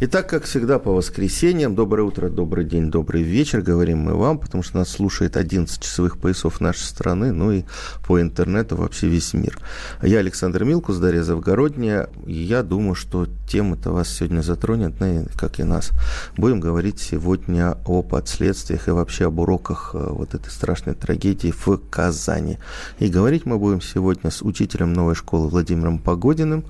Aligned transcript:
Итак, 0.00 0.28
как 0.28 0.44
всегда, 0.44 0.78
по 0.78 0.92
воскресеньям. 0.92 1.74
Доброе 1.74 2.04
утро, 2.04 2.28
добрый 2.28 2.64
день, 2.64 2.88
добрый 2.88 3.24
вечер. 3.24 3.62
Говорим 3.62 3.98
мы 3.98 4.14
вам, 4.14 4.38
потому 4.38 4.62
что 4.62 4.78
нас 4.78 4.90
слушает 4.90 5.36
11 5.36 5.82
часовых 5.82 6.18
поясов 6.18 6.60
нашей 6.60 6.84
страны, 6.84 7.32
ну 7.32 7.50
и 7.50 7.64
по 8.06 8.20
интернету 8.20 8.76
вообще 8.76 9.08
весь 9.08 9.34
мир. 9.34 9.58
Я 10.00 10.20
Александр 10.20 10.62
Милкус, 10.62 10.98
Дарья 10.98 11.24
Завгородняя. 11.24 12.10
И 12.26 12.32
я 12.32 12.62
думаю, 12.62 12.94
что 12.94 13.26
тема-то 13.48 13.90
вас 13.90 14.08
сегодня 14.08 14.40
затронет, 14.40 15.00
ну, 15.00 15.26
как 15.36 15.58
и 15.58 15.64
нас. 15.64 15.90
Будем 16.36 16.60
говорить 16.60 17.00
сегодня 17.00 17.76
о 17.84 18.02
последствиях 18.02 18.86
и 18.86 18.92
вообще 18.92 19.26
об 19.26 19.40
уроках 19.40 19.90
э, 19.94 19.98
вот 19.98 20.32
этой 20.32 20.50
страшной 20.50 20.94
трагедии 20.94 21.50
в 21.50 21.76
Казани. 21.90 22.58
И 23.00 23.08
говорить 23.08 23.46
мы 23.46 23.58
будем 23.58 23.80
сегодня 23.80 24.30
с 24.30 24.42
учителем 24.42 24.92
новой 24.92 25.16
школы 25.16 25.48
Владимиром 25.48 25.98
Погодиным. 25.98 26.66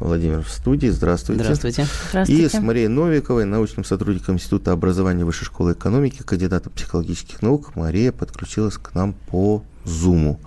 Владимир 0.00 0.42
в 0.42 0.48
студии. 0.50 0.88
Здравствуйте. 0.88 1.42
Здравствуйте. 1.42 1.86
И 2.26 2.48
с 2.48 2.54
Марией 2.60 2.88
Новиковой, 2.88 3.44
научным 3.44 3.84
сотрудником 3.84 4.36
Института 4.36 4.72
образования 4.72 5.24
Высшей 5.24 5.46
школы 5.46 5.72
экономики, 5.72 6.22
кандидатом 6.22 6.72
психологических 6.72 7.42
наук. 7.42 7.74
Мария 7.74 8.12
подключилась 8.12 8.76
к 8.78 8.94
нам 8.94 9.14
по 9.28 9.62
Зуму. 9.84 10.38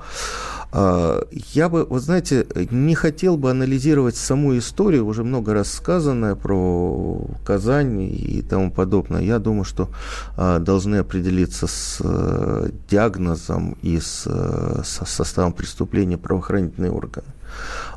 А, 0.74 1.22
я 1.54 1.70
бы, 1.70 1.86
вот 1.86 2.02
знаете, 2.02 2.48
не 2.72 2.96
хотел 2.96 3.38
бы 3.38 3.52
анализировать 3.52 4.16
саму 4.16 4.58
историю, 4.58 5.06
уже 5.06 5.24
много 5.24 5.54
раз 5.54 5.72
сказанное 5.72 6.36
про 6.36 7.26
Казань 7.46 8.02
и 8.02 8.42
тому 8.42 8.72
подобное. 8.72 9.22
Я 9.22 9.40
думаю, 9.40 9.66
что 9.66 9.90
а, 10.38 10.60
должны 10.60 10.98
определиться 10.98 11.68
с 11.68 11.98
э, 12.02 12.70
диагнозом 12.90 13.78
и 13.82 14.00
с 14.00 14.24
э, 14.26 14.82
составом 14.84 15.54
преступления 15.54 16.18
правоохранительные 16.18 16.92
органы. 16.92 17.28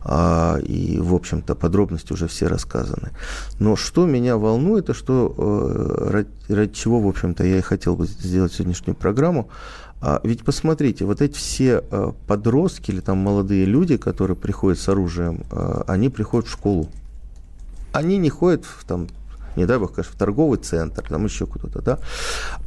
А, 0.05 0.59
и, 0.59 0.99
в 0.99 1.15
общем-то, 1.15 1.55
подробности 1.55 2.13
уже 2.13 2.27
все 2.27 2.47
рассказаны. 2.47 3.11
Но 3.59 3.77
что 3.77 4.07
меня 4.07 4.37
волнует, 4.37 4.91
и 4.91 4.93
что, 4.95 5.35
э, 6.11 6.25
ради, 6.49 6.73
чего, 6.73 7.01
в 7.01 7.09
общем-то, 7.09 7.45
я 7.45 7.59
и 7.59 7.63
хотел 7.63 7.97
бы 7.97 8.07
сделать 8.07 8.53
сегодняшнюю 8.53 8.97
программу, 8.97 9.49
а 10.07 10.21
ведь 10.23 10.45
посмотрите, 10.45 11.07
вот 11.07 11.23
эти 11.23 11.33
все 11.33 11.83
э, 11.91 12.13
подростки 12.27 12.91
или 12.91 13.01
там 13.01 13.17
молодые 13.17 13.65
люди, 13.65 13.97
которые 13.97 14.37
приходят 14.37 14.79
с 14.79 14.87
оружием, 14.91 15.45
э, 15.51 15.83
они 15.87 16.11
приходят 16.11 16.47
в 16.47 16.53
школу. 16.53 16.91
Они 17.93 18.19
не 18.19 18.29
ходят 18.29 18.67
в 18.67 18.85
там 18.85 19.07
не 19.57 19.67
дай 19.67 19.79
бог, 19.79 19.93
конечно, 19.93 20.13
в 20.15 20.19
торговый 20.19 20.59
центр, 20.59 21.05
там 21.09 21.25
еще 21.25 21.47
куда-то, 21.47 21.83
да. 21.83 21.99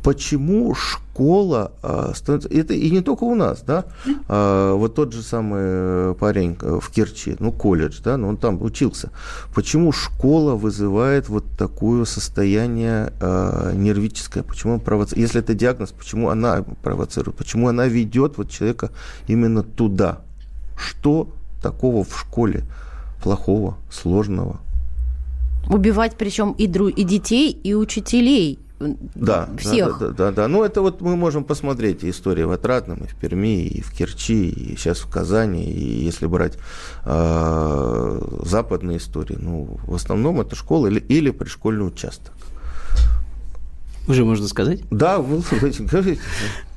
Почему 0.03 0.73
школа 0.75 1.71
а, 1.81 2.13
становится... 2.15 2.49
Это 2.49 2.73
и 2.73 2.89
не 2.89 3.01
только 3.01 3.23
у 3.23 3.35
нас, 3.35 3.61
да. 3.61 3.85
А, 4.27 4.73
вот 4.73 4.95
тот 4.95 5.13
же 5.13 5.21
самый 5.21 6.15
парень 6.15 6.57
в 6.59 6.89
Керчи, 6.91 7.35
ну, 7.39 7.51
колледж, 7.51 7.99
да, 8.03 8.17
но 8.17 8.29
он 8.29 8.37
там 8.37 8.61
учился. 8.61 9.11
Почему 9.53 9.91
школа 9.91 10.55
вызывает 10.55 11.29
вот 11.29 11.45
такое 11.57 12.05
состояние 12.05 13.13
а, 13.19 13.73
нервическое? 13.73 14.43
Почему 14.43 14.75
он 14.75 14.79
провоцирует? 14.79 15.27
Если 15.27 15.41
это 15.41 15.53
диагноз, 15.53 15.91
почему 15.91 16.29
она 16.29 16.63
провоцирует? 16.83 17.37
Почему 17.37 17.67
она 17.67 17.87
ведет 17.87 18.37
вот 18.37 18.49
человека 18.49 18.91
именно 19.27 19.63
туда? 19.63 20.19
Что 20.77 21.29
такого 21.61 22.03
в 22.03 22.17
школе 22.17 22.63
плохого, 23.21 23.77
сложного? 23.91 24.59
Убивать 25.69 26.15
причем 26.17 26.51
и, 26.51 26.67
дру... 26.67 26.87
и 26.87 27.03
детей, 27.03 27.51
и 27.51 27.73
учителей. 27.73 28.59
Да, 28.79 29.49
всех. 29.57 29.97
Да, 29.99 30.07
да, 30.07 30.13
да, 30.13 30.31
да. 30.31 30.47
Ну, 30.47 30.63
это 30.63 30.81
вот 30.81 31.01
мы 31.01 31.15
можем 31.15 31.43
посмотреть 31.43 32.03
истории 32.03 32.43
в 32.43 32.51
Отрадном, 32.51 32.99
и 32.99 33.07
в 33.07 33.15
Перми, 33.15 33.65
и 33.65 33.81
в 33.81 33.91
Керчи, 33.91 34.49
и 34.49 34.75
сейчас 34.77 34.99
в 34.99 35.09
Казани. 35.09 35.65
И 35.65 36.05
если 36.05 36.27
брать 36.27 36.57
э, 37.05 38.21
западные 38.43 38.99
истории, 38.99 39.37
ну, 39.39 39.79
в 39.87 39.95
основном 39.95 40.39
это 40.41 40.55
школа 40.55 40.87
или, 40.87 40.99
или 40.99 41.31
пришкольный 41.31 41.87
участок. 41.87 42.33
Уже 44.07 44.23
можно 44.23 44.47
сказать? 44.47 44.81
Да, 44.91 45.17
вы 45.19 45.41
говорите. 45.49 46.19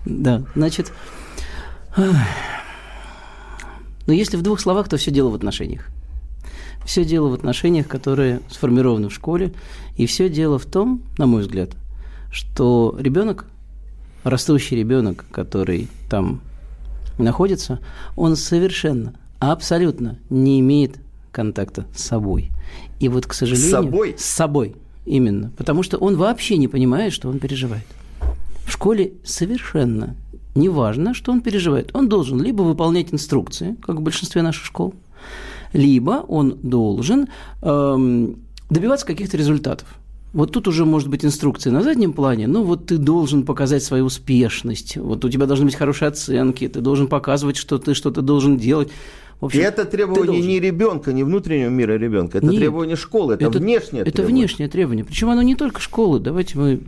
Да, 0.06 0.42
значит, 0.56 0.92
но 4.06 4.14
если 4.14 4.36
в 4.36 4.42
двух 4.42 4.60
словах, 4.60 4.88
то 4.88 4.96
все 4.96 5.10
дело 5.10 5.28
в 5.30 5.34
отношениях. 5.34 5.88
Все 6.84 7.04
дело 7.04 7.28
в 7.28 7.34
отношениях, 7.34 7.86
которые 7.86 8.40
сформированы 8.48 9.08
в 9.08 9.12
школе, 9.12 9.52
и 9.96 10.06
все 10.06 10.28
дело 10.28 10.58
в 10.58 10.66
том, 10.66 11.02
на 11.18 11.26
мой 11.26 11.42
взгляд, 11.42 11.70
что 12.32 12.96
ребенок, 12.98 13.46
растущий 14.24 14.76
ребенок, 14.76 15.24
который 15.30 15.88
там 16.08 16.40
находится, 17.18 17.80
он 18.16 18.36
совершенно, 18.36 19.14
абсолютно 19.38 20.18
не 20.30 20.60
имеет 20.60 20.98
контакта 21.32 21.86
с 21.94 22.02
собой. 22.02 22.50
И 22.98 23.08
вот, 23.08 23.26
к 23.26 23.34
сожалению... 23.34 23.68
С 23.68 23.70
собой? 23.70 24.14
С 24.18 24.24
собой, 24.24 24.76
именно. 25.06 25.52
Потому 25.56 25.82
что 25.82 25.96
он 25.98 26.16
вообще 26.16 26.56
не 26.56 26.68
понимает, 26.68 27.12
что 27.12 27.28
он 27.28 27.38
переживает. 27.38 27.86
В 28.64 28.72
школе 28.72 29.12
совершенно 29.24 30.16
не 30.54 30.68
важно, 30.68 31.14
что 31.14 31.32
он 31.32 31.40
переживает. 31.40 31.90
Он 31.94 32.08
должен 32.08 32.40
либо 32.40 32.62
выполнять 32.62 33.12
инструкции, 33.12 33.76
как 33.82 33.96
в 33.96 34.00
большинстве 34.00 34.42
наших 34.42 34.64
школ, 34.64 34.94
либо 35.72 36.24
он 36.28 36.58
должен 36.62 37.28
эм, 37.62 38.36
добиваться 38.68 39.06
каких-то 39.06 39.36
результатов. 39.36 39.88
Вот 40.32 40.52
тут 40.52 40.68
уже 40.68 40.84
может 40.84 41.08
быть 41.08 41.24
инструкция 41.24 41.72
на 41.72 41.82
заднем 41.82 42.12
плане, 42.12 42.46
но 42.46 42.62
вот 42.62 42.86
ты 42.86 42.98
должен 42.98 43.42
показать 43.44 43.82
свою 43.82 44.04
успешность, 44.04 44.96
вот 44.96 45.24
у 45.24 45.28
тебя 45.28 45.46
должны 45.46 45.66
быть 45.66 45.74
хорошие 45.74 46.08
оценки, 46.08 46.68
ты 46.68 46.80
должен 46.80 47.08
показывать, 47.08 47.56
что 47.56 47.78
ты 47.78 47.94
что-то 47.94 48.22
должен 48.22 48.56
делать. 48.56 48.90
В 49.40 49.46
общем, 49.46 49.60
и 49.60 49.62
это 49.62 49.86
требование 49.86 50.40
не 50.40 50.60
ребенка, 50.60 51.12
не 51.12 51.24
внутреннего 51.24 51.70
мира 51.70 51.94
ребенка, 51.94 52.38
это 52.38 52.46
Нет, 52.46 52.60
требование 52.60 52.94
школы, 52.94 53.34
это, 53.34 53.46
это 53.46 53.58
внешнее 53.58 54.02
это 54.02 54.12
требование. 54.12 54.42
внешнее 54.42 54.68
требование. 54.68 55.04
Причем 55.04 55.30
оно 55.30 55.42
не 55.42 55.56
только 55.56 55.80
школы. 55.80 56.20
Давайте 56.20 56.58
мы, 56.58 56.80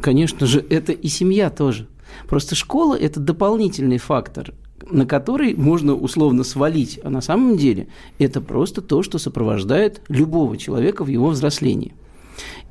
конечно 0.00 0.46
же, 0.46 0.64
это 0.68 0.92
и 0.92 1.08
семья 1.08 1.50
тоже. 1.50 1.88
Просто 2.28 2.54
школа– 2.54 2.96
это 3.00 3.18
дополнительный 3.18 3.98
фактор 3.98 4.52
на 4.90 5.06
который 5.06 5.54
можно 5.54 5.94
условно 5.94 6.44
свалить, 6.44 7.00
а 7.02 7.10
на 7.10 7.20
самом 7.20 7.56
деле 7.56 7.88
это 8.18 8.40
просто 8.40 8.82
то, 8.82 9.02
что 9.02 9.18
сопровождает 9.18 10.00
любого 10.08 10.56
человека 10.56 11.04
в 11.04 11.08
его 11.08 11.28
взрослении. 11.28 11.94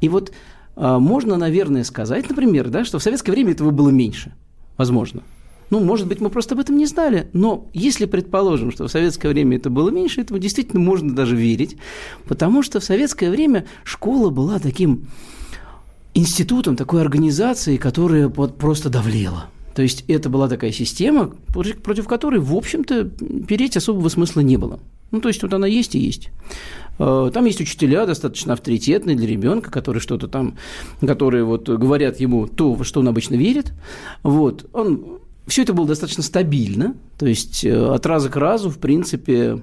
И 0.01 0.09
вот 0.09 0.31
а, 0.75 1.00
можно, 1.00 1.38
наверное, 1.38 1.84
сказать, 1.84 2.29
например, 2.29 2.69
да, 2.69 2.85
что 2.85 3.00
в 3.00 3.03
советское 3.03 3.31
время 3.31 3.51
этого 3.51 3.72
было 3.72 3.90
меньше, 3.90 4.34
возможно. 4.78 5.23
Ну, 5.69 5.81
может 5.81 6.07
быть, 6.07 6.22
мы 6.22 6.29
просто 6.29 6.56
об 6.56 6.62
этом 6.62 6.78
не 6.78 6.85
знали, 6.85 7.28
но 7.34 7.68
если 7.73 8.06
предположим, 8.06 8.72
что 8.72 8.88
в 8.88 8.91
советское 8.91 9.28
время 9.28 9.57
это 9.57 9.69
было 9.69 9.89
меньше, 9.89 10.22
этого 10.22 10.39
действительно 10.39 10.79
можно 10.79 11.13
даже 11.13 11.35
верить, 11.35 11.75
потому 12.25 12.63
что 12.63 12.79
в 12.79 12.85
советское 12.85 13.29
время 13.29 13.66
школа 13.84 14.29
была 14.29 14.59
таким 14.59 15.07
институтом, 16.13 16.78
такой 16.78 17.01
организацией, 17.01 17.78
которая 17.78 18.29
вот 18.29 18.57
просто 18.57 18.89
давлела– 18.89 19.50
то 19.77 19.83
есть 19.83 20.05
это 20.07 20.27
была 20.27 20.49
такая 20.49 20.71
система, 20.71 21.27
против 21.53 22.07
которой, 22.07 22.39
в 22.39 22.55
общем-то, 22.55 23.11
переть 23.47 23.77
особого 23.77 24.09
смысла 24.09 24.39
не 24.39 24.57
было. 24.57 24.79
Ну, 25.11 25.21
то 25.21 25.27
есть 25.27 25.43
вот 25.43 25.53
она 25.53 25.67
есть 25.67 25.93
и 25.93 25.99
есть. 25.99 26.29
Э, 26.97 27.29
там 27.31 27.45
есть 27.45 27.62
учителя 27.62 28.07
достаточно 28.07 28.53
авторитетные 28.53 29.15
для 29.15 29.27
ребенка, 29.27 29.69
которые 29.69 30.01
что-то 30.01 30.27
там, 30.27 30.57
которые 31.00 31.44
вот 31.44 31.69
говорят 31.69 32.19
ему 32.19 32.47
то, 32.47 32.74
во 32.74 32.83
что 32.83 33.01
он 33.01 33.07
обычно 33.07 33.35
верит. 33.35 33.71
Вот. 34.24 34.68
Он, 34.74 35.19
все 35.45 35.62
это 35.62 35.74
было 35.74 35.85
достаточно 35.85 36.23
стабильно, 36.23 36.95
то 37.19 37.27
есть 37.27 37.63
э, 37.63 37.94
от 37.94 38.03
раза 38.07 38.30
к 38.30 38.35
разу, 38.35 38.71
в 38.71 38.80
принципе, 38.80 39.62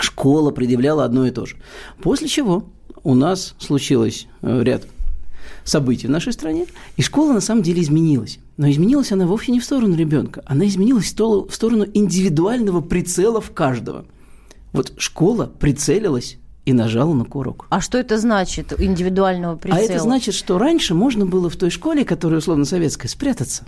школа 0.00 0.52
предъявляла 0.52 1.04
одно 1.04 1.26
и 1.26 1.30
то 1.30 1.44
же. 1.44 1.56
После 2.00 2.28
чего 2.28 2.64
у 3.04 3.14
нас 3.14 3.54
случилось 3.58 4.26
э, 4.40 4.62
ряд 4.62 4.86
событий 5.68 6.06
в 6.06 6.10
нашей 6.10 6.32
стране, 6.32 6.66
и 6.96 7.02
школа 7.02 7.32
на 7.32 7.40
самом 7.40 7.62
деле 7.62 7.82
изменилась. 7.82 8.38
Но 8.56 8.70
изменилась 8.70 9.12
она 9.12 9.26
вовсе 9.26 9.52
не 9.52 9.60
в 9.60 9.64
сторону 9.64 9.94
ребенка, 9.96 10.42
она 10.46 10.66
изменилась 10.66 11.06
в 11.06 11.54
сторону 11.54 11.86
индивидуального 11.92 12.80
прицела 12.80 13.40
в 13.40 13.50
каждого. 13.52 14.04
Вот 14.72 14.94
школа 14.98 15.46
прицелилась 15.46 16.38
и 16.64 16.72
нажала 16.72 17.14
на 17.14 17.24
курок. 17.24 17.66
А 17.70 17.80
что 17.80 17.96
это 17.96 18.18
значит, 18.18 18.78
индивидуального 18.78 19.56
прицела? 19.56 19.80
А 19.80 19.84
это 19.84 19.98
значит, 20.00 20.34
что 20.34 20.58
раньше 20.58 20.94
можно 20.94 21.24
было 21.24 21.48
в 21.48 21.56
той 21.56 21.70
школе, 21.70 22.04
которая 22.04 22.40
условно 22.40 22.64
советская, 22.64 23.08
спрятаться. 23.08 23.64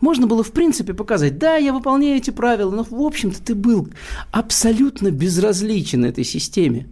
Можно 0.00 0.26
было, 0.26 0.42
в 0.42 0.50
принципе, 0.50 0.94
показать, 0.94 1.38
да, 1.38 1.56
я 1.56 1.72
выполняю 1.72 2.16
эти 2.16 2.30
правила, 2.30 2.70
но, 2.70 2.86
в 2.88 3.02
общем-то, 3.02 3.40
ты 3.42 3.54
был 3.54 3.88
абсолютно 4.32 5.10
безразличен 5.10 6.04
этой 6.04 6.24
системе. 6.24 6.88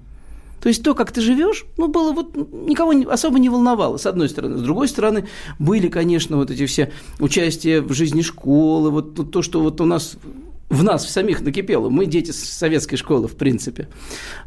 То 0.61 0.69
есть 0.69 0.83
то, 0.83 0.95
как 0.95 1.13
ты 1.13 1.21
живешь, 1.21 1.67
ну, 1.77 1.89
было 1.89 2.13
вот 2.13 2.37
никого 2.53 2.93
особо 3.11 3.39
не 3.39 3.49
волновало, 3.49 3.97
с 3.97 4.07
одной 4.07 4.29
стороны. 4.29 4.57
С 4.59 4.63
другой 4.63 4.89
стороны, 4.89 5.27
были, 5.59 5.89
конечно, 5.89 6.37
вот 6.37 6.51
эти 6.51 6.67
все 6.67 6.93
участия 7.21 7.81
в 7.81 7.93
жизни 7.93 8.23
школы, 8.23 8.91
вот 8.91 9.31
то, 9.31 9.43
что 9.43 9.61
вот 9.61 9.81
у 9.81 9.85
нас 9.85 10.17
в 10.69 10.83
нас 10.83 11.05
в 11.05 11.11
самих 11.11 11.41
накипело. 11.41 11.89
Мы 11.89 12.07
дети 12.07 12.31
советской 12.31 12.97
школы, 12.97 13.27
в 13.27 13.37
принципе. 13.37 13.89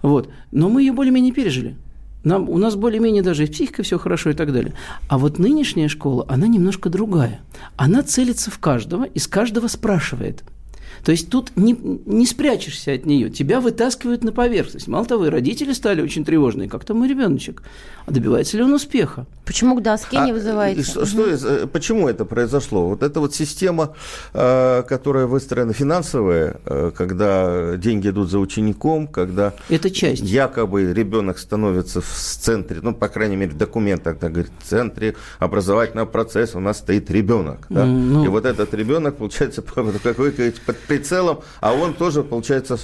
Вот. 0.03 0.29
Но 0.51 0.69
мы 0.69 0.81
ее 0.83 0.93
более-менее 0.93 1.33
пережили. 1.33 1.75
Нам, 2.23 2.47
у 2.47 2.59
нас 2.59 2.75
более-менее 2.75 3.23
даже 3.23 3.45
и 3.45 3.47
психика 3.47 3.81
все 3.81 3.97
хорошо 3.97 4.29
и 4.29 4.33
так 4.33 4.53
далее. 4.53 4.73
А 5.07 5.17
вот 5.17 5.39
нынешняя 5.39 5.87
школа, 5.87 6.25
она 6.29 6.47
немножко 6.47 6.89
другая. 6.89 7.41
Она 7.75 8.03
целится 8.03 8.51
в 8.51 8.59
каждого 8.59 9.05
и 9.05 9.17
с 9.17 9.27
каждого 9.27 9.67
спрашивает– 9.67 10.43
то 11.03 11.11
есть 11.11 11.29
тут 11.29 11.51
не, 11.55 11.75
не 12.05 12.25
спрячешься 12.25 12.93
от 12.93 13.05
нее, 13.05 13.29
тебя 13.29 13.59
вытаскивают 13.59 14.23
на 14.23 14.31
поверхность. 14.31 14.87
Мало 14.87 15.05
того, 15.05 15.27
и 15.27 15.29
родители 15.29 15.73
стали 15.73 16.01
очень 16.01 16.23
тревожные. 16.23 16.69
Как 16.69 16.85
там 16.85 16.97
мой 16.97 17.07
ребеночек? 17.07 17.63
А 18.05 18.11
добивается 18.11 18.57
ли 18.57 18.63
он 18.63 18.73
успеха? 18.73 19.25
Почему 19.45 19.75
к 19.75 19.81
доске 19.81 20.17
а, 20.17 20.25
не 20.25 20.33
вызываете? 20.33 20.83
Что, 20.83 21.05
что, 21.05 21.23
э, 21.23 21.67
почему 21.67 22.07
это 22.07 22.25
произошло? 22.25 22.87
Вот 22.87 23.03
эта 23.03 23.19
вот 23.19 23.35
система, 23.35 23.95
э, 24.33 24.83
которая 24.87 25.25
выстроена 25.25 25.73
финансовая, 25.73 26.59
э, 26.65 26.91
когда 26.95 27.75
деньги 27.77 28.09
идут 28.09 28.29
за 28.29 28.39
учеником, 28.39 29.07
когда 29.07 29.53
это 29.69 29.91
часть. 29.91 30.21
якобы 30.23 30.93
ребенок 30.93 31.37
становится 31.37 32.01
в 32.01 32.07
центре, 32.07 32.79
ну, 32.81 32.93
по 32.93 33.07
крайней 33.07 33.35
мере, 33.35 33.51
в 33.51 33.57
документах, 33.57 34.17
так 34.17 34.31
говорит, 34.31 34.51
в 34.59 34.67
центре 34.67 35.15
образовательного 35.39 36.05
процесса 36.05 36.57
у 36.57 36.61
нас 36.61 36.77
стоит 36.77 37.11
ребенок. 37.11 37.65
Да? 37.69 37.85
Ну... 37.85 38.23
И 38.23 38.27
вот 38.27 38.45
этот 38.45 38.73
ребенок, 38.73 39.17
получается, 39.17 39.61
как 40.03 40.17
вы 40.17 40.31
говорите, 40.31 40.61
под 40.65 40.77
прицелом, 40.91 41.39
а 41.61 41.73
он 41.73 41.93
тоже, 41.93 42.21
получается, 42.21 42.77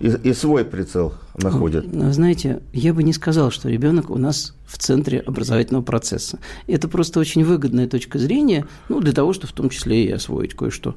и, 0.00 0.08
и 0.08 0.32
свой 0.32 0.64
прицел 0.64 1.14
находит. 1.36 1.86
Знаете, 2.12 2.60
я 2.72 2.92
бы 2.92 3.04
не 3.04 3.12
сказал, 3.12 3.52
что 3.52 3.68
ребенок 3.68 4.10
у 4.10 4.18
нас 4.18 4.54
в 4.66 4.76
центре 4.78 5.20
образовательного 5.20 5.84
процесса. 5.84 6.40
Это 6.66 6.88
просто 6.88 7.20
очень 7.20 7.44
выгодная 7.44 7.86
точка 7.86 8.18
зрения, 8.18 8.66
ну, 8.88 9.00
для 9.00 9.12
того, 9.12 9.32
чтобы 9.32 9.52
в 9.52 9.52
том 9.52 9.70
числе 9.70 10.04
и 10.04 10.10
освоить 10.10 10.54
кое-что. 10.54 10.96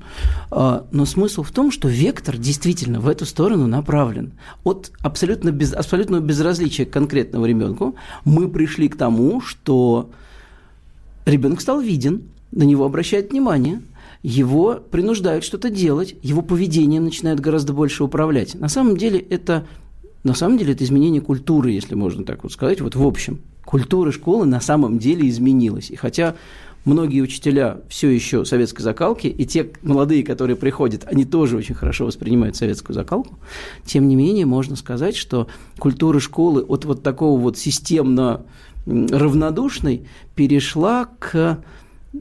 А, 0.49 0.85
но 0.91 1.05
смысл 1.05 1.43
в 1.43 1.51
том, 1.51 1.71
что 1.71 1.87
вектор 1.87 2.37
действительно 2.37 2.99
в 2.99 3.07
эту 3.07 3.25
сторону 3.25 3.67
направлен. 3.67 4.31
От 4.63 4.91
абсолютно 5.01 5.51
без, 5.51 5.73
абсолютного 5.73 6.21
безразличия 6.21 6.85
к 6.85 6.91
конкретному 6.91 7.45
ребенку 7.45 7.95
мы 8.25 8.49
пришли 8.49 8.89
к 8.89 8.97
тому, 8.97 9.41
что 9.41 10.09
ребенок 11.25 11.61
стал 11.61 11.81
виден, 11.81 12.23
на 12.51 12.63
него 12.63 12.83
обращают 12.85 13.29
внимание– 13.29 13.81
его 14.23 14.75
принуждают 14.75 15.43
что-то 15.43 15.69
делать, 15.69 16.15
его 16.21 16.41
поведением 16.41 17.05
начинают 17.05 17.39
гораздо 17.39 17.73
больше 17.73 18.03
управлять. 18.03 18.55
На 18.55 18.69
самом 18.69 18.97
деле 18.97 19.19
это, 19.19 19.67
на 20.23 20.33
самом 20.33 20.57
деле 20.57 20.73
это 20.73 20.83
изменение 20.83 21.21
культуры, 21.21 21.71
если 21.71 21.95
можно 21.95 22.23
так 22.23 22.43
вот 22.43 22.51
сказать, 22.51 22.81
вот 22.81 22.95
в 22.95 23.05
общем. 23.05 23.41
Культура 23.65 24.11
школы 24.11 24.45
на 24.45 24.59
самом 24.59 24.99
деле 24.99 25.29
изменилась. 25.29 25.91
И 25.91 25.95
хотя 25.95 26.35
многие 26.83 27.21
учителя 27.21 27.81
все 27.89 28.09
еще 28.09 28.43
советской 28.43 28.81
закалки, 28.81 29.27
и 29.27 29.45
те 29.45 29.69
молодые, 29.83 30.23
которые 30.23 30.55
приходят, 30.55 31.03
они 31.05 31.25
тоже 31.25 31.57
очень 31.57 31.75
хорошо 31.75 32.05
воспринимают 32.05 32.55
советскую 32.55 32.95
закалку, 32.95 33.37
тем 33.85 34.07
не 34.07 34.15
менее 34.15 34.45
можно 34.45 34.75
сказать, 34.75 35.15
что 35.15 35.47
культура 35.77 36.19
школы 36.19 36.63
от 36.63 36.85
вот 36.85 37.03
такого 37.03 37.39
вот 37.39 37.57
системно 37.57 38.41
равнодушной 38.85 40.07
перешла 40.35 41.05
к 41.19 41.63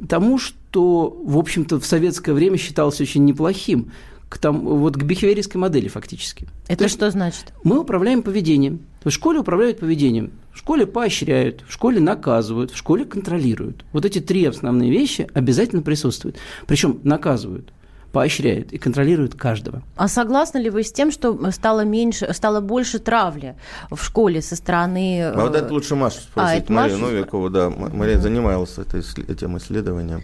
тому, 0.09 0.39
что, 0.39 0.57
в 0.79 1.39
общем-то, 1.39 1.81
в 1.81 1.87
советское 1.87 2.33
время 2.33 2.57
считалось 2.57 3.01
очень 3.01 3.25
неплохим, 3.25 3.93
к 4.29 4.39
там, 4.39 4.61
вот 4.61 4.97
к 4.97 5.03
бихевиористской 5.03 5.61
модели 5.61 5.89
фактически. 5.89 6.47
Это 6.69 6.89
что 6.89 7.11
значит? 7.11 7.53
Мы 7.65 7.81
управляем 7.81 8.23
поведением. 8.23 8.79
То 9.03 9.07
есть 9.07 9.17
в 9.17 9.21
школе 9.21 9.41
управляют 9.41 9.81
поведением. 9.81 10.33
В 10.53 10.59
школе 10.59 10.87
поощряют, 10.87 11.65
в 11.67 11.73
школе 11.73 12.01
наказывают, 12.01 12.71
в 12.71 12.77
школе 12.77 13.05
контролируют. 13.05 13.85
Вот 13.93 14.05
эти 14.05 14.21
три 14.21 14.45
основные 14.45 14.91
вещи 14.91 15.29
обязательно 15.35 15.83
присутствуют. 15.83 16.37
Причем 16.67 17.01
наказывают 17.03 17.73
поощряют 18.13 18.73
и 18.73 18.79
контролируют 18.79 19.35
каждого. 19.35 19.83
А 19.97 20.09
согласны 20.09 20.59
ли 20.59 20.71
вы 20.71 20.83
с 20.83 20.93
тем, 20.93 21.11
что 21.11 21.51
стало 21.53 21.85
меньше, 21.85 22.33
стало 22.33 22.61
больше 22.61 22.99
травли 22.99 23.55
в 23.91 24.03
школе 24.03 24.43
со 24.43 24.57
стороны? 24.57 25.23
А 25.25 25.41
вот 25.41 25.55
это 25.55 25.73
лучше 25.73 25.95
Машу 25.95 26.21
спросить, 26.21 26.65
а, 26.69 26.73
Марию 26.73 26.99
Маша... 26.99 27.13
Новикову, 27.13 27.51
да. 27.51 27.71
Мария 27.71 28.19
занималась 28.19 28.79
этой, 28.79 29.01
этим 29.29 29.57
исследованием. 29.59 30.23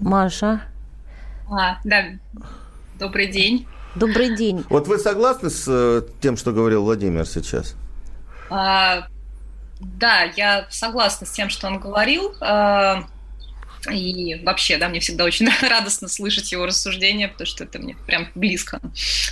Маша. 0.00 0.62
А, 1.50 1.78
да. 1.84 2.04
Добрый 2.98 3.28
день. 3.28 3.66
Добрый 3.94 4.36
день. 4.36 4.64
Вот 4.68 4.88
вы 4.88 4.98
согласны 4.98 5.50
с 5.50 5.64
э, 5.66 6.02
тем, 6.20 6.36
что 6.36 6.52
говорил 6.52 6.82
Владимир 6.82 7.26
сейчас? 7.26 7.74
А, 8.50 9.06
да, 9.80 10.24
я 10.36 10.66
согласна 10.70 11.26
с 11.26 11.30
тем, 11.30 11.48
что 11.48 11.66
он 11.66 11.78
говорил. 11.78 12.34
А, 12.40 13.04
и 13.90 14.42
вообще, 14.44 14.78
да, 14.78 14.88
мне 14.88 15.00
всегда 15.00 15.24
очень 15.24 15.48
радостно 15.68 16.08
слышать 16.08 16.52
его 16.52 16.66
рассуждения, 16.66 17.28
потому 17.28 17.46
что 17.46 17.64
это 17.64 17.78
мне 17.78 17.96
прям 18.06 18.28
близко 18.34 18.80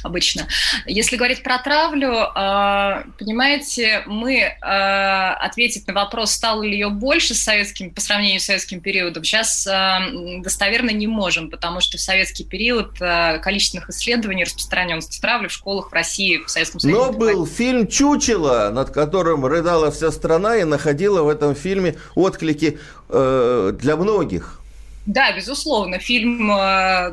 обычно. 0.02 0.46
Если 0.86 1.16
говорить 1.16 1.42
про 1.42 1.58
травлю, 1.58 2.12
а, 2.34 3.04
понимаете, 3.18 4.02
мы 4.06 4.56
а, 4.60 5.34
ответить 5.34 5.86
на 5.86 5.94
вопрос, 5.94 6.32
стало 6.32 6.62
ли 6.62 6.72
ее 6.72 6.90
больше 6.90 7.34
с 7.34 7.42
советским, 7.42 7.90
по 7.90 8.00
сравнению 8.00 8.40
с 8.40 8.44
советским 8.44 8.80
периодом, 8.80 9.24
сейчас 9.24 9.66
а, 9.66 10.00
достоверно 10.40 10.90
не 10.90 11.06
можем, 11.06 11.50
потому 11.50 11.80
что 11.80 11.98
в 11.98 12.00
советский 12.00 12.44
период 12.44 12.98
количественных 12.98 13.90
исследований 13.90 14.44
распространенности 14.44 15.20
травли 15.20 15.48
в 15.48 15.52
школах 15.52 15.90
в 15.90 15.92
России, 15.92 16.38
в 16.38 16.50
Советском 16.50 16.80
Союзе. 16.80 16.98
Но 16.98 17.12
был 17.12 17.46
фильм 17.46 17.86
«Чучело», 17.86 18.70
над 18.70 18.90
которым 18.90 19.46
рыдала 19.46 19.90
вся 19.90 20.10
страна 20.10 20.56
и 20.56 20.64
находила 20.64 21.22
в 21.22 21.28
этом 21.28 21.54
фильме 21.54 21.96
отклики 22.14 22.78
э, 23.08 23.72
для 23.80 23.96
многих. 23.96 24.60
Да, 25.06 25.32
безусловно, 25.36 25.98
фильм 25.98 26.50
э, 26.50 27.12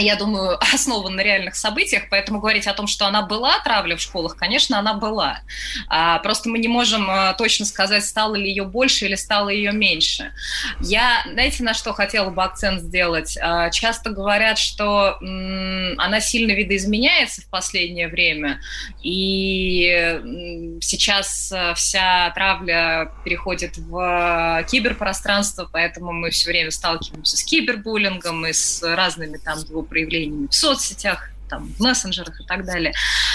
я 0.00 0.16
думаю, 0.16 0.58
основан 0.74 1.14
на 1.16 1.20
реальных 1.22 1.54
событиях, 1.54 2.04
поэтому 2.10 2.40
говорить 2.40 2.66
о 2.66 2.74
том, 2.74 2.86
что 2.86 3.06
она 3.06 3.22
была 3.22 3.58
травля 3.60 3.96
в 3.96 4.00
школах, 4.00 4.36
конечно, 4.36 4.78
она 4.78 4.94
была. 4.94 5.40
А, 5.88 6.18
просто 6.18 6.48
мы 6.48 6.58
не 6.58 6.68
можем 6.68 7.10
а, 7.10 7.34
точно 7.34 7.66
сказать, 7.66 8.04
стало 8.04 8.34
ли 8.34 8.48
ее 8.48 8.64
больше 8.64 9.06
или 9.06 9.14
стало 9.14 9.48
ее 9.48 9.72
меньше. 9.72 10.32
Я, 10.80 11.24
знаете, 11.30 11.62
на 11.62 11.74
что 11.74 11.92
хотела 11.92 12.30
бы 12.30 12.42
акцент 12.42 12.82
сделать? 12.82 13.38
А, 13.40 13.70
часто 13.70 14.10
говорят, 14.10 14.58
что 14.58 15.18
м, 15.20 15.94
она 15.98 16.20
сильно 16.20 16.52
видоизменяется 16.52 17.42
в 17.42 17.46
последнее 17.46 18.08
время, 18.08 18.60
и 19.02 20.78
сейчас 20.80 21.52
вся 21.74 22.30
травля 22.34 23.12
переходит 23.24 23.76
в 23.76 24.64
киберпространство, 24.70 25.68
поэтому 25.70 26.12
мы 26.12 26.30
все 26.30 26.50
время 26.50 26.70
сталкиваемся 26.70 27.36
с 27.36 27.44
кибербуллингом 27.44 28.46
и 28.46 28.52
с 28.52 28.82
разными 28.82 29.36
там 29.36 29.58
проявлениями 29.90 30.46
в 30.46 30.54
соцсетях, 30.54 31.30
там, 31.50 31.66
в 31.76 31.80
мессенджерах 31.82 32.40
и 32.40 32.44
так 32.44 32.64
далее. 32.64 32.94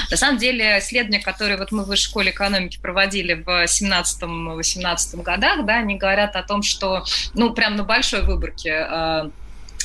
На 0.10 0.18
самом 0.18 0.38
деле, 0.40 0.80
исследования, 0.80 1.22
которые 1.22 1.58
вот 1.58 1.72
мы 1.72 1.84
в 1.84 1.88
высшей 1.88 2.06
школе 2.06 2.32
экономики 2.32 2.80
проводили 2.82 3.34
в 3.34 3.66
17-18 3.66 5.22
годах, 5.22 5.66
да, 5.66 5.76
они 5.76 5.98
говорят 5.98 6.36
о 6.36 6.44
том, 6.44 6.64
что, 6.64 7.04
ну, 7.34 7.54
прям 7.54 7.76
на 7.76 7.84
большой 7.84 8.24
выборке 8.24 8.88
э, 8.90 9.30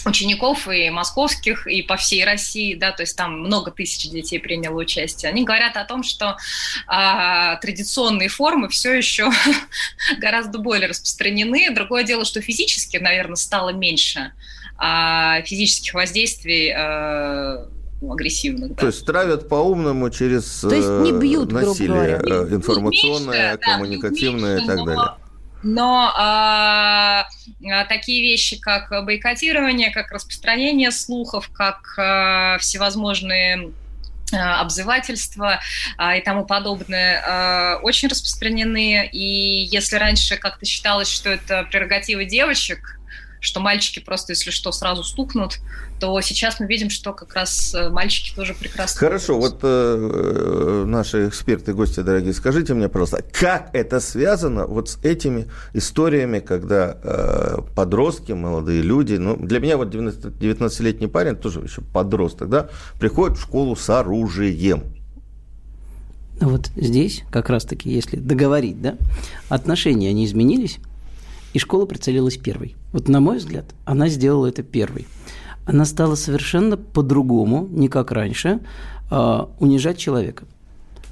учеников 0.06 0.68
и 0.68 0.90
московских, 0.90 1.66
и 1.66 1.82
по 1.82 1.96
всей 1.96 2.24
России, 2.24 2.74
да, 2.74 2.92
то 2.92 3.02
есть 3.02 3.16
там 3.16 3.40
много 3.40 3.70
тысяч 3.70 4.08
детей 4.10 4.38
приняло 4.38 4.80
участие. 4.80 5.30
Они 5.30 5.44
говорят 5.44 5.76
о 5.76 5.84
том, 5.84 6.02
что 6.02 6.36
а, 6.86 7.56
традиционные 7.56 8.28
формы 8.28 8.68
все 8.68 8.94
еще 8.94 9.30
гораздо 10.18 10.58
более 10.58 10.88
распространены. 10.88 11.70
Другое 11.74 12.04
дело, 12.04 12.24
что 12.24 12.40
физически, 12.40 12.96
наверное, 12.96 13.36
стало 13.36 13.70
меньше 13.70 14.32
а 14.80 15.42
физических 15.42 15.92
воздействий 15.92 16.72
э, 16.74 17.66
ну, 18.00 18.12
агрессивных. 18.12 18.70
Да. 18.70 18.74
То 18.76 18.86
есть 18.86 19.04
травят 19.04 19.48
по-умному 19.48 20.08
через 20.10 20.60
То 20.60 20.74
есть 20.74 20.88
не 20.88 21.12
бьют, 21.12 21.52
насилие 21.52 22.18
говоря. 22.18 22.20
Э, 22.24 22.54
информационное, 22.54 23.50
меньше, 23.52 23.58
коммуникативное 23.58 24.56
да, 24.56 24.64
и 24.64 24.66
так 24.66 24.76
но, 24.78 24.84
далее. 24.86 25.10
Но 25.62 26.12
а, 26.16 27.26
такие 27.90 28.22
вещи, 28.22 28.58
как 28.58 29.04
бойкотирование, 29.04 29.90
как 29.90 30.10
распространение 30.10 30.90
слухов, 30.90 31.50
как 31.52 31.94
а, 31.98 32.56
всевозможные 32.58 33.72
обзывательства 34.32 35.60
а, 35.96 36.16
и 36.16 36.22
тому 36.22 36.46
подобное 36.46 37.22
а, 37.26 37.76
очень 37.82 38.08
распространены. 38.08 39.08
И 39.12 39.68
если 39.70 39.96
раньше 39.96 40.36
как-то 40.36 40.64
считалось, 40.64 41.10
что 41.10 41.30
это 41.30 41.64
прерогатива 41.70 42.24
девочек, 42.24 42.99
что 43.40 43.60
мальчики 43.60 43.98
просто, 43.98 44.32
если 44.32 44.50
что, 44.50 44.70
сразу 44.70 45.02
стукнут, 45.02 45.58
то 45.98 46.20
сейчас 46.20 46.60
мы 46.60 46.66
видим, 46.66 46.90
что 46.90 47.12
как 47.12 47.34
раз 47.34 47.74
э, 47.74 47.88
мальчики 47.88 48.34
тоже 48.34 48.54
прекрасно. 48.54 48.98
Хорошо, 48.98 49.38
вот 49.38 49.60
э, 49.62 50.84
наши 50.86 51.28
эксперты, 51.28 51.72
гости 51.72 52.00
дорогие, 52.00 52.34
скажите 52.34 52.74
мне 52.74 52.88
просто, 52.88 53.24
как 53.32 53.70
это 53.72 54.00
связано 54.00 54.66
вот 54.66 54.90
с 54.90 54.98
этими 55.02 55.46
историями, 55.72 56.40
когда 56.40 56.98
э, 57.02 57.58
подростки, 57.74 58.32
молодые 58.32 58.82
люди, 58.82 59.14
ну, 59.14 59.36
для 59.36 59.58
меня 59.58 59.78
вот 59.78 59.94
19-летний 59.94 61.08
парень, 61.08 61.36
тоже 61.36 61.60
еще 61.60 61.80
подросток, 61.80 62.50
да, 62.50 62.68
приходит 62.98 63.38
в 63.38 63.42
школу 63.42 63.74
с 63.74 63.88
оружием. 63.88 64.84
Вот 66.40 66.70
здесь, 66.74 67.22
как 67.30 67.50
раз-таки, 67.50 67.90
если 67.90 68.16
договорить, 68.16 68.80
да, 68.80 68.96
отношения, 69.50 70.08
они 70.08 70.24
изменились, 70.24 70.78
и 71.52 71.58
школа 71.58 71.86
прицелилась 71.86 72.36
первой. 72.36 72.76
Вот 72.92 73.08
на 73.08 73.20
мой 73.20 73.38
взгляд, 73.38 73.66
она 73.84 74.08
сделала 74.08 74.46
это 74.46 74.62
первой. 74.62 75.06
Она 75.66 75.84
стала 75.84 76.14
совершенно 76.14 76.76
по-другому, 76.76 77.66
не 77.70 77.88
как 77.88 78.12
раньше, 78.12 78.60
а, 79.10 79.50
унижать 79.58 79.98
человека. 79.98 80.44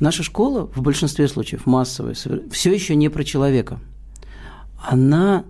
Наша 0.00 0.22
школа 0.22 0.70
в 0.74 0.80
большинстве 0.80 1.28
случаев 1.28 1.66
массовая, 1.66 2.14
все 2.14 2.72
еще 2.72 2.94
не 2.94 3.08
про 3.08 3.24
человека. 3.24 3.80
Она 4.80 5.44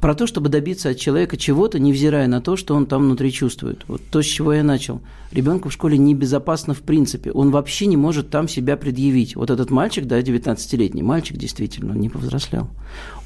про 0.00 0.14
то, 0.14 0.26
чтобы 0.26 0.48
добиться 0.48 0.90
от 0.90 0.98
человека 0.98 1.36
чего-то, 1.36 1.78
невзирая 1.78 2.28
на 2.28 2.40
то, 2.40 2.56
что 2.56 2.74
он 2.74 2.86
там 2.86 3.02
внутри 3.02 3.32
чувствует. 3.32 3.84
Вот 3.88 4.02
то, 4.10 4.22
с 4.22 4.26
чего 4.26 4.52
я 4.52 4.62
начал. 4.62 5.00
Ребенку 5.32 5.68
в 5.68 5.72
школе 5.72 5.98
небезопасно 5.98 6.74
в 6.74 6.80
принципе. 6.80 7.32
Он 7.32 7.50
вообще 7.50 7.86
не 7.86 7.96
может 7.96 8.30
там 8.30 8.48
себя 8.48 8.76
предъявить. 8.76 9.36
Вот 9.36 9.50
этот 9.50 9.70
мальчик, 9.70 10.06
да, 10.06 10.20
19-летний 10.20 11.02
мальчик, 11.02 11.36
действительно, 11.36 11.92
он 11.92 12.00
не 12.00 12.08
повзрослел. 12.08 12.68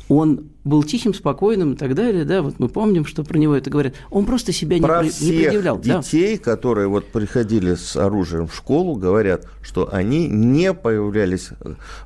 Он 0.09 0.51
был 0.65 0.83
тихим, 0.83 1.15
спокойным 1.15 1.73
и 1.73 1.77
так 1.77 1.95
далее, 1.95 2.25
да, 2.25 2.43
вот 2.43 2.59
мы 2.59 2.69
помним, 2.69 3.07
что 3.07 3.25
про 3.25 3.39
него 3.39 3.55
это 3.55 3.71
говорят. 3.71 3.95
Он 4.11 4.27
просто 4.27 4.53
себя 4.53 4.79
про 4.79 5.05
не, 5.05 5.11
всех 5.11 5.31
не 5.31 5.43
предъявлял. 5.45 5.79
детей, 5.79 6.37
да. 6.37 6.43
которые 6.43 6.89
вот 6.89 7.07
приходили 7.07 7.75
с 7.75 7.97
оружием 7.97 8.47
в 8.47 8.55
школу, 8.55 8.97
говорят, 8.97 9.47
что 9.63 9.89
они 9.93 10.27
не 10.29 10.75
появлялись 10.75 11.51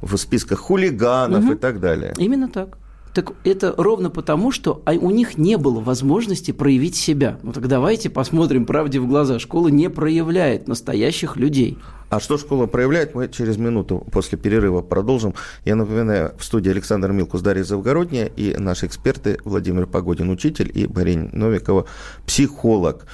в 0.02 0.16
списках 0.18 0.60
хулиганов 0.60 1.44
угу. 1.44 1.54
и 1.54 1.56
так 1.56 1.80
далее. 1.80 2.14
Именно 2.18 2.48
так. 2.48 2.78
Так 3.16 3.32
это 3.44 3.72
ровно 3.78 4.10
потому, 4.10 4.52
что 4.52 4.82
у 4.84 5.10
них 5.10 5.38
не 5.38 5.56
было 5.56 5.80
возможности 5.80 6.50
проявить 6.50 6.96
себя. 6.96 7.38
Ну 7.42 7.54
так 7.54 7.66
давайте 7.66 8.10
посмотрим 8.10 8.66
правде 8.66 9.00
в 9.00 9.08
глаза. 9.08 9.38
Школа 9.38 9.68
не 9.68 9.88
проявляет 9.88 10.68
настоящих 10.68 11.38
людей. 11.38 11.78
А 12.10 12.20
что 12.20 12.36
школа 12.36 12.66
проявляет, 12.66 13.14
мы 13.14 13.30
через 13.30 13.56
минуту 13.56 14.06
после 14.12 14.36
перерыва 14.36 14.82
продолжим. 14.82 15.32
Я 15.64 15.76
напоминаю, 15.76 16.34
в 16.38 16.44
студии 16.44 16.68
Александр 16.68 17.12
Милкус, 17.12 17.40
Дарья 17.40 17.64
Завгородняя 17.64 18.26
и 18.26 18.54
наши 18.58 18.84
эксперты 18.84 19.38
Владимир 19.44 19.86
Погодин, 19.86 20.28
учитель, 20.28 20.70
и 20.74 20.86
Барень 20.86 21.30
Новикова, 21.32 21.86
психолог. 22.26 23.06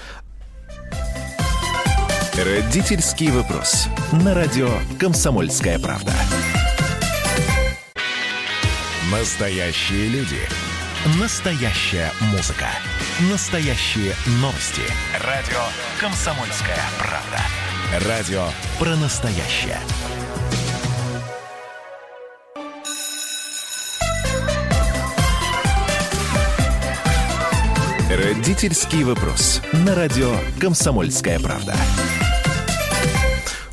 Родительский 2.34 3.30
вопрос. 3.30 3.86
На 4.24 4.34
радио 4.34 4.68
«Комсомольская 4.98 5.78
правда». 5.78 6.10
Настоящие 9.10 10.08
люди. 10.10 10.38
Настоящая 11.20 12.12
музыка. 12.30 12.68
Настоящие 13.32 14.14
новости. 14.40 14.82
Радио 15.24 15.58
«Комсомольская 15.98 16.78
правда». 17.00 18.08
Радио 18.08 18.44
про 18.78 18.94
настоящее. 18.94 19.80
Родительский 28.08 29.02
вопрос. 29.02 29.60
На 29.72 29.96
радио 29.96 30.32
«Комсомольская 30.60 31.40
правда». 31.40 31.74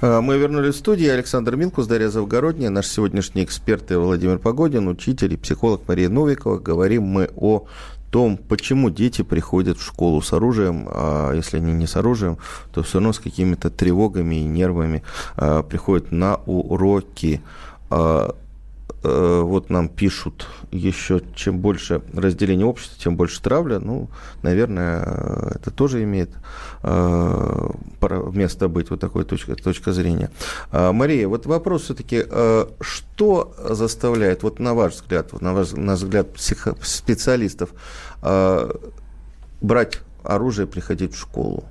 А, 0.01 0.21
мы 0.21 0.37
вернулись 0.37 0.75
в 0.75 0.79
студию. 0.79 1.13
Александр 1.13 1.55
Милкус, 1.55 1.87
Дарья 1.87 2.09
Завгородняя, 2.09 2.69
наш 2.69 2.87
сегодняшний 2.87 3.43
эксперт 3.43 3.91
Владимир 3.91 4.39
Погодин, 4.39 4.87
учитель 4.87 5.33
и 5.33 5.37
психолог 5.37 5.81
Мария 5.87 6.07
Новикова. 6.07 6.57
Говорим 6.57 7.03
мы 7.03 7.29
о 7.35 7.65
том, 8.09 8.37
почему 8.37 8.89
дети 8.89 9.23
приходят 9.23 9.77
в 9.77 9.85
школу 9.85 10.21
с 10.21 10.31
оружием, 10.31 10.87
а 10.89 11.33
если 11.33 11.57
они 11.57 11.73
не 11.73 11.85
с 11.85 11.97
оружием, 11.97 12.37
то 12.73 12.81
все 12.81 12.99
равно 12.99 13.11
с 13.11 13.19
какими-то 13.19 13.69
тревогами 13.69 14.35
и 14.35 14.45
нервами 14.45 15.03
а, 15.35 15.63
приходят 15.63 16.11
на 16.11 16.35
уроки. 16.45 17.41
А, 17.89 18.29
Э, 18.29 18.33
вот 19.03 19.69
нам 19.69 19.87
пишут 19.89 20.47
еще, 20.71 21.21
чем 21.35 21.59
больше 21.59 22.01
разделение 22.13 22.65
общества, 22.65 22.97
тем 23.01 23.15
больше 23.15 23.41
травля. 23.41 23.79
Ну, 23.79 24.09
наверное, 24.41 25.03
это 25.55 25.71
тоже 25.71 26.03
имеет 26.03 26.29
э, 26.83 27.69
место 28.33 28.67
быть, 28.67 28.89
вот 28.89 28.99
такой 28.99 29.23
точка, 29.23 29.55
точка 29.55 29.93
зрения. 29.93 30.31
А, 30.71 30.91
Мария, 30.91 31.27
вот 31.27 31.45
вопрос 31.45 31.83
все-таки, 31.83 32.23
э, 32.25 32.65
что 32.81 33.53
заставляет, 33.69 34.43
вот 34.43 34.59
на 34.59 34.73
ваш 34.73 34.93
взгляд, 34.93 35.39
на 35.41 35.53
ваш 35.53 35.71
на 35.71 35.93
взгляд 35.93 36.27
специалистов, 36.37 37.69
брать 39.61 39.99
оружие, 40.23 40.67
приходить 40.67 41.13
в 41.13 41.19
школу? 41.19 41.63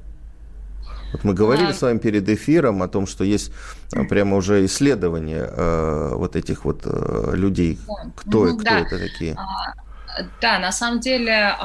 Вот 1.12 1.24
мы 1.24 1.34
говорили 1.34 1.70
а... 1.70 1.74
с 1.74 1.82
вами 1.82 1.98
перед 1.98 2.28
эфиром 2.28 2.82
о 2.82 2.88
том, 2.88 3.06
что 3.06 3.24
есть 3.24 3.52
а, 3.94 4.04
прямо 4.04 4.36
уже 4.36 4.64
исследования 4.64 5.48
э, 5.50 6.12
вот 6.14 6.36
этих 6.36 6.64
вот 6.64 6.82
э, 6.84 7.30
людей. 7.34 7.78
Кто, 8.16 8.44
ну, 8.44 8.56
кто 8.56 8.64
да. 8.64 8.80
это 8.80 8.98
такие? 8.98 9.34
А, 9.36 9.74
да, 10.40 10.58
на 10.58 10.72
самом 10.72 11.00
деле... 11.00 11.56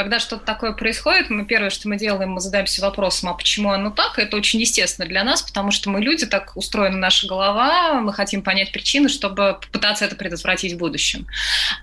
А 0.00 0.02
когда 0.02 0.18
что-то 0.18 0.46
такое 0.46 0.72
происходит, 0.72 1.28
мы 1.28 1.44
первое, 1.44 1.68
что 1.68 1.86
мы 1.86 1.98
делаем, 1.98 2.30
мы 2.30 2.40
задаемся 2.40 2.80
вопросом, 2.80 3.28
а 3.28 3.34
почему 3.34 3.70
оно 3.70 3.90
так? 3.90 4.18
Это 4.18 4.34
очень 4.34 4.58
естественно 4.58 5.06
для 5.06 5.22
нас, 5.24 5.42
потому 5.42 5.70
что 5.70 5.90
мы 5.90 6.00
люди, 6.00 6.24
так 6.24 6.56
устроена 6.56 6.96
наша 6.96 7.26
голова, 7.26 8.00
мы 8.00 8.14
хотим 8.14 8.40
понять 8.40 8.72
причины, 8.72 9.10
чтобы 9.10 9.58
попытаться 9.60 10.06
это 10.06 10.16
предотвратить 10.16 10.72
в 10.72 10.78
будущем. 10.78 11.26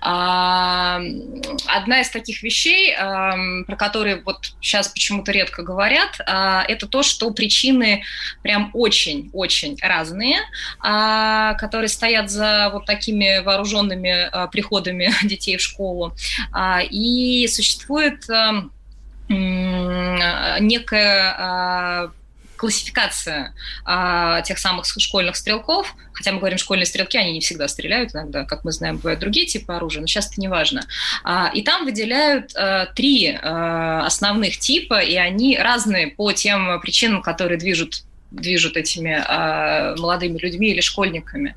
А, 0.00 1.00
одна 1.66 2.00
из 2.00 2.10
таких 2.10 2.42
вещей, 2.42 2.92
про 2.96 3.76
которые 3.76 4.20
вот 4.24 4.52
сейчас 4.60 4.88
почему-то 4.88 5.30
редко 5.30 5.62
говорят, 5.62 6.20
а, 6.26 6.64
это 6.66 6.88
то, 6.88 7.04
что 7.04 7.30
причины 7.30 8.02
прям 8.42 8.72
очень-очень 8.72 9.78
разные, 9.80 10.38
а, 10.80 11.54
которые 11.54 11.88
стоят 11.88 12.30
за 12.30 12.70
вот 12.72 12.84
такими 12.84 13.38
вооруженными 13.44 14.48
приходами 14.50 15.12
детей 15.22 15.56
в 15.56 15.60
школу. 15.60 16.16
И 16.90 17.46
существует 17.46 18.07
существует 18.08 18.28
эм, 18.30 18.72
некая 20.60 21.34
а, 21.38 22.10
классификация 22.56 23.54
а, 23.84 24.40
тех 24.42 24.58
самых 24.58 24.86
школьных 24.86 25.36
стрелков, 25.36 25.94
хотя 26.12 26.32
мы 26.32 26.38
говорим 26.38 26.58
школьные 26.58 26.86
стрелки, 26.86 27.16
они 27.16 27.32
не 27.32 27.40
всегда 27.40 27.68
стреляют, 27.68 28.14
иногда, 28.14 28.44
как 28.44 28.64
мы 28.64 28.72
знаем, 28.72 28.96
бывают 28.96 29.20
другие 29.20 29.46
типы 29.46 29.72
оружия, 29.72 30.00
но 30.00 30.06
сейчас 30.06 30.30
это 30.30 30.40
не 30.40 30.48
важно. 30.48 30.82
А, 31.24 31.50
и 31.54 31.62
там 31.62 31.84
выделяют 31.84 32.52
а, 32.56 32.86
три 32.86 33.38
а, 33.40 34.06
основных 34.06 34.58
типа, 34.58 35.00
и 35.00 35.14
они 35.16 35.58
разные 35.58 36.08
по 36.08 36.32
тем 36.32 36.80
причинам, 36.80 37.22
которые 37.22 37.58
движут 37.58 38.04
движут 38.30 38.76
этими 38.76 39.24
молодыми 39.98 40.36
людьми 40.36 40.68
или 40.68 40.82
школьниками. 40.82 41.56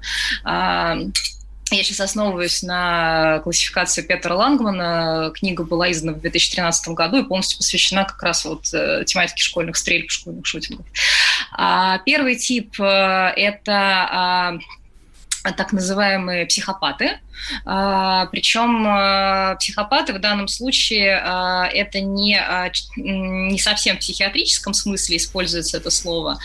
Я 1.75 1.83
сейчас 1.83 1.99
основываюсь 2.01 2.63
на 2.63 3.39
классификации 3.43 4.01
Петра 4.01 4.35
Лангмана. 4.35 5.31
Книга 5.33 5.63
была 5.63 5.91
издана 5.91 6.13
в 6.13 6.21
2013 6.21 6.89
году 6.89 7.19
и 7.19 7.23
полностью 7.23 7.57
посвящена 7.57 8.05
как 8.05 8.21
раз 8.23 8.45
вот 8.45 8.73
э, 8.73 9.03
тематике 9.05 9.43
школьных 9.43 9.77
стрельб, 9.77 10.11
школьных 10.11 10.45
шутингов. 10.45 10.85
А, 11.53 11.99
первый 11.99 12.35
тип 12.35 12.79
э,– 12.79 12.83
это 13.35 13.71
а, 13.73 14.57
так 15.57 15.71
называемые 15.71 16.45
психопаты. 16.45 17.19
А, 17.65 18.25
Причем 18.27 18.85
а, 18.88 19.55
психопаты 19.55 20.13
в 20.13 20.19
данном 20.19 20.47
случае 20.47 21.21
а, 21.23 21.67
это 21.67 22.01
не, 22.01 22.41
не 22.97 23.59
совсем 23.59 23.97
в 23.97 24.00
психиатрическом 24.00 24.73
смысле 24.73 25.17
используется 25.17 25.77
это 25.77 25.89
слово, 25.89 26.39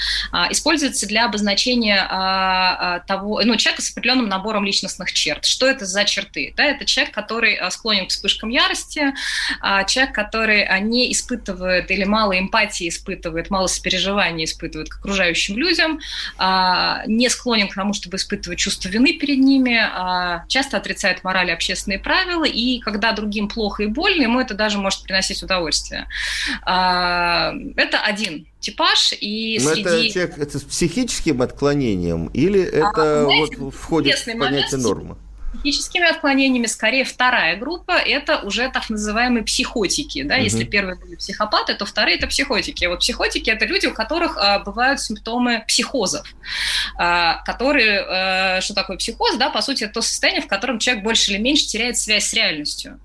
используется 0.50 1.07
для 1.07 1.26
обозначения 1.26 3.02
того, 3.07 3.40
ну, 3.45 3.57
человека 3.57 3.83
с 3.83 3.90
определенным 3.90 4.28
набором 4.28 4.64
личностных 4.64 5.12
черт. 5.12 5.45
Что 5.45 5.66
это 5.66 5.87
за 5.87 6.05
черты? 6.05 6.52
Да, 6.57 6.64
это 6.64 6.85
человек, 6.85 7.14
который 7.14 7.59
склонен 7.71 8.07
к 8.07 8.11
вспышкам 8.11 8.50
ярости, 8.50 9.14
человек, 9.87 10.14
который 10.14 10.81
не 10.81 11.12
испытывает 11.12 11.90
или 11.90 12.05
мало 12.05 12.38
эмпатии 12.38 12.88
испытывает, 12.88 13.50
мало 13.50 13.66
сопереживания 13.66 14.45
испытывает 14.45 14.88
к 14.88 14.99
окружающим 14.99 15.57
людям, 15.57 16.00
не 17.07 17.28
склонен 17.28 17.69
к 17.69 17.75
тому, 17.75 17.93
чтобы 17.93 18.16
испытывать 18.16 18.59
чувство 18.59 18.88
вины 18.88 19.14
перед 19.14 19.38
ними, 19.38 19.90
часто 20.49 20.75
отрицает 20.76 21.25
мораль 21.25 21.49
и 21.49 21.52
общественные 21.52 21.99
правила, 21.99 22.45
и 22.45 22.78
когда 22.80 23.12
другим 23.12 23.49
плохо 23.49 23.85
и 23.85 23.87
больно, 23.87 24.23
ему 24.23 24.40
это 24.40 24.54
даже 24.54 24.78
может 24.78 25.02
приносить 25.02 25.42
удовольствие. 25.42 26.06
А, 26.62 27.52
это 27.76 28.00
один 28.00 28.47
типаж, 28.61 29.12
и 29.21 29.59
Но 29.62 29.75
среди... 29.75 30.18
это 30.18 30.42
это 30.42 30.59
с 30.59 30.62
психическим 30.62 31.42
отклонением, 31.42 32.26
или 32.28 32.61
а, 32.61 32.90
это 32.90 33.23
а, 33.23 33.25
знаете, 33.25 33.56
вот 33.59 33.75
входит 33.75 34.18
в 34.18 34.38
понятие 34.38 34.80
нормы? 34.80 35.16
Психическими 35.53 36.09
отклонениями, 36.09 36.67
скорее 36.67 37.05
вторая 37.05 37.57
группа– 37.57 37.93
это 37.93 38.38
уже 38.41 38.71
так 38.71 38.88
называемые 38.91 39.45
психотики. 39.45 40.23
Да? 40.23 40.35
Угу. 40.37 40.45
Если 40.45 40.65
первые 40.65 40.97
были 40.97 41.17
психопаты, 41.17 41.75
то 41.75 41.85
вторые– 41.87 42.17
это 42.19 42.26
психотики. 42.26 42.85
Вот 42.87 43.00
психотики– 43.00 43.50
это 43.50 43.65
люди, 43.65 43.87
у 43.87 43.95
которых 43.95 44.37
а, 44.38 44.59
бывают 44.61 45.00
симптомы 45.00 45.65
психозов, 45.67 46.26
а, 46.99 47.43
которые, 47.45 48.00
а, 48.00 48.61
что 48.61 48.75
такое 48.75 48.97
психоз, 48.97 49.37
да, 49.37 49.50
по 49.50 49.61
сути, 49.61 49.85
это 49.85 49.95
то 49.95 50.03
состояние, 50.03 50.43
в 50.43 50.49
котором 50.49 50.79
человек 50.79 51.05
больше 51.05 51.33
или 51.33 51.38
меньше 51.38 51.67
теряет 51.67 51.97
связь 51.97 52.26
с 52.26 52.35
реальностью. 52.35 53.00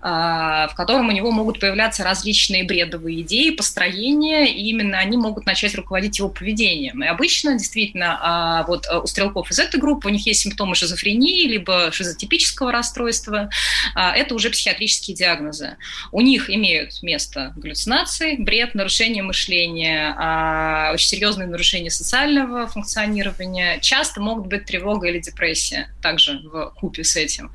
А, 0.00 0.68
в 0.68 0.74
котором 0.74 1.08
у 1.08 1.12
него 1.12 1.30
могут 1.30 1.60
появляться 1.60 2.04
различные 2.04 2.64
бредовые 2.64 3.22
идеи, 3.22 3.50
построения, 3.50 4.46
и 4.46 4.68
именно 4.68 4.98
они 4.98 5.16
могут 5.16 5.46
начать 5.46 5.74
руководить 5.74 6.18
его 6.18 6.28
поведением. 6.28 7.02
И 7.02 7.06
обычно, 7.06 7.58
действительно, 7.58 8.18
а, 8.20 8.64
вот 8.64 8.86
э, 8.86 8.98
у 8.98 9.06
стрелков 9.06 9.50
из 9.50 9.58
этой 9.58 9.80
группы 9.80 10.08
у 10.08 10.10
них 10.10 10.26
есть 10.26 10.40
симптомы 10.40 10.74
шизофрении, 10.74 11.46
либо 11.46 11.90
шизотипического 11.92 12.72
расстройства. 12.72 13.50
А, 13.94 14.14
это 14.16 14.34
уже 14.34 14.50
психиатрические 14.50 15.16
диагнозы. 15.16 15.76
У 16.10 16.20
них 16.20 16.50
имеют 16.50 17.02
место 17.02 17.52
галлюцинации, 17.56 18.36
бред, 18.36 18.74
нарушение 18.74 19.22
мышления, 19.22 20.92
очень 20.92 21.08
серьезные 21.08 21.48
нарушения 21.48 21.90
социального 21.90 22.66
функционирования. 22.66 23.78
Часто 23.80 24.20
могут 24.20 24.46
быть 24.46 24.64
тревога 24.64 25.08
или 25.08 25.18
депрессия 25.18 25.92
также 26.02 26.40
в 26.44 26.72
купе 26.76 27.04
с 27.04 27.16
этим. 27.16 27.50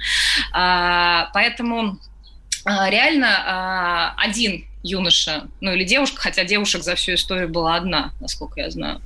Поэтому 0.54 1.97
реально 2.90 3.28
а, 3.46 4.14
один 4.18 4.66
юноша, 4.84 5.48
ну 5.60 5.74
или 5.74 5.84
девушка, 5.84 6.22
хотя 6.22 6.44
девушек 6.44 6.84
за 6.84 6.96
всю 6.96 7.16
историю 7.16 7.50
была 7.50 7.76
одна, 7.76 8.12
насколько 8.20 8.60
я 8.60 8.70
знаю, 8.70 9.02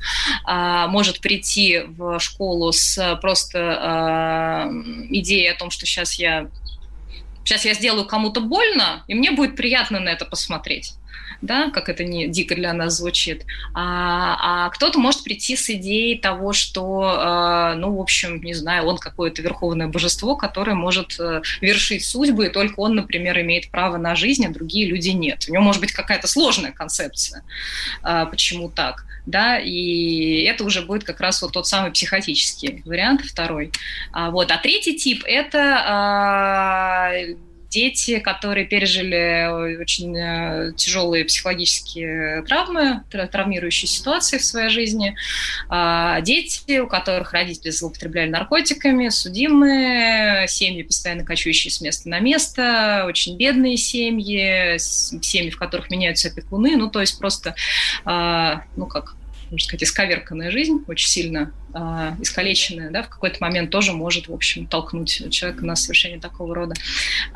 а, 0.45 0.87
может 0.87 1.21
прийти 1.21 1.81
в 1.85 2.19
школу 2.19 2.71
с 2.71 3.17
просто 3.21 4.69
идеей 5.09 5.47
о 5.47 5.57
том, 5.57 5.69
что 5.71 5.85
сейчас 5.85 6.15
я 6.15 6.49
сейчас 7.43 7.65
я 7.65 7.73
сделаю 7.73 8.05
кому-то 8.05 8.41
больно, 8.41 9.03
и 9.07 9.15
мне 9.15 9.31
будет 9.31 9.55
приятно 9.55 9.99
на 9.99 10.09
это 10.09 10.25
посмотреть 10.25 10.93
да, 11.41 11.69
как 11.71 11.89
это 11.89 12.03
не 12.03 12.27
дико 12.27 12.55
для 12.55 12.73
нас 12.73 12.97
звучит, 12.97 13.45
а, 13.73 14.65
а 14.65 14.69
кто-то 14.69 14.99
может 14.99 15.23
прийти 15.23 15.55
с 15.55 15.69
идеей 15.69 16.17
того, 16.17 16.53
что, 16.53 17.73
э, 17.73 17.75
ну, 17.75 17.95
в 17.95 17.99
общем, 17.99 18.41
не 18.41 18.53
знаю, 18.53 18.85
он 18.85 18.97
какое-то 18.97 19.41
верховное 19.41 19.87
божество, 19.87 20.35
которое 20.35 20.75
может 20.75 21.19
э, 21.19 21.41
вершить 21.61 22.05
судьбы, 22.05 22.47
и 22.47 22.49
только 22.49 22.79
он, 22.79 22.95
например, 22.95 23.39
имеет 23.41 23.71
право 23.71 23.97
на 23.97 24.15
жизнь, 24.15 24.45
а 24.45 24.49
другие 24.49 24.87
люди 24.87 25.09
нет. 25.09 25.45
У 25.49 25.53
него 25.53 25.63
может 25.63 25.81
быть 25.81 25.91
какая-то 25.91 26.27
сложная 26.27 26.71
концепция, 26.71 27.43
э, 28.03 28.25
почему 28.29 28.69
так, 28.69 29.05
да, 29.25 29.59
и 29.59 30.43
это 30.43 30.63
уже 30.63 30.81
будет 30.81 31.03
как 31.03 31.19
раз 31.19 31.41
вот 31.41 31.53
тот 31.53 31.67
самый 31.67 31.91
психотический 31.91 32.81
вариант, 32.85 33.21
второй. 33.21 33.71
А, 34.11 34.31
вот, 34.31 34.51
а 34.51 34.57
третий 34.57 34.95
тип– 34.95 35.23
это 35.25 37.35
дети, 37.71 38.19
которые 38.19 38.65
пережили 38.65 39.77
очень 39.79 40.15
э, 40.17 40.73
тяжелые 40.75 41.23
психологические 41.23 42.43
травмы, 42.43 43.03
травмирующие 43.09 43.87
ситуации 43.87 44.37
в 44.37 44.45
своей 44.45 44.69
жизни, 44.69 45.15
а, 45.69 46.19
дети, 46.21 46.79
у 46.79 46.87
которых 46.87 47.31
родители 47.31 47.69
злоупотребляли 47.69 48.29
наркотиками, 48.29 49.07
судимые, 49.07 50.47
семьи, 50.49 50.83
постоянно 50.83 51.23
кочующие 51.23 51.71
с 51.71 51.79
места 51.79 52.09
на 52.09 52.19
место, 52.19 53.05
очень 53.07 53.37
бедные 53.37 53.77
семьи, 53.77 54.77
семьи, 54.77 55.49
в 55.49 55.57
которых 55.57 55.89
меняются 55.89 56.27
опекуны, 56.27 56.75
ну, 56.75 56.89
то 56.89 56.99
есть 56.99 57.17
просто, 57.17 57.55
а, 58.03 58.63
ну, 58.75 58.85
как 58.85 59.15
можно 59.51 59.65
сказать, 59.65 59.83
исковерканная 59.83 60.49
жизнь, 60.49 60.83
очень 60.87 61.09
сильно 61.09 61.51
э, 61.73 62.11
искалеченная, 62.21 62.89
да, 62.89 63.03
в 63.03 63.09
какой-то 63.09 63.37
момент 63.41 63.69
тоже 63.69 63.91
может, 63.91 64.29
в 64.29 64.33
общем, 64.33 64.65
толкнуть 64.65 65.29
человека 65.29 65.65
на 65.65 65.75
совершение 65.75 66.19
такого 66.19 66.55
рода 66.55 66.75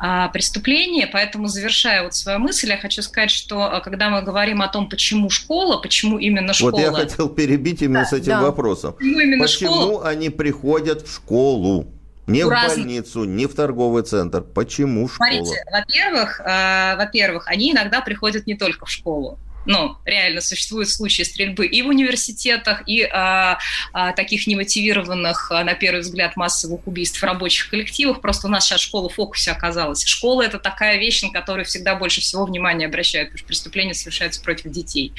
э, 0.02 0.28
преступления. 0.32 1.06
Поэтому, 1.06 1.46
завершая 1.48 2.02
вот 2.04 2.14
свою 2.14 2.38
мысль, 2.38 2.70
я 2.70 2.78
хочу 2.78 3.02
сказать, 3.02 3.30
что 3.30 3.64
а, 3.64 3.80
когда 3.80 4.08
мы 4.08 4.22
говорим 4.22 4.62
о 4.62 4.68
том, 4.68 4.88
почему 4.88 5.28
школа, 5.28 5.76
почему 5.76 6.18
именно 6.18 6.54
школа... 6.54 6.70
Вот 6.70 6.80
я 6.80 6.92
хотел 6.92 7.28
перебить 7.28 7.82
именно 7.82 8.00
да, 8.00 8.06
с 8.06 8.12
этим 8.14 8.32
да. 8.32 8.42
вопросом. 8.42 8.94
Почему, 8.94 9.20
именно 9.20 9.42
почему 9.42 9.72
школа? 9.74 10.08
они 10.08 10.30
приходят 10.30 11.06
в 11.06 11.14
школу? 11.14 11.86
Не 12.26 12.44
в 12.44 12.48
разных... 12.48 12.78
больницу, 12.78 13.24
не 13.24 13.46
в 13.46 13.54
торговый 13.54 14.02
центр. 14.02 14.40
Почему 14.42 15.06
школа? 15.08 15.28
Смотрите, 15.28 15.64
во-первых, 15.70 16.40
э, 16.40 16.96
во-первых, 16.96 17.46
они 17.46 17.72
иногда 17.72 18.00
приходят 18.00 18.46
не 18.46 18.56
только 18.56 18.86
в 18.86 18.90
школу 18.90 19.38
ну, 19.66 19.96
реально 20.04 20.40
существуют 20.40 20.88
случаи 20.88 21.22
стрельбы 21.22 21.66
и 21.66 21.82
в 21.82 21.88
университетах, 21.88 22.82
и 22.86 23.02
а, 23.02 23.58
а, 23.92 24.12
таких 24.12 24.46
немотивированных, 24.46 25.50
а, 25.50 25.64
на 25.64 25.74
первый 25.74 26.00
взгляд, 26.00 26.36
массовых 26.36 26.86
убийств 26.86 27.20
в 27.20 27.24
рабочих 27.24 27.68
коллективах. 27.70 28.20
Просто 28.20 28.46
у 28.46 28.50
нас 28.50 28.64
сейчас 28.64 28.80
школа 28.80 29.08
в 29.08 29.14
фокусе 29.14 29.50
оказалась. 29.50 30.04
Школа– 30.04 30.42
это 30.44 30.58
такая 30.58 30.98
вещь, 30.98 31.22
на 31.22 31.30
которую 31.30 31.64
всегда 31.64 31.94
больше 31.94 32.20
всего 32.20 32.44
внимания 32.44 32.86
обращают, 32.86 33.28
потому 33.28 33.38
что 33.38 33.48
преступления 33.48 33.94
совершаются 33.94 34.40
против 34.42 34.70
детей. 34.70 35.12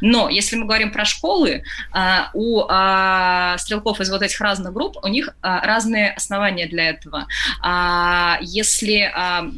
Но 0.00 0.28
если 0.28 0.56
мы 0.56 0.66
говорим 0.66 0.92
про 0.92 1.04
школы, 1.04 1.64
а, 1.92 2.30
у 2.34 2.64
а, 2.68 3.56
стрелков 3.58 4.00
из 4.00 4.10
вот 4.10 4.22
этих 4.22 4.40
разных 4.40 4.72
групп, 4.72 4.96
у 5.02 5.08
них 5.08 5.30
а, 5.40 5.60
разные 5.60 6.12
основания 6.12 6.66
для 6.66 6.90
этого. 6.90 7.26
А, 7.62 8.38
если 8.42 9.10
а, 9.14 9.50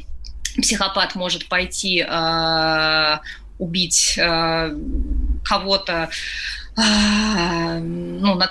психопат 0.61 1.15
может 1.15 1.49
пойти 1.49 2.05
а, 2.07 3.21
убить 3.59 4.17
э, 4.19 4.77
кого-то, 5.45 6.11
э, 6.77 7.79
ну, 7.79 8.35
над, 8.35 8.51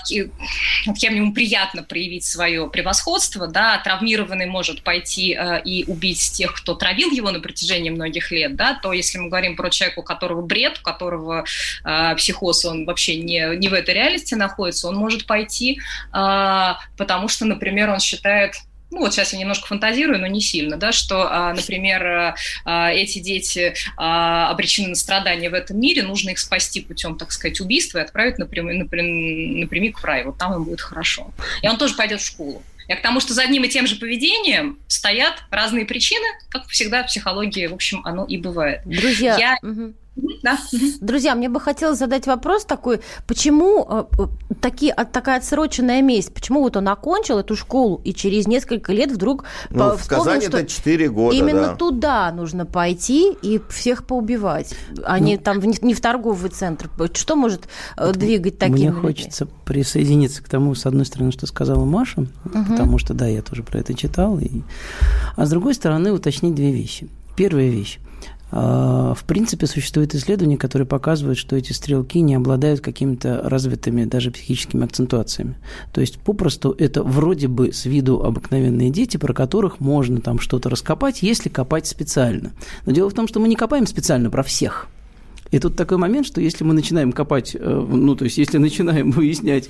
над 0.86 0.98
кем 0.98 1.16
ему 1.16 1.34
приятно 1.34 1.84
проявить 1.84 2.24
свое 2.24 2.68
превосходство, 2.70 3.48
да, 3.48 3.78
травмированный 3.80 4.48
может 4.48 4.84
пойти 4.84 5.36
э, 5.36 5.62
и 5.64 5.86
убить 5.86 6.32
тех, 6.34 6.54
кто 6.54 6.74
травил 6.74 7.12
его 7.12 7.32
на 7.32 7.40
протяжении 7.40 7.90
многих 7.90 8.32
лет, 8.32 8.56
да, 8.56 8.74
то 8.82 8.94
если 8.94 9.20
мы 9.20 9.30
говорим 9.30 9.56
про 9.56 9.70
человека, 9.70 10.00
у 10.00 10.04
которого 10.04 10.42
бред, 10.42 10.80
у 10.80 10.84
которого 10.84 11.46
э, 11.84 12.16
психоз, 12.16 12.66
он 12.66 12.86
вообще 12.86 13.18
не, 13.18 13.56
не 13.58 13.68
в 13.68 13.74
этой 13.74 13.94
реальности 13.94 14.34
находится, 14.36 14.88
он 14.88 14.96
может 14.96 15.26
пойти, 15.28 15.80
э, 16.14 16.74
потому 16.98 17.28
что, 17.28 17.46
например, 17.46 17.90
он 17.90 18.00
считает 18.00 18.56
ну 18.92 19.00
вот 19.00 19.14
сейчас 19.14 19.34
я 19.34 19.40
немножко 19.40 19.68
фантазирую, 19.68 20.20
но 20.20 20.28
не 20.28 20.42
сильно, 20.42 20.78
да, 20.78 20.92
что, 20.92 21.28
а, 21.30 21.54
например, 21.54 22.06
а, 22.06 22.36
а, 22.64 22.92
эти 22.92 23.20
дети 23.20 23.74
обречены 23.98 24.90
на 24.90 24.96
страдания 24.96 25.50
в 25.50 25.54
этом 25.54 25.80
мире, 25.80 26.04
нужно 26.04 26.30
их 26.30 26.40
спасти 26.40 26.82
путем, 26.82 27.18
так 27.18 27.32
сказать, 27.32 27.60
убийства 27.60 28.00
и 28.00 28.02
отправить 28.02 28.38
напрямик, 28.38 28.92
напрямик 28.92 30.00
в 30.00 30.06
рай, 30.06 30.24
вот 30.24 30.38
там 30.38 30.54
им 30.54 30.64
будет 30.64 30.82
хорошо. 30.82 31.32
И 31.62 31.68
он 31.68 31.78
тоже 31.78 31.96
пойдет 31.96 32.22
в 32.22 32.26
школу. 32.26 32.64
Я 32.88 32.96
к 32.96 33.02
тому, 33.02 33.20
что 33.20 33.34
за 33.34 33.44
одним 33.44 33.64
и 33.64 33.68
тем 33.68 33.88
же 33.88 33.96
поведением 33.96 34.78
стоят 34.88 35.44
разные 35.50 35.86
причины, 35.86 36.26
как 36.50 36.68
всегда 36.68 37.04
в 37.04 37.08
психологии, 37.08 37.66
в 37.68 37.74
общем, 37.74 38.02
оно 38.06 38.26
и 38.26 38.38
бывает. 38.38 38.82
Друзья, 38.86 39.38
я... 39.38 39.58
угу. 39.68 39.94
Да. 40.16 40.58
Друзья, 41.02 41.36
мне 41.36 41.50
бы 41.50 41.60
хотелось 41.60 42.00
задать 42.00 42.26
вопрос 42.26 42.66
такой, 42.66 43.02
почему 43.28 43.86
э, 43.90 44.04
э 44.18 44.28
такие, 44.62 44.94
такая 44.94 45.40
отсроченная 45.40 46.02
месть, 46.02 46.34
почему 46.34 46.62
вот 46.62 46.78
он 46.78 46.88
окончил 46.88 47.40
эту 47.40 47.56
школу 47.56 48.00
и 48.04 48.14
через 48.14 48.48
несколько 48.48 48.94
лет 48.94 49.12
вдруг 49.12 49.44
ну, 49.70 49.96
в 49.96 50.02
вспомнил, 50.02 50.24
Казани 50.24 50.48
что 50.48 50.58
это 50.60 50.68
4 50.68 51.10
года, 51.10 51.36
именно 51.36 51.68
да. 51.68 51.76
туда 51.76 52.32
нужно 52.32 52.66
пойти 52.66 53.34
и 53.42 53.60
всех 53.70 54.06
поубивать, 54.06 54.74
а 55.04 55.18
ну, 55.18 55.26
не 55.26 55.38
там 55.38 55.60
в, 55.60 55.66
не 55.66 55.94
в 55.94 56.02
торговый 56.02 56.50
центр. 56.50 56.90
Что 57.14 57.36
может 57.36 57.68
э, 57.98 58.14
двигать 58.14 58.58
таким 58.58 58.76
Мне 58.76 58.92
хочется 58.92 59.48
присоединиться 59.66 60.42
к 60.42 60.48
тому, 60.48 60.76
с 60.76 60.86
одной 60.86 61.06
стороны, 61.06 61.32
что 61.32 61.46
сказала 61.46 61.84
Маша, 61.84 62.22
угу. 62.22 62.66
потому 62.70 62.98
что, 63.00 63.14
да, 63.14 63.28
я 63.28 63.42
тоже 63.42 63.64
про 63.64 63.80
это 63.80 63.94
читал, 63.94 64.40
и... 64.40 64.62
а 65.36 65.46
с 65.46 65.50
другой 65.50 65.74
стороны, 65.74 66.14
уточнить 66.14 66.56
две 66.56 66.72
вещи. 66.72 67.10
Первая 67.36 67.68
вещь. 67.68 68.00
А, 68.52 69.14
в 69.16 69.24
принципе, 69.24 69.68
существуют 69.68 70.14
исследования, 70.14 70.58
которые 70.58 70.88
показывают, 70.88 71.38
что 71.38 71.56
эти 71.56 71.74
стрелки 71.74 72.22
не 72.22 72.36
обладают 72.36 72.82
какими-то 72.82 73.42
развитыми 73.44 74.06
даже 74.06 74.32
психическими 74.32 74.86
акцентуациями. 74.86 75.56
То 75.92 76.02
есть, 76.02 76.20
попросту, 76.20 76.76
это 76.78 77.04
вроде 77.04 77.48
бы 77.48 77.74
с 77.74 77.86
виду 77.86 78.24
обыкновенные 78.24 78.92
дети, 78.92 79.18
про 79.18 79.34
которых 79.34 79.80
можно 79.80 80.22
там 80.22 80.40
что-то 80.40 80.70
раскопать, 80.70 81.24
если 81.24 81.50
копать 81.50 81.88
специально. 81.88 82.52
Но 82.86 82.92
дело 82.92 83.10
в 83.10 83.14
том, 83.14 83.28
что 83.28 83.40
мы 83.40 83.48
не 83.48 83.56
копаем 83.56 83.88
специально 83.88 84.30
про 84.30 84.44
всех. 84.44 84.88
И 85.52 85.60
тут 85.60 85.76
такой 85.76 85.98
момент, 85.98 86.26
что 86.26 86.42
если 86.42 86.64
мы 86.64 86.74
начинаем 86.74 87.12
копать, 87.12 87.56
э, 87.56 87.60
ну, 87.90 88.16
то 88.16 88.26
есть, 88.26 88.38
если 88.38 88.58
начинаем 88.58 89.12
выяснять, 89.12 89.70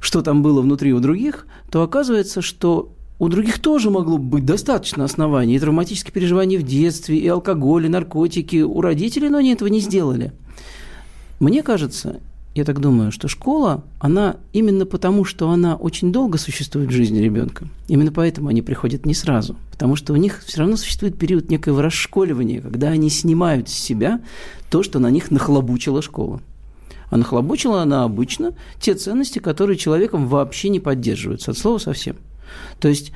что 0.00 0.22
там 0.22 0.42
было 0.42 0.60
внутри 0.60 0.92
у 0.92 1.00
других, 1.00 1.46
то 1.70 1.82
оказывается, 1.82 2.42
что 2.42 2.95
у 3.18 3.28
других 3.28 3.60
тоже 3.60 3.90
могло 3.90 4.18
быть 4.18 4.44
достаточно 4.44 5.04
оснований. 5.04 5.56
И 5.56 5.58
травматические 5.58 6.12
переживания 6.12 6.58
в 6.58 6.62
детстве, 6.62 7.18
и 7.18 7.26
алкоголь, 7.28 7.86
и 7.86 7.88
наркотики 7.88 8.62
у 8.62 8.80
родителей, 8.80 9.28
но 9.28 9.38
они 9.38 9.52
этого 9.52 9.68
не 9.68 9.80
сделали. 9.80 10.32
Мне 11.40 11.62
кажется, 11.62 12.20
я 12.54 12.64
так 12.64 12.80
думаю, 12.80 13.12
что 13.12 13.28
школа, 13.28 13.84
она 13.98 14.36
именно 14.54 14.86
потому, 14.86 15.26
что 15.26 15.50
она 15.50 15.76
очень 15.76 16.10
долго 16.10 16.38
существует 16.38 16.88
в 16.88 16.92
жизни 16.92 17.18
ребенка, 17.18 17.68
именно 17.86 18.12
поэтому 18.12 18.48
они 18.48 18.62
приходят 18.62 19.04
не 19.04 19.12
сразу, 19.12 19.56
потому 19.70 19.94
что 19.94 20.14
у 20.14 20.16
них 20.16 20.42
все 20.42 20.60
равно 20.60 20.76
существует 20.76 21.18
период 21.18 21.50
некоего 21.50 21.82
расшколивания, 21.82 22.62
когда 22.62 22.88
они 22.88 23.10
снимают 23.10 23.68
с 23.68 23.74
себя 23.74 24.22
то, 24.70 24.82
что 24.82 24.98
на 24.98 25.10
них 25.10 25.30
нахлобучила 25.30 26.00
школа. 26.00 26.40
А 27.10 27.18
нахлобучила 27.18 27.82
она 27.82 28.04
обычно 28.04 28.54
те 28.80 28.94
ценности, 28.94 29.38
которые 29.38 29.76
человеком 29.76 30.26
вообще 30.26 30.70
не 30.70 30.80
поддерживаются, 30.80 31.50
от 31.50 31.58
слова 31.58 31.76
совсем. 31.76 32.16
То 32.80 32.88
есть 32.88 33.12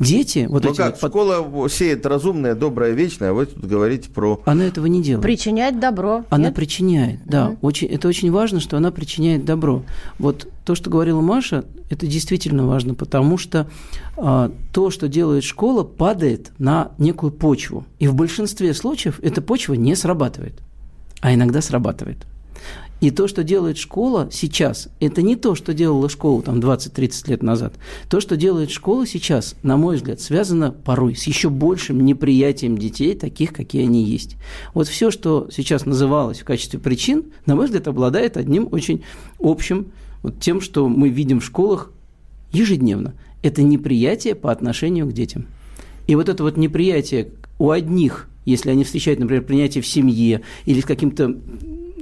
Дети, 0.00 0.46
вот 0.48 0.62
ну 0.62 0.70
эти 0.70 0.76
как, 0.76 1.00
вот, 1.02 1.10
школа 1.10 1.68
сеет 1.68 2.06
разумное, 2.06 2.54
доброе, 2.54 2.92
вечное, 2.92 3.30
а 3.30 3.32
вы 3.32 3.46
тут 3.46 3.64
говорите 3.64 4.08
про... 4.08 4.40
Она 4.44 4.64
этого 4.64 4.86
не 4.86 5.02
делает. 5.02 5.24
Причиняет 5.24 5.80
добро. 5.80 6.24
Она 6.30 6.46
нет? 6.46 6.54
причиняет, 6.54 7.20
да. 7.24 7.48
Мгм. 7.48 7.58
Очень, 7.62 7.88
это 7.88 8.06
очень 8.06 8.30
важно, 8.30 8.60
что 8.60 8.76
она 8.76 8.92
причиняет 8.92 9.44
добро. 9.44 9.82
Вот 10.20 10.46
то, 10.64 10.76
что 10.76 10.88
говорила 10.88 11.20
Маша, 11.20 11.64
это 11.90 12.06
действительно 12.06 12.66
важно, 12.66 12.94
потому 12.94 13.38
что 13.38 13.68
а, 14.16 14.52
то, 14.72 14.90
что 14.90 15.08
делает 15.08 15.42
школа, 15.42 15.82
падает 15.82 16.52
на 16.58 16.92
некую 16.98 17.32
почву. 17.32 17.84
И 17.98 18.06
в 18.06 18.14
большинстве 18.14 18.74
случаев 18.74 19.18
эта 19.20 19.42
почва 19.42 19.74
не 19.74 19.96
срабатывает, 19.96 20.54
а 21.20 21.34
иногда 21.34 21.60
срабатывает. 21.60 22.18
И 23.00 23.12
то, 23.12 23.28
что 23.28 23.44
делает 23.44 23.78
школа 23.78 24.28
сейчас, 24.32 24.88
это 24.98 25.22
не 25.22 25.36
то, 25.36 25.54
что 25.54 25.72
делала 25.72 26.08
школа 26.08 26.42
там 26.42 26.58
20-30 26.58 27.30
лет 27.30 27.42
назад. 27.42 27.74
То, 28.10 28.20
что 28.20 28.36
делает 28.36 28.70
школа 28.70 29.06
сейчас, 29.06 29.54
на 29.62 29.76
мой 29.76 29.96
взгляд, 29.96 30.20
связано 30.20 30.72
порой 30.72 31.14
с 31.14 31.24
еще 31.24 31.48
большим 31.48 32.04
неприятием 32.04 32.76
детей, 32.76 33.14
таких, 33.14 33.52
какие 33.52 33.84
они 33.84 34.02
есть. 34.02 34.36
Вот 34.74 34.88
все, 34.88 35.12
что 35.12 35.48
сейчас 35.52 35.86
называлось 35.86 36.40
в 36.40 36.44
качестве 36.44 36.80
причин, 36.80 37.26
на 37.46 37.54
мой 37.54 37.66
взгляд, 37.66 37.86
обладает 37.86 38.36
одним 38.36 38.68
очень 38.72 39.04
общим, 39.38 39.92
вот 40.22 40.40
тем, 40.40 40.60
что 40.60 40.88
мы 40.88 41.08
видим 41.08 41.38
в 41.38 41.44
школах 41.44 41.92
ежедневно. 42.50 43.14
Это 43.42 43.62
неприятие 43.62 44.34
по 44.34 44.50
отношению 44.50 45.06
к 45.06 45.12
детям. 45.12 45.46
И 46.08 46.16
вот 46.16 46.28
это 46.28 46.42
вот 46.42 46.56
неприятие 46.56 47.28
у 47.60 47.70
одних, 47.70 48.28
если 48.44 48.70
они 48.70 48.82
встречают, 48.82 49.20
например, 49.20 49.44
принятие 49.44 49.82
в 49.82 49.86
семье 49.86 50.40
или 50.64 50.80
с 50.80 50.84
каким-то 50.84 51.36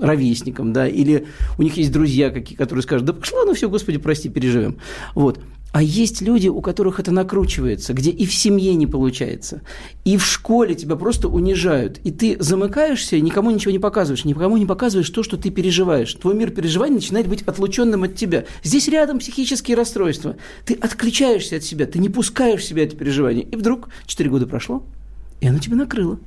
ровесником, 0.00 0.72
да, 0.72 0.86
или 0.88 1.26
у 1.58 1.62
них 1.62 1.76
есть 1.76 1.92
друзья, 1.92 2.30
какие, 2.30 2.56
которые 2.56 2.82
скажут, 2.82 3.06
да 3.06 3.12
пошло, 3.12 3.44
ну 3.44 3.54
все, 3.54 3.68
господи, 3.68 3.98
прости, 3.98 4.28
переживем. 4.28 4.78
Вот. 5.14 5.40
А 5.72 5.82
есть 5.82 6.22
люди, 6.22 6.48
у 6.48 6.62
которых 6.62 7.00
это 7.00 7.10
накручивается, 7.10 7.92
где 7.92 8.10
и 8.10 8.24
в 8.24 8.32
семье 8.32 8.74
не 8.74 8.86
получается, 8.86 9.60
и 10.06 10.16
в 10.16 10.24
школе 10.24 10.74
тебя 10.74 10.96
просто 10.96 11.28
унижают, 11.28 11.98
и 12.02 12.10
ты 12.10 12.38
замыкаешься, 12.40 13.20
никому 13.20 13.50
ничего 13.50 13.72
не 13.72 13.78
показываешь, 13.78 14.24
никому 14.24 14.56
не 14.56 14.64
показываешь 14.64 15.10
то, 15.10 15.22
что 15.22 15.36
ты 15.36 15.50
переживаешь. 15.50 16.14
Твой 16.14 16.34
мир 16.34 16.50
переживаний 16.50 16.94
начинает 16.94 17.28
быть 17.28 17.42
отлученным 17.42 18.04
от 18.04 18.14
тебя. 18.16 18.46
Здесь 18.62 18.88
рядом 18.88 19.18
психические 19.18 19.76
расстройства. 19.76 20.36
Ты 20.64 20.74
отключаешься 20.74 21.56
от 21.56 21.64
себя, 21.64 21.84
ты 21.84 21.98
не 21.98 22.08
пускаешь 22.08 22.60
в 22.60 22.64
себя 22.64 22.84
это 22.84 22.96
переживание. 22.96 23.44
И 23.44 23.54
вдруг 23.54 23.90
4 24.06 24.30
года 24.30 24.46
прошло, 24.46 24.82
и 25.42 25.46
оно 25.46 25.58
тебя 25.58 25.76
накрыло. 25.76 26.18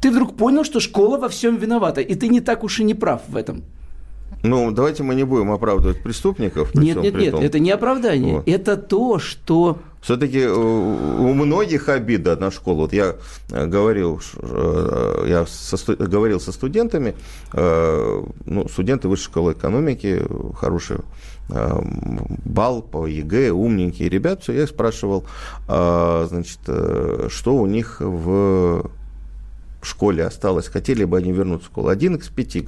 Ты 0.00 0.10
вдруг 0.10 0.36
понял, 0.36 0.64
что 0.64 0.80
школа 0.80 1.18
во 1.18 1.28
всем 1.28 1.56
виновата, 1.56 2.00
и 2.00 2.14
ты 2.14 2.28
не 2.28 2.40
так 2.40 2.64
уж 2.64 2.80
и 2.80 2.84
не 2.84 2.94
прав 2.94 3.22
в 3.28 3.36
этом. 3.36 3.64
Ну, 4.42 4.70
давайте 4.70 5.02
мы 5.02 5.14
не 5.14 5.24
будем 5.24 5.50
оправдывать 5.50 6.02
преступников. 6.02 6.70
при 6.72 6.84
Нет, 6.84 6.90
всем 6.92 7.02
нет, 7.02 7.14
при 7.14 7.22
нет, 7.22 7.32
том. 7.32 7.42
это 7.42 7.58
не 7.58 7.70
оправдание. 7.70 8.36
Вот. 8.36 8.48
Это 8.48 8.76
то, 8.76 9.18
что 9.18 9.78
Все-таки 10.00 10.46
у 10.46 11.32
многих 11.34 11.88
обида 11.88 12.36
на 12.36 12.50
школу. 12.52 12.82
Вот 12.82 12.92
я 12.92 13.16
э, 13.50 13.66
говорил, 13.66 14.20
э, 14.36 15.24
я 15.28 15.46
со 15.46 15.96
говорил 15.96 16.38
со 16.38 16.52
студентами, 16.52 17.16
э, 17.52 18.22
ну, 18.44 18.68
студенты 18.68 19.08
высшей 19.08 19.24
школы 19.24 19.52
экономики, 19.54 20.22
хороший 20.54 20.98
э, 21.48 21.80
балл 22.44 22.82
по 22.82 23.06
ЕГЭ, 23.06 23.50
умненькие 23.50 24.08
ребят, 24.08 24.42
все, 24.42 24.52
я 24.52 24.62
их 24.62 24.68
спрашивал, 24.68 25.24
э, 25.68 26.26
значит, 26.28 26.60
э, 26.68 27.26
что 27.28 27.56
у 27.56 27.66
них 27.66 27.96
в 28.00 28.88
школе 29.86 30.24
осталось, 30.24 30.66
хотели 30.68 31.04
бы 31.04 31.18
они 31.18 31.32
вернуться 31.32 31.66
в 31.66 31.70
школу. 31.70 31.88
Один 31.88 32.16
из 32.16 32.28
пяти, 32.28 32.66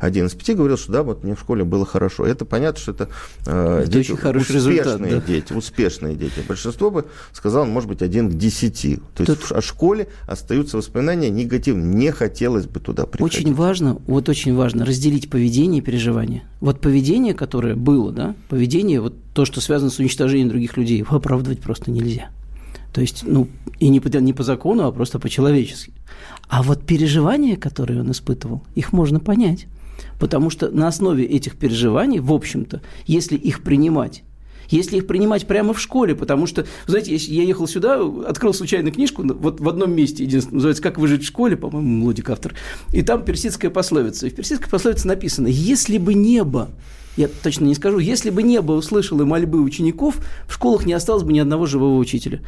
один 0.00 0.26
из 0.26 0.34
пяти 0.34 0.54
говорил, 0.54 0.76
что 0.76 0.92
да, 0.92 1.02
вот 1.02 1.22
мне 1.24 1.34
в 1.34 1.40
школе 1.40 1.64
было 1.64 1.86
хорошо. 1.86 2.26
Это 2.26 2.44
понятно, 2.44 2.80
что 2.80 2.92
это, 2.92 3.08
э, 3.46 3.84
Это 3.86 3.98
очень 3.98 4.16
хороший 4.16 4.56
результат, 4.56 4.86
успешные 4.86 5.14
да. 5.14 5.20
дети, 5.26 5.52
успешные 5.52 6.14
дети. 6.16 6.42
Большинство 6.46 6.90
бы 6.90 7.06
сказал, 7.32 7.66
может 7.66 7.88
быть, 7.88 8.02
один 8.02 8.30
к 8.30 8.34
десяти. 8.34 8.96
То 9.14 9.22
есть 9.24 9.40
Тут- 9.40 9.52
о 9.56 9.62
школе 9.62 10.08
остаются 10.26 10.76
воспоминания 10.76 11.30
негативные. 11.30 11.94
Не 11.94 12.10
хотелось 12.10 12.66
бы 12.66 12.80
туда 12.80 13.06
приходить. 13.06 13.40
Очень 13.40 13.54
важно, 13.54 14.00
вот 14.06 14.28
очень 14.28 14.54
важно 14.54 14.84
разделить 14.84 15.30
поведение 15.30 15.80
и 15.80 15.84
переживание. 15.84 16.42
Вот 16.60 16.80
поведение, 16.80 17.34
которое 17.34 17.74
было, 17.74 18.12
да, 18.12 18.34
поведение, 18.48 19.00
вот 19.00 19.14
то, 19.34 19.44
что 19.44 19.60
связано 19.60 19.90
с 19.90 19.98
уничтожением 19.98 20.48
других 20.48 20.76
людей, 20.76 20.98
его 20.98 21.16
оправдывать 21.16 21.60
просто 21.60 21.90
нельзя. 21.90 22.30
То 22.92 23.00
есть, 23.00 23.22
ну, 23.26 23.48
и 23.78 23.88
не 23.88 24.00
по, 24.00 24.08
не 24.18 24.32
по 24.32 24.42
закону, 24.42 24.84
а 24.84 24.92
просто 24.92 25.18
по-человечески. 25.18 25.92
А 26.48 26.62
вот 26.62 26.84
переживания, 26.84 27.56
которые 27.56 28.00
он 28.00 28.10
испытывал, 28.10 28.62
их 28.74 28.92
можно 28.92 29.20
понять. 29.20 29.66
Потому 30.18 30.50
что 30.50 30.70
на 30.70 30.88
основе 30.88 31.24
этих 31.24 31.56
переживаний, 31.56 32.18
в 32.18 32.32
общем-то, 32.32 32.82
если 33.06 33.36
их 33.36 33.62
принимать, 33.62 34.24
если 34.70 34.98
их 34.98 35.06
принимать 35.06 35.46
прямо 35.46 35.74
в 35.74 35.80
школе, 35.80 36.14
потому 36.14 36.46
что, 36.46 36.66
знаете, 36.86 37.14
я 37.14 37.42
ехал 37.42 37.66
сюда, 37.68 38.00
открыл 38.26 38.54
случайно 38.54 38.90
книжку, 38.90 39.22
вот 39.22 39.60
в 39.60 39.68
одном 39.68 39.92
месте, 39.92 40.24
единственное, 40.24 40.56
называется 40.56 40.82
«Как 40.82 40.98
выжить 40.98 41.22
в 41.22 41.26
школе», 41.26 41.56
по-моему, 41.56 42.04
Лодик 42.04 42.30
автор, 42.30 42.54
и 42.92 43.02
там 43.02 43.24
персидская 43.24 43.70
пословица. 43.70 44.26
И 44.26 44.30
в 44.30 44.34
персидской 44.34 44.68
пословице 44.68 45.06
написано 45.06 45.48
«Если 45.48 45.98
бы 45.98 46.14
небо 46.14 46.70
я 47.16 47.28
точно 47.28 47.64
не 47.64 47.74
скажу, 47.74 47.98
если 47.98 48.30
бы 48.30 48.42
небо 48.42 48.72
услышало 48.72 49.24
мольбы 49.24 49.60
учеников, 49.60 50.18
в 50.46 50.54
школах 50.54 50.86
не 50.86 50.92
осталось 50.92 51.24
бы 51.24 51.32
ни 51.32 51.38
одного 51.38 51.66
живого 51.66 51.98
учителя. 51.98 52.40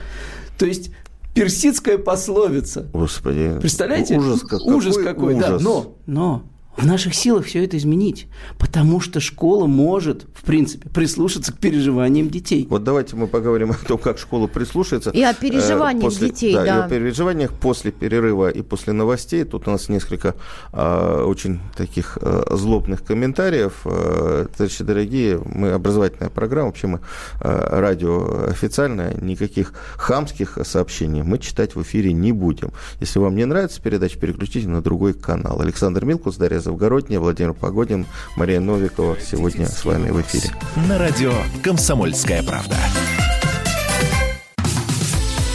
То 0.56 0.66
есть 0.66 0.92
персидская 1.34 1.98
пословица. 1.98 2.88
Господи. 2.92 3.56
Представляете? 3.60 4.16
Ужас, 4.16 4.40
как- 4.40 4.62
ужас 4.62 4.96
какой 4.96 5.34
какой, 5.34 5.34
да. 5.34 5.48
ужас. 5.48 5.62
Но, 5.62 5.96
но 6.06 6.44
в 6.76 6.86
наших 6.86 7.14
силах 7.14 7.44
все 7.44 7.64
это 7.64 7.76
изменить, 7.76 8.26
потому 8.58 9.00
что 9.00 9.20
школа 9.20 9.66
может, 9.66 10.26
в 10.34 10.42
принципе, 10.42 10.88
прислушаться 10.88 11.52
к 11.52 11.58
переживаниям 11.58 12.30
детей. 12.30 12.66
Вот 12.68 12.82
давайте 12.82 13.14
мы 13.14 13.26
поговорим 13.26 13.70
о 13.72 13.74
том, 13.74 13.98
как 13.98 14.18
школа 14.18 14.46
прислушается. 14.46 15.10
И 15.10 15.22
о 15.22 15.32
Э, 15.32 15.34
переживаниях 15.34 16.02
после- 16.04 16.30
детей, 16.30 16.52
И 16.52 16.54
да. 16.54 16.84
о 16.84 16.88
переживаниях 16.88 17.52
после 17.52 17.92
перерыва 17.92 18.48
и 18.48 18.62
после 18.62 18.94
новостей. 18.94 19.44
Тут 19.44 19.68
у 19.68 19.70
нас 19.70 19.88
несколько 19.90 20.34
а, 20.72 21.24
очень 21.26 21.60
таких 21.76 22.16
а, 22.20 22.56
злобных 22.56 23.04
комментариев. 23.04 23.82
А, 23.84 24.46
товарищи 24.56 24.82
дорогие, 24.82 25.40
мы 25.44 25.72
образовательная 25.72 26.30
программа, 26.30 26.68
вообще 26.68 26.86
мы 26.86 27.00
а, 27.40 27.80
радио 27.80 28.46
официальное, 28.48 29.14
никаких 29.20 29.74
хамских 29.96 30.58
сообщений 30.64 31.22
мы 31.22 31.38
читать 31.38 31.74
в 31.76 31.82
эфире 31.82 32.12
не 32.14 32.32
будем. 32.32 32.70
Если 33.00 33.18
вам 33.18 33.36
не 33.36 33.44
нравится 33.44 33.80
передача, 33.82 34.18
переключите 34.18 34.68
на 34.68 34.80
другой 34.80 35.12
канал. 35.12 35.60
Александр 35.60 36.04
Милкус, 36.06 36.36
Дарья 36.36 36.61
Завгородняя, 36.62 37.20
Владимир 37.20 37.52
Погодин, 37.52 38.06
Мария 38.36 38.60
Новикова 38.60 39.18
сегодня 39.20 39.66
с 39.66 39.84
вами 39.84 40.10
в 40.10 40.20
эфире. 40.22 40.54
На 40.88 40.98
радио 40.98 41.32
«Комсомольская 41.62 42.42
правда». 42.42 42.76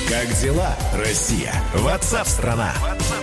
Как 0.10 0.28
дела, 0.42 0.76
Россия? 0.98 1.54
Ватсап-страна! 1.74 2.74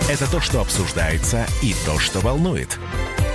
Это 0.09 0.31
то, 0.31 0.41
что 0.41 0.61
обсуждается 0.61 1.47
и 1.63 1.75
то, 1.87 1.99
что 1.99 2.21
волнует. 2.21 2.79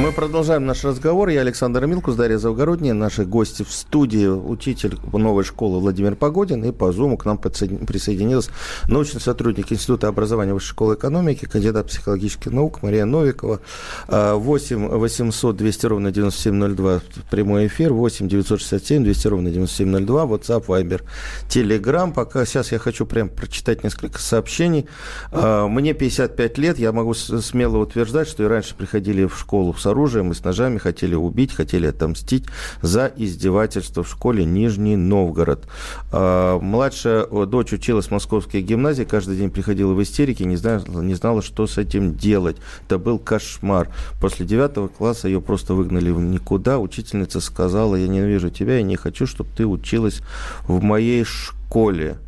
Мы 0.00 0.12
продолжаем 0.12 0.64
наш 0.64 0.84
разговор. 0.84 1.28
Я 1.28 1.40
Александр 1.40 1.84
Милкус, 1.86 2.14
Дарья 2.14 2.38
Завгородняя. 2.38 2.94
Наши 2.94 3.24
гости 3.24 3.64
в 3.64 3.72
студии, 3.72 4.28
учитель 4.28 4.96
новой 5.12 5.42
школы 5.42 5.80
Владимир 5.80 6.14
Погодин. 6.14 6.64
И 6.64 6.70
по 6.70 6.92
Зуму 6.92 7.16
к 7.16 7.24
нам 7.24 7.36
присоединилась 7.36 8.48
научный 8.86 9.20
сотрудник 9.20 9.72
Института 9.72 10.06
образования 10.06 10.54
Высшей 10.54 10.70
школы 10.70 10.94
экономики, 10.94 11.46
кандидат 11.46 11.88
психологических 11.88 12.52
наук 12.52 12.80
Мария 12.84 13.06
Новикова. 13.06 13.58
А, 14.06 14.36
8 14.36 14.86
800 14.86 15.56
200 15.56 15.86
ровно 15.86 16.12
9702 16.12 17.00
прямой 17.28 17.66
эфир. 17.66 17.92
8 17.92 18.28
967 18.28 19.02
200 19.02 19.26
ровно 19.26 19.50
9702. 19.50 20.24
WhatsApp, 20.26 20.66
Viber, 20.66 21.02
Telegram. 21.48 22.12
Пока 22.14 22.46
сейчас 22.46 22.70
я 22.70 22.78
хочу 22.78 23.04
прям 23.04 23.28
прочитать 23.28 23.82
несколько 23.82 24.20
сообщений. 24.20 24.86
А, 25.32 25.66
Мне 25.66 25.92
55 25.92 26.56
лет. 26.56 26.78
Я 26.78 26.92
могу 26.92 27.14
смело 27.14 27.78
утверждать, 27.78 28.28
что 28.28 28.44
и 28.44 28.46
раньше 28.46 28.76
приходили 28.76 29.24
в 29.24 29.36
школу 29.36 29.74
с 29.74 29.87
оружием 29.88 30.30
и 30.30 30.34
с 30.34 30.44
ножами, 30.44 30.78
хотели 30.78 31.14
убить, 31.14 31.52
хотели 31.52 31.86
отомстить 31.86 32.44
за 32.82 33.12
издевательство 33.16 34.02
в 34.02 34.08
школе 34.08 34.44
Нижний 34.44 34.96
Новгород. 34.96 35.66
А, 36.12 36.58
Младшая 36.60 37.24
о, 37.24 37.46
дочь 37.46 37.72
училась 37.72 38.06
в 38.06 38.10
московской 38.10 38.62
гимназии, 38.62 39.04
каждый 39.04 39.36
день 39.36 39.50
приходила 39.50 39.92
в 39.92 40.02
истерике, 40.02 40.44
не 40.44 40.56
знала, 40.56 40.84
не 41.02 41.14
знала, 41.14 41.42
что 41.42 41.66
с 41.66 41.78
этим 41.78 42.14
делать. 42.14 42.56
Это 42.86 42.98
был 42.98 43.18
кошмар. 43.18 43.88
После 44.20 44.46
девятого 44.46 44.88
класса 44.88 45.28
ее 45.28 45.40
просто 45.40 45.74
выгнали 45.74 46.10
в 46.10 46.20
никуда. 46.20 46.78
Учительница 46.78 47.40
сказала, 47.40 47.96
я 47.96 48.08
ненавижу 48.08 48.50
тебя, 48.50 48.76
я 48.76 48.82
не 48.82 48.96
хочу, 48.96 49.26
чтобы 49.26 49.50
ты 49.56 49.66
училась 49.66 50.20
в 50.66 50.82
моей 50.82 51.24
школе. 51.24 52.18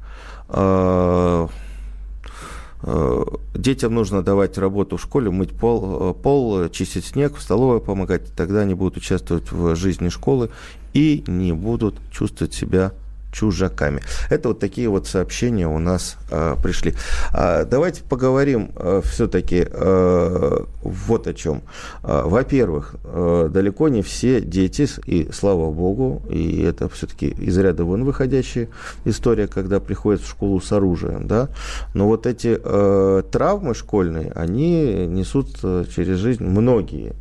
Э, 2.82 3.24
детям 3.54 3.94
нужно 3.94 4.22
давать 4.22 4.58
работу 4.58 4.96
в 4.96 5.02
школе, 5.02 5.30
мыть 5.30 5.50
пол, 5.50 6.14
пол, 6.14 6.68
чистить 6.70 7.04
снег, 7.04 7.36
в 7.36 7.42
столовой 7.42 7.80
помогать, 7.80 8.34
тогда 8.34 8.60
они 8.60 8.74
будут 8.74 8.96
участвовать 8.96 9.52
в 9.52 9.76
жизни 9.76 10.08
школы 10.08 10.50
и 10.92 11.24
не 11.26 11.52
будут 11.52 11.96
чувствовать 12.10 12.54
себя 12.54 12.92
чужаками. 13.32 14.02
Это 14.28 14.48
вот 14.48 14.60
такие 14.60 14.88
вот 14.88 15.06
сообщения 15.06 15.68
у 15.68 15.78
нас 15.78 16.16
э, 16.30 16.56
пришли. 16.62 16.94
А, 17.32 17.64
давайте 17.64 18.02
поговорим 18.02 18.70
э, 18.76 19.02
все-таки 19.04 19.66
э, 19.70 20.58
вот 20.82 21.26
о 21.26 21.34
чем. 21.34 21.62
Э, 22.02 22.22
во-первых, 22.24 22.96
э, 23.04 23.48
далеко 23.52 23.88
не 23.88 24.02
все 24.02 24.40
дети, 24.40 24.88
и 25.06 25.30
слава 25.32 25.70
богу, 25.70 26.22
и 26.28 26.62
это 26.62 26.88
все-таки 26.88 27.28
из 27.28 27.56
ряда 27.58 27.84
вон 27.84 28.04
выходящая 28.04 28.68
история, 29.04 29.46
когда 29.46 29.80
приходят 29.80 30.20
в 30.22 30.28
школу 30.28 30.60
с 30.60 30.72
оружием, 30.72 31.26
да, 31.26 31.48
но 31.94 32.06
вот 32.06 32.26
эти 32.26 32.58
э, 32.62 33.22
травмы 33.30 33.74
школьные, 33.74 34.32
они 34.32 35.06
несут 35.06 35.58
э, 35.62 35.84
через 35.94 36.18
жизнь 36.18 36.44
многие. 36.44 37.14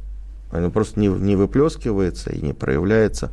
Они 0.51 0.69
просто 0.69 0.99
не, 0.99 1.07
не 1.07 1.35
выплескивается 1.35 2.31
и 2.31 2.41
не 2.41 2.53
проявляется. 2.53 3.29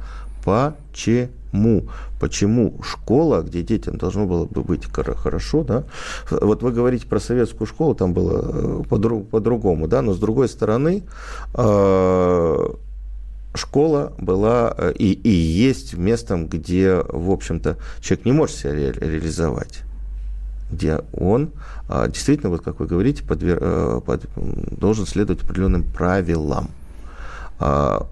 Почему? 0.47 1.89
почему, 2.19 2.75
школа, 2.83 3.43
где 3.43 3.63
детям 3.63 3.99
должно 3.99 4.27
было 4.27 4.47
бы 4.47 4.63
быть 4.63 4.87
хорошо, 4.93 5.65
да, 5.65 5.85
вот 6.31 6.63
вы 6.63 6.73
говорите 6.73 7.07
про 7.07 7.21
советскую 7.21 7.67
школу, 7.67 7.95
там 7.95 8.13
было 8.13 8.83
э, 8.91 9.23
по-другому, 9.31 9.87
да, 9.87 10.03
но 10.03 10.15
с 10.15 10.19
другой 10.19 10.49
стороны, 10.49 11.03
э, 11.55 12.69
школа 13.55 14.13
была 14.19 14.75
э, 14.77 14.93
и, 14.99 15.13
и 15.13 15.31
есть 15.31 15.95
местом, 15.95 16.47
где, 16.47 17.03
в 17.09 17.31
общем-то, 17.31 17.77
человек 18.01 18.27
не 18.27 18.33
может 18.33 18.57
себя 18.57 18.73
ре 18.73 18.93
реализовать 18.93 19.83
где 20.69 20.99
он 21.13 21.51
действительно, 22.09 22.51
вот 22.51 22.61
как 22.61 22.81
вы 22.81 22.87
говорите, 22.87 23.23
подвер... 23.23 24.01
под... 24.01 24.29
должен 24.77 25.07
следовать 25.07 25.45
определенным 25.45 25.85
правилам. 25.85 26.71
А, 27.59 28.07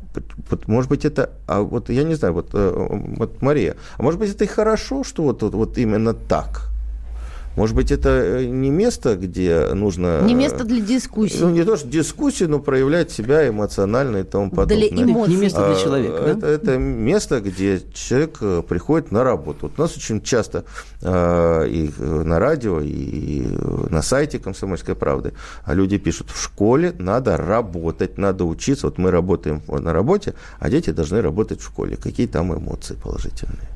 вот, 0.50 0.68
может 0.68 0.90
быть, 0.90 1.04
это, 1.04 1.30
а 1.46 1.61
вот 1.61 1.90
я 1.90 2.04
не 2.04 2.14
знаю, 2.14 2.35
вот, 2.35 2.50
э, 2.54 2.88
вот 3.18 3.42
Мария, 3.42 3.76
а 3.98 4.02
может 4.02 4.18
быть, 4.18 4.30
это 4.30 4.44
и 4.44 4.46
хорошо, 4.46 5.04
что 5.04 5.22
вот, 5.22 5.42
вот, 5.42 5.54
вот 5.54 5.78
именно 5.78 6.14
так? 6.14 6.74
Может 7.57 7.77
быть, 7.77 7.93
это 7.93 8.09
э, 8.09 8.45
не 8.47 8.71
место, 8.71 9.17
где 9.17 9.69
нужно... 9.75 10.23
Не 10.23 10.35
место 10.35 10.64
для 10.64 10.81
дискуссий. 10.81 11.38
Ну, 11.40 11.51
не 11.51 11.64
то, 11.64 11.77
что 11.77 11.87
дискуссии, 11.87 12.45
но 12.45 12.59
проявлять 12.59 13.12
себя 13.12 13.49
эмоционально 13.49 14.19
и 14.19 14.23
тому 14.25 14.51
подобное. 14.51 14.90
Для 14.90 15.05
эмоций. 15.05 15.35
Не 15.35 15.40
место 15.40 15.67
для 15.67 15.77
человека, 15.77 16.17
а, 16.19 16.29
это, 16.31 16.47
это 16.47 16.79
место, 16.79 17.40
где 17.40 17.81
человек 17.93 18.38
э, 18.40 18.62
приходит 18.69 19.12
на 19.12 19.23
работу. 19.23 19.59
Вот 19.62 19.73
у 19.79 19.83
нас 19.83 19.97
очень 19.97 20.21
часто 20.21 20.64
а, 21.03 21.64
и 21.64 21.90
на 22.01 22.38
радио, 22.40 22.81
и 22.81 23.47
на 23.90 24.03
сайте 24.03 24.38
«Комсомольской 24.38 24.97
правды» 24.97 25.33
люди 25.67 25.99
пишут, 25.99 26.31
в 26.31 26.43
школе 26.43 26.95
надо 26.99 27.37
работать, 27.37 28.19
надо 28.19 28.45
учиться. 28.45 28.87
Вот 28.87 28.99
мы 28.99 29.11
работаем 29.11 29.62
на 29.69 29.93
работе, 29.93 30.35
а 30.59 30.71
дети 30.71 30.90
должны 30.90 31.23
работать 31.23 31.61
в 31.61 31.64
школе. 31.64 31.97
Какие 31.97 32.27
там 32.27 32.53
эмоции 32.53 32.95
положительные? 32.95 33.74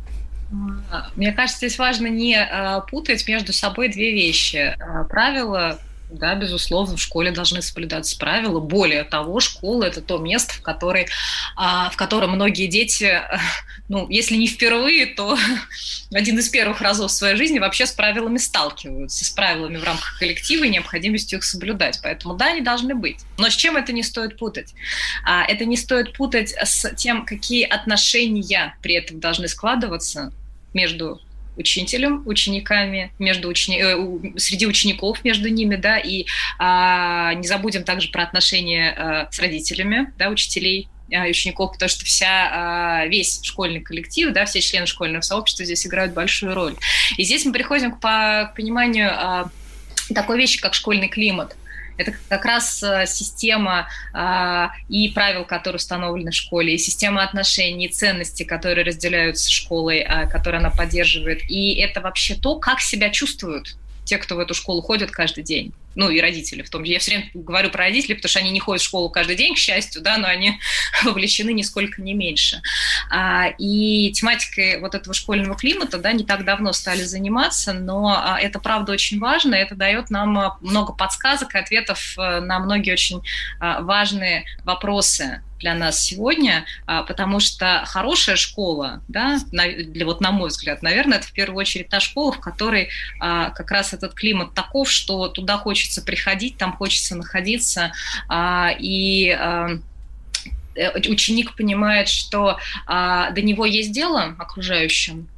Мне 1.16 1.32
кажется, 1.32 1.58
здесь 1.58 1.78
важно 1.78 2.06
не 2.06 2.36
а, 2.36 2.80
путать 2.80 3.26
между 3.28 3.52
собой 3.52 3.88
две 3.88 4.12
вещи. 4.12 4.74
А, 4.78 5.04
правила 5.04 5.78
да, 6.10 6.34
безусловно, 6.34 6.96
в 6.96 7.00
школе 7.00 7.30
должны 7.30 7.60
соблюдаться 7.60 8.18
правила. 8.18 8.60
Более 8.60 9.04
того, 9.04 9.40
школа– 9.40 9.84
это 9.84 10.00
то 10.00 10.18
место, 10.18 10.54
в, 10.54 10.62
которой, 10.62 11.06
а, 11.56 11.90
в 11.90 11.96
котором 11.96 12.30
многие 12.30 12.66
дети, 12.66 13.20
ну, 13.88 14.08
если 14.08 14.36
не 14.36 14.46
впервые, 14.46 15.06
то 15.06 15.36
один 16.12 16.38
из 16.38 16.48
первых 16.48 16.80
разов 16.80 17.10
в 17.10 17.14
своей 17.14 17.36
жизни 17.36 17.58
вообще 17.58 17.86
с 17.86 17.92
правилами 17.92 18.38
сталкиваются, 18.38 19.24
с 19.24 19.30
правилами 19.30 19.76
в 19.76 19.84
рамках 19.84 20.18
коллектива 20.18 20.64
и 20.64 20.70
необходимостью 20.70 21.38
их 21.38 21.44
соблюдать. 21.44 22.00
Поэтому, 22.02 22.34
да, 22.34 22.46
они 22.46 22.62
должны 22.62 22.94
быть. 22.94 23.18
Но 23.36 23.50
с 23.50 23.56
чем 23.56 23.76
это 23.76 23.92
не 23.92 24.02
стоит 24.02 24.38
путать? 24.38 24.74
Это 25.26 25.64
не 25.64 25.76
стоит 25.76 26.14
путать 26.14 26.52
с 26.52 26.94
тем, 26.94 27.24
какие 27.24 27.64
отношения 27.64 28.76
при 28.82 28.94
этом 28.94 29.20
должны 29.20 29.48
складываться 29.48 30.32
между 30.72 31.20
учителем, 31.58 32.22
учениками, 32.26 33.12
между 33.18 33.48
учени... 33.48 33.80
Э, 33.82 34.38
среди 34.38 34.66
учеников 34.66 35.24
между 35.24 35.48
ними, 35.48 35.76
да, 35.76 35.98
и 35.98 36.26
а, 36.58 37.34
не 37.34 37.46
забудем 37.46 37.84
также 37.84 38.10
про 38.10 38.22
отношения 38.22 38.94
а, 38.96 39.28
с 39.30 39.38
родителями, 39.38 40.12
да, 40.16 40.28
учителей 40.28 40.88
а, 41.12 41.26
учеников, 41.26 41.72
потому 41.72 41.88
что 41.88 42.04
вся, 42.04 42.50
а, 42.50 43.06
весь 43.06 43.40
школьный 43.42 43.80
коллектив, 43.80 44.32
да, 44.32 44.44
все 44.44 44.60
члены 44.60 44.86
школьного 44.86 45.22
сообщества 45.22 45.64
здесь 45.64 45.86
играют 45.86 46.14
большую 46.14 46.54
роль. 46.54 46.74
И 47.16 47.24
здесь 47.24 47.44
мы 47.44 47.52
приходим 47.52 47.92
к 47.92 48.52
пониманию 48.56 49.10
а, 49.12 49.50
такой 50.14 50.38
вещи, 50.38 50.60
как 50.60 50.74
школьный 50.74 51.08
климат– 51.08 51.56
это 51.98 52.14
как 52.28 52.44
раз 52.44 52.82
э, 52.82 53.04
система 53.06 53.88
а, 54.14 54.70
и 54.88 55.08
правил, 55.10 55.44
которые 55.44 55.76
установлены 55.76 56.30
в 56.30 56.34
школе, 56.34 56.74
и 56.74 56.78
система 56.78 57.22
отношений, 57.24 57.86
и 57.86 57.92
ценностей, 57.92 58.44
которые 58.44 58.84
разделяются 58.84 59.50
школой, 59.50 60.00
а, 60.00 60.26
которые 60.26 60.60
она 60.60 60.70
поддерживает. 60.70 61.42
И 61.50 61.74
это 61.74 62.00
вообще 62.00 62.36
то, 62.36 62.56
как 62.56 62.80
себя 62.80 63.10
чувствуют 63.10 63.76
те, 64.04 64.16
кто 64.16 64.36
в 64.36 64.38
эту 64.38 64.54
школу 64.54 64.80
ходят 64.80 65.10
каждый 65.10 65.44
день 65.44 65.72
ну 65.98 66.08
и 66.10 66.20
родители 66.20 66.62
в 66.62 66.70
том 66.70 66.84
же. 66.84 66.92
Я 66.92 67.00
все 67.00 67.10
время 67.10 67.30
говорю 67.34 67.70
про 67.70 67.80
родителей, 67.80 68.14
потому 68.14 68.30
что 68.30 68.38
они 68.38 68.50
не 68.50 68.60
ходят 68.60 68.80
в 68.80 68.84
школу 68.84 69.10
каждый 69.10 69.34
день, 69.34 69.54
к 69.54 69.58
счастью, 69.58 70.00
да, 70.00 70.16
но 70.16 70.28
они 70.28 70.60
вовлечены 71.04 71.52
нисколько 71.52 72.00
не 72.00 72.14
меньше. 72.14 72.62
А, 73.10 73.48
и 73.58 74.12
тематикой 74.12 74.80
вот 74.80 74.94
этого 74.94 75.12
школьного 75.12 75.56
климата, 75.56 75.98
да, 75.98 76.12
не 76.12 76.24
так 76.24 76.44
давно 76.44 76.72
стали 76.72 77.02
заниматься, 77.02 77.72
но 77.72 78.14
а, 78.16 78.38
это 78.40 78.60
правда 78.60 78.92
очень 78.92 79.18
важно, 79.18 79.56
это 79.56 79.74
дает 79.74 80.08
нам 80.10 80.38
а, 80.38 80.58
много 80.60 80.92
подсказок 80.92 81.56
и 81.56 81.58
ответов 81.58 82.14
а, 82.16 82.40
на 82.40 82.60
многие 82.60 82.92
очень 82.92 83.20
а, 83.58 83.80
важные 83.82 84.44
вопросы 84.62 85.42
для 85.58 85.74
нас 85.74 86.00
сегодня, 86.00 86.66
потому 86.86 87.40
что 87.40 87.82
хорошая 87.84 88.36
школа, 88.36 89.02
да, 89.08 89.40
для, 89.48 90.06
вот 90.06 90.20
на 90.20 90.30
мой 90.30 90.50
взгляд, 90.50 90.82
наверное, 90.82 91.18
это 91.18 91.26
в 91.26 91.32
первую 91.32 91.58
очередь 91.58 91.88
та 91.88 91.98
школа, 91.98 92.30
в 92.30 92.38
которой 92.38 92.90
как 93.18 93.68
раз 93.72 93.92
этот 93.92 94.14
климат 94.14 94.54
таков, 94.54 94.88
что 94.88 95.26
туда 95.26 95.56
хочется 95.56 95.87
приходить, 96.02 96.56
там 96.56 96.72
хочется 96.72 97.16
находиться, 97.16 97.92
а, 98.28 98.70
и 98.78 99.28
э, 99.28 99.78
ученик 101.08 101.56
понимает, 101.56 102.08
что 102.08 102.58
до 102.86 103.42
него 103.42 103.66
есть 103.66 103.90
дело 103.90 104.36
окружающим, 104.38 105.26
а, 105.26 105.37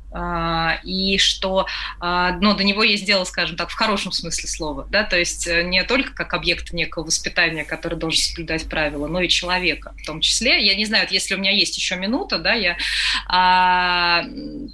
и 0.85 1.19
что 1.19 1.67
а, 2.01 2.33
но 2.41 2.55
до 2.55 2.65
него 2.65 2.83
есть 2.83 3.05
дело, 3.05 3.25
скажем 3.25 3.57
так, 3.57 3.71
в 3.71 3.75
хорошем 3.75 4.13
смысле 4.13 4.49
слова, 4.49 4.87
да, 4.91 5.05
то 5.05 5.19
есть 5.19 5.47
э, 5.47 5.63
не 5.63 5.85
только 5.85 6.13
как 6.13 6.35
объект 6.35 6.73
некого 6.73 7.05
воспитания, 7.05 7.65
который 7.65 7.99
должен 7.99 8.21
соблюдать 8.21 8.69
правила, 8.69 9.07
но 9.07 9.21
и 9.21 9.29
человека 9.29 9.95
в 10.03 10.07
том 10.07 10.21
числе. 10.21 10.65
Я 10.65 10.75
не 10.75 10.87
знаю, 10.87 11.07
если 11.11 11.35
у 11.35 11.39
меня 11.39 11.53
есть 11.53 11.77
еще 11.77 11.97
минута, 11.97 12.39
да, 12.39 12.55
я 12.55 12.77
а, 13.27 14.25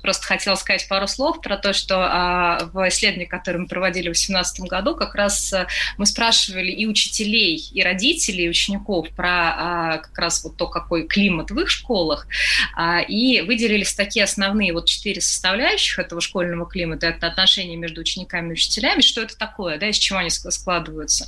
просто 0.02 0.26
хотела 0.26 0.54
сказать 0.54 0.86
пару 0.88 1.06
слов 1.06 1.40
про 1.40 1.56
то, 1.56 1.72
что 1.72 1.96
а, 1.98 2.68
в 2.72 2.88
исследовании, 2.88 3.26
которое 3.26 3.58
мы 3.58 3.66
проводили 3.66 4.08
в 4.08 4.12
2018 4.12 4.60
году, 4.68 4.94
как 4.94 5.14
раз 5.14 5.52
э, 5.52 5.66
мы 5.98 6.06
спрашивали 6.06 6.70
и 6.70 6.86
учителей, 6.86 7.56
и 7.72 7.82
родителей, 7.82 8.46
и 8.46 8.48
учеников 8.48 9.10
про 9.10 9.28
а, 9.28 9.98
как 9.98 10.16
раз 10.18 10.44
вот 10.44 10.56
то, 10.56 10.66
какой 10.66 11.06
климат 11.06 11.50
в 11.50 11.58
их 11.58 11.68
школах, 11.68 12.26
а, 12.74 13.00
и 13.00 13.40
выделились 13.40 13.94
такие 13.94 14.24
основные 14.24 14.72
вот 14.72 14.86
четыре 14.86 15.20
составляющих 15.26 15.98
этого 15.98 16.20
школьного 16.20 16.66
климата, 16.66 17.08
это 17.08 17.26
отношения 17.26 17.76
между 17.76 18.00
учениками 18.00 18.50
и 18.50 18.52
учителями, 18.52 19.00
что 19.00 19.22
это 19.22 19.36
такое, 19.36 19.78
да, 19.78 19.88
из 19.88 19.96
чего 19.98 20.18
они 20.18 20.30
складываются. 20.30 21.26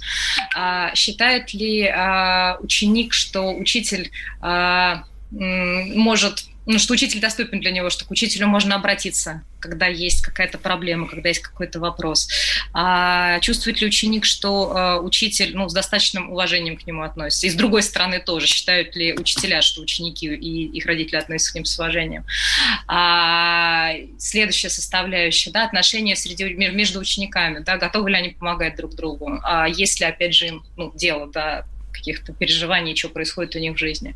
А, 0.55 0.95
считает 0.95 1.53
ли 1.53 1.87
а, 1.87 2.59
ученик, 2.61 3.13
что 3.13 3.55
учитель 3.55 4.11
а, 4.41 5.05
может 5.31 6.45
ну, 6.69 6.79
что 6.79 6.93
учитель 6.93 7.19
доступен 7.19 7.61
для 7.61 7.71
него, 7.71 7.89
что 7.89 8.05
к 8.05 8.11
учителю 8.11 8.47
можно 8.47 8.75
обратиться, 8.75 9.43
когда 9.59 9.87
есть 9.87 10.21
какая-то 10.21 10.59
проблема, 10.59 11.09
когда 11.09 11.31
есть 11.31 11.41
какой-то 11.41 11.81
вопрос. 11.81 12.29
А 12.75 13.41
чувствует 13.41 13.81
ли 13.81 13.87
ученик, 13.87 14.27
что 14.27 14.75
э, 14.77 15.01
учитель 15.01 15.57
ну, 15.57 15.67
с 15.67 15.73
достаточным 15.73 16.31
уважением 16.31 16.77
к 16.77 16.87
нему 16.87 17.05
относится? 17.05 17.47
И 17.47 17.51
с 17.51 17.55
другой 17.55 17.83
стороны 17.83 18.21
тоже, 18.21 18.47
считают 18.47 18.95
ли 18.97 19.15
учителя, 19.15 19.63
что 19.63 19.81
ученики 19.81 20.27
и 20.27 20.67
их 20.67 20.85
родители 20.85 21.17
относятся 21.17 21.53
к 21.53 21.55
ним 21.55 21.65
с 21.65 21.79
уважением? 21.79 22.27
А, 22.87 23.93
следующая 24.19 24.69
составляющая, 24.69 25.51
да, 25.51 25.65
отношения 25.65 26.17
среди, 26.17 26.45
между 26.53 27.01
учениками, 27.01 27.61
да, 27.61 27.79
готовы 27.79 28.11
ли 28.11 28.17
они 28.17 28.29
помогать 28.31 28.77
друг 28.77 28.95
другу? 28.95 29.41
А 29.43 29.67
если, 29.67 30.05
опять 30.05 30.35
же, 30.35 30.49
им 30.49 30.63
ну, 30.77 30.93
дело, 30.95 31.29
да, 31.29 31.65
каких-то 31.93 32.33
переживаний, 32.33 32.97
что 32.97 33.09
происходит 33.09 33.57
у 33.57 33.59
них 33.59 33.75
в 33.75 33.79
жизни. 33.79 34.15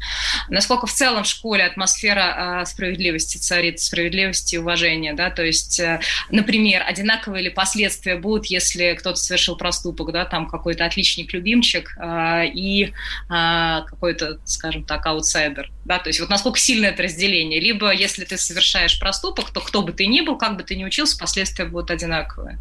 Насколько 0.48 0.86
в 0.86 0.92
целом 0.92 1.24
в 1.24 1.26
школе 1.26 1.64
атмосфера 1.64 2.60
а, 2.60 2.64
справедливости 2.64 3.38
царит, 3.38 3.80
справедливости 3.80 4.56
и 4.56 4.58
уважения, 4.58 5.14
да, 5.14 5.30
то 5.30 5.44
есть, 5.44 5.80
э, 5.80 6.00
например, 6.30 6.82
одинаковые 6.86 7.44
ли 7.44 7.50
последствия 7.50 8.16
будут, 8.16 8.46
если 8.46 8.94
кто-то 8.94 9.16
совершил 9.16 9.56
проступок, 9.56 10.12
да, 10.12 10.24
там 10.24 10.48
какой-то 10.48 10.84
отличник-любимчик 10.84 11.94
а, 11.98 12.44
и 12.44 12.92
а, 13.28 13.82
какой-то, 13.82 14.38
скажем 14.44 14.84
так, 14.84 15.06
аутсайдер, 15.06 15.70
да, 15.84 15.98
то 15.98 16.08
есть 16.08 16.20
вот 16.20 16.30
насколько 16.30 16.58
сильно 16.58 16.86
это 16.86 17.02
разделение, 17.02 17.60
либо 17.60 17.92
если 17.92 18.24
ты 18.24 18.36
совершаешь 18.36 18.98
проступок, 18.98 19.50
то 19.50 19.60
кто 19.60 19.82
бы 19.82 19.92
ты 19.92 20.06
ни 20.06 20.20
был, 20.20 20.36
как 20.36 20.56
бы 20.56 20.62
ты 20.62 20.76
ни 20.76 20.84
учился, 20.84 21.18
последствия 21.18 21.64
будут 21.64 21.90
одинаковые. 21.90 22.58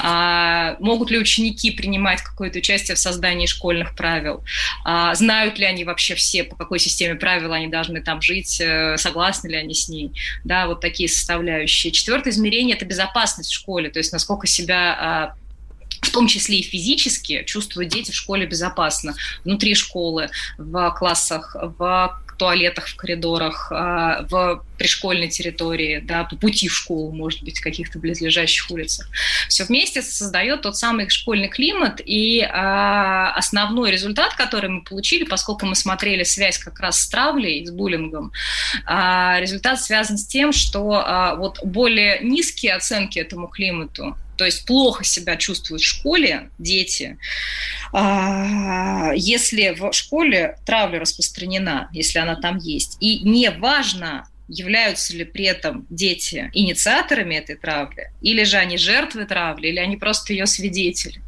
А, 0.00 0.76
могут 0.78 1.10
ли 1.10 1.18
ученики 1.18 1.70
принимать 1.70 2.22
какое-то 2.22 2.58
участие 2.58 2.94
в 2.94 2.98
создании 2.98 3.46
школьных 3.46 3.94
правил? 3.94 4.41
А, 4.84 5.14
знают 5.14 5.58
ли 5.58 5.64
они 5.64 5.84
вообще 5.84 6.14
все, 6.14 6.44
по 6.44 6.56
какой 6.56 6.78
системе 6.78 7.14
правил 7.14 7.52
они 7.52 7.68
должны 7.68 8.02
там 8.02 8.20
жить, 8.20 8.60
э, 8.60 8.96
согласны 8.98 9.48
ли 9.48 9.56
они 9.56 9.74
с 9.74 9.88
ней? 9.88 10.12
Да, 10.44 10.66
вот 10.66 10.80
такие 10.80 11.08
составляющие. 11.08 11.92
Четвертое 11.92 12.30
измерение– 12.30 12.76
это 12.76 12.84
безопасность 12.84 13.50
в 13.50 13.54
школе, 13.54 13.90
то 13.90 13.98
есть 13.98 14.12
насколько 14.12 14.46
себя 14.46 14.96
а, 14.98 15.34
в 16.02 16.10
том 16.10 16.26
числе 16.26 16.58
и 16.58 16.62
физически, 16.62 17.44
чувствуют 17.44 17.90
дети 17.90 18.10
в 18.10 18.14
школе 18.14 18.46
безопасно, 18.46 19.14
внутри 19.44 19.74
школы, 19.74 20.30
в 20.58 20.90
классах, 20.98 21.56
в 21.78 22.22
туалетах, 22.38 22.88
в 22.88 22.96
коридорах, 22.96 23.70
а, 23.70 24.26
в 24.28 24.64
пришкольной 24.82 25.28
территории, 25.28 26.00
да, 26.00 26.24
по 26.24 26.34
пути 26.34 26.66
в 26.66 26.74
школу, 26.74 27.12
может 27.12 27.44
быть, 27.44 27.60
каких-то 27.60 28.00
близлежащих 28.00 28.68
улицах. 28.68 29.08
Все 29.48 29.62
вместе 29.62 30.02
создает 30.02 30.62
тот 30.62 30.76
самый 30.76 31.08
школьный 31.08 31.46
климат, 31.46 32.00
и 32.04 32.40
а, 32.42 33.32
основной 33.36 33.92
результат, 33.92 34.34
который 34.34 34.70
мы 34.70 34.82
получили, 34.82 35.22
поскольку 35.22 35.66
мы 35.66 35.76
смотрели 35.76 36.24
связь 36.24 36.58
как 36.58 36.80
раз 36.80 36.98
с 36.98 37.08
травлей, 37.08 37.64
с 37.64 37.70
буллингом, 37.70 38.32
а, 38.84 39.38
результат 39.38 39.80
связан 39.80 40.18
с 40.18 40.26
тем, 40.26 40.52
что 40.52 40.82
вот 41.38 41.64
более 41.64 42.18
низкие 42.22 42.74
оценки 42.74 43.20
этому 43.20 43.46
климату, 43.46 44.16
то 44.36 44.44
есть 44.44 44.66
плохо 44.66 45.04
себя 45.04 45.36
чувствуют 45.36 45.82
в 45.82 45.86
школе 45.86 46.50
дети, 46.58 47.18
если 49.14 49.76
в 49.78 49.92
школе 49.92 50.58
травля 50.66 50.98
распространена, 50.98 51.88
если 51.92 52.18
она 52.18 52.34
там 52.34 52.58
есть, 52.58 52.96
и 53.00 53.20
не 53.20 53.50
важно, 53.50 54.26
являются 54.52 55.16
ли 55.16 55.24
при 55.24 55.44
этом 55.44 55.86
дети 55.88 56.50
инициаторами 56.52 57.34
этой 57.34 57.56
травли, 57.56 58.10
или 58.20 58.44
же 58.44 58.58
они 58.58 58.76
жертвы 58.76 59.24
травли, 59.24 59.68
или 59.68 59.78
они 59.78 59.96
просто 59.96 60.32
ее 60.32 60.46
свидетели. 60.46 61.20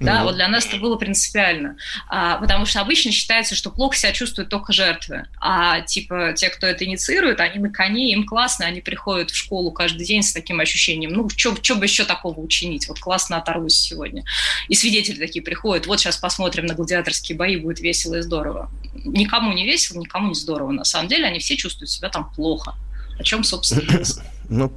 Да, 0.00 0.24
вот 0.24 0.34
для 0.34 0.48
нас 0.48 0.66
это 0.66 0.78
было 0.78 0.96
принципиально. 0.96 1.76
А, 2.08 2.36
потому 2.38 2.66
что 2.66 2.80
обычно 2.80 3.12
считается, 3.12 3.54
что 3.54 3.70
плохо 3.70 3.96
себя 3.96 4.12
чувствуют 4.12 4.48
только 4.48 4.72
жертвы. 4.72 5.26
А 5.40 5.80
типа 5.82 6.32
те, 6.34 6.48
кто 6.48 6.66
это 6.66 6.84
инициирует, 6.84 7.40
они 7.40 7.58
на 7.58 7.70
коне, 7.70 8.12
им 8.12 8.26
классно, 8.26 8.66
они 8.66 8.80
приходят 8.80 9.30
в 9.30 9.36
школу 9.36 9.72
каждый 9.72 10.06
день 10.06 10.22
с 10.22 10.32
таким 10.32 10.60
ощущением, 10.60 11.12
ну, 11.12 11.28
что 11.28 11.52
бы 11.52 11.84
еще 11.84 12.04
такого 12.04 12.40
учинить? 12.40 12.88
Вот 12.88 12.98
классно 12.98 13.36
оторвусь 13.36 13.76
сегодня. 13.76 14.24
И 14.68 14.74
свидетели 14.74 15.18
такие 15.18 15.42
приходят, 15.42 15.86
вот 15.86 16.00
сейчас 16.00 16.16
посмотрим 16.16 16.66
на 16.66 16.74
гладиаторские 16.74 17.36
бои, 17.36 17.56
будет 17.56 17.80
весело 17.80 18.16
и 18.16 18.22
здорово. 18.22 18.70
Никому 18.94 19.52
не 19.52 19.64
весело, 19.64 19.98
никому 19.98 20.28
не 20.28 20.34
здорово. 20.34 20.72
На 20.72 20.84
самом 20.84 21.08
деле 21.08 21.26
они 21.26 21.38
все 21.38 21.56
чувствуют 21.56 21.90
себя 21.90 22.08
там 22.08 22.30
плохо. 22.32 22.74
О 23.18 23.22
чем, 23.22 23.44
собственно, 23.44 24.02
ну, 24.48 24.72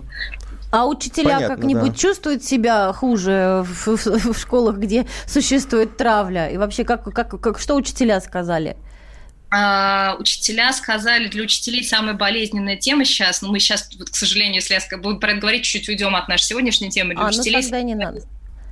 а 0.74 0.88
учителя 0.88 1.48
как-нибудь 1.48 1.92
да. 1.92 1.98
чувствуют 1.98 2.44
себя 2.44 2.92
хуже 2.94 3.64
в, 3.64 3.96
в, 3.96 4.34
в 4.34 4.40
школах, 4.40 4.78
где 4.78 5.06
существует 5.28 5.98
травля? 5.98 6.50
И 6.50 6.58
вообще, 6.58 6.84
как, 6.84 7.04
как, 7.04 7.40
как, 7.40 7.60
что 7.60 7.76
учителя 7.76 8.20
сказали? 8.20 8.76
Uh, 9.56 10.18
учителя 10.18 10.74
сказали, 10.74 11.28
для 11.28 11.44
учителей 11.44 11.84
самая 11.84 12.16
болезненная 12.16 12.76
тема 12.76 13.06
сейчас, 13.06 13.44
но 13.44 13.52
мы 13.52 13.60
сейчас, 13.60 13.88
вот, 14.00 14.10
к 14.10 14.16
сожалению, 14.16 14.56
если 14.56 14.74
я 14.74 14.98
буду 14.98 15.20
про 15.20 15.34
это 15.34 15.42
говорить, 15.42 15.64
чуть-чуть 15.64 15.90
уйдем 15.90 16.16
от 16.16 16.28
нашей 16.28 16.46
сегодняшней 16.46 16.90
темы. 16.90 17.14
Для 17.14 17.22
а, 17.22 17.26
ну 17.26 17.30
учителей 17.30 17.58
ну 17.58 17.62
тогда 17.62 17.82
не 17.84 17.94
надо. 17.94 18.22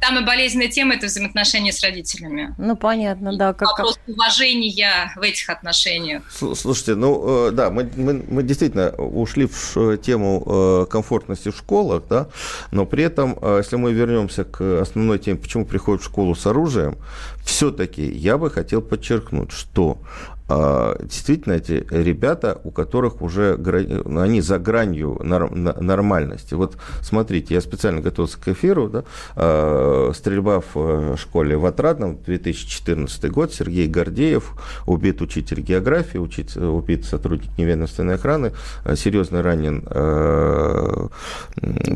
Самая 0.04 0.26
болезненная 0.26 0.68
тема– 0.68 0.94
это 0.96 1.06
взаимоотношения 1.06 1.72
с 1.72 1.82
родителями. 1.84 2.56
Ну, 2.58 2.76
понятно, 2.76 3.38
да. 3.38 3.54
Как, 3.54 3.70
Вопрос 3.70 4.00
как... 4.04 4.16
уважения 4.16 5.14
в 5.16 5.22
этих 5.22 5.48
отношениях. 5.50 6.24
Слушайте, 6.32 6.96
ну, 6.96 7.50
э, 7.50 7.52
да, 7.52 7.70
мы, 7.70 7.90
мы, 7.96 8.26
мы 8.28 8.42
действительно 8.42 8.90
ушли 8.90 9.46
в 9.46 9.98
тему 9.98 10.44
э, 10.46 10.86
комфортности 10.90 11.50
в 11.50 11.58
школах, 11.58 12.04
да, 12.10 12.30
но 12.72 12.88
при 12.88 13.04
этом, 13.04 13.38
э, 13.40 13.58
если 13.60 13.76
мы 13.76 13.94
вернемся 13.94 14.44
к 14.44 14.82
основной 14.82 15.20
теме, 15.20 15.38
почему 15.38 15.66
приходят 15.66 16.02
в 16.02 16.06
школу 16.06 16.34
с 16.34 16.48
оружием, 16.48 16.98
все-таки 17.46 18.04
я 18.04 18.40
бы 18.40 18.50
хотел 18.50 18.82
подчеркнуть, 18.82 19.52
что 19.52 20.00
действительно 20.49 21.54
эти 21.54 21.86
ребята, 21.89 22.60
у 22.63 22.71
которых 22.71 23.21
уже 23.21 23.58
они 24.06 24.41
за 24.41 24.60
гранью 24.60 25.19
нормальности. 25.23 26.56
Вот 26.56 26.77
смотрите, 27.01 27.54
я 27.54 27.62
специально 27.62 28.01
готовился 28.01 28.39
к 28.39 28.47
эфиру, 28.49 28.89
да, 28.89 29.04
а, 29.36 30.12
стрельба 30.13 30.62
в 30.62 30.75
э, 30.75 31.15
школе 31.17 31.58
в 31.58 31.65
Отрадном, 31.65 32.17
2014 32.25 33.32
год, 33.32 33.54
Сергей 33.54 33.88
Гордеев, 33.88 34.54
убит 34.86 35.21
учитель 35.21 35.62
географии, 35.62 36.17
учит, 36.17 36.56
убит 36.56 37.06
сотрудник 37.06 37.58
неведомственной 37.58 38.15
охраны, 38.15 38.54
э, 38.86 38.95
серьезно 38.95 39.41
ранен 39.41 39.84
э, 39.89 41.08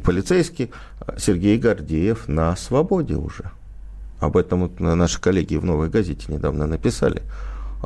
полицейский, 0.04 0.72
Сергей 1.18 1.58
Гордеев 1.58 2.28
на 2.28 2.56
свободе 2.56 3.16
уже. 3.16 3.52
Об 4.20 4.38
этом 4.38 4.72
наши 4.80 5.20
коллеги 5.20 5.56
в 5.56 5.66
«Новой 5.66 5.90
газете» 5.90 6.32
недавно 6.32 6.66
написали. 6.66 7.22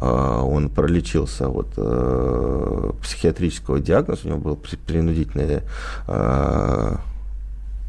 А, 0.02 0.42
он 0.44 0.70
пролечился 0.70 1.50
от 1.50 1.68
э, 1.76 2.92
психиатрического 3.02 3.80
диагноза, 3.80 4.22
у 4.26 4.28
него 4.30 4.40
было 4.40 4.56
принудительное 4.56 5.64
а, 6.08 7.02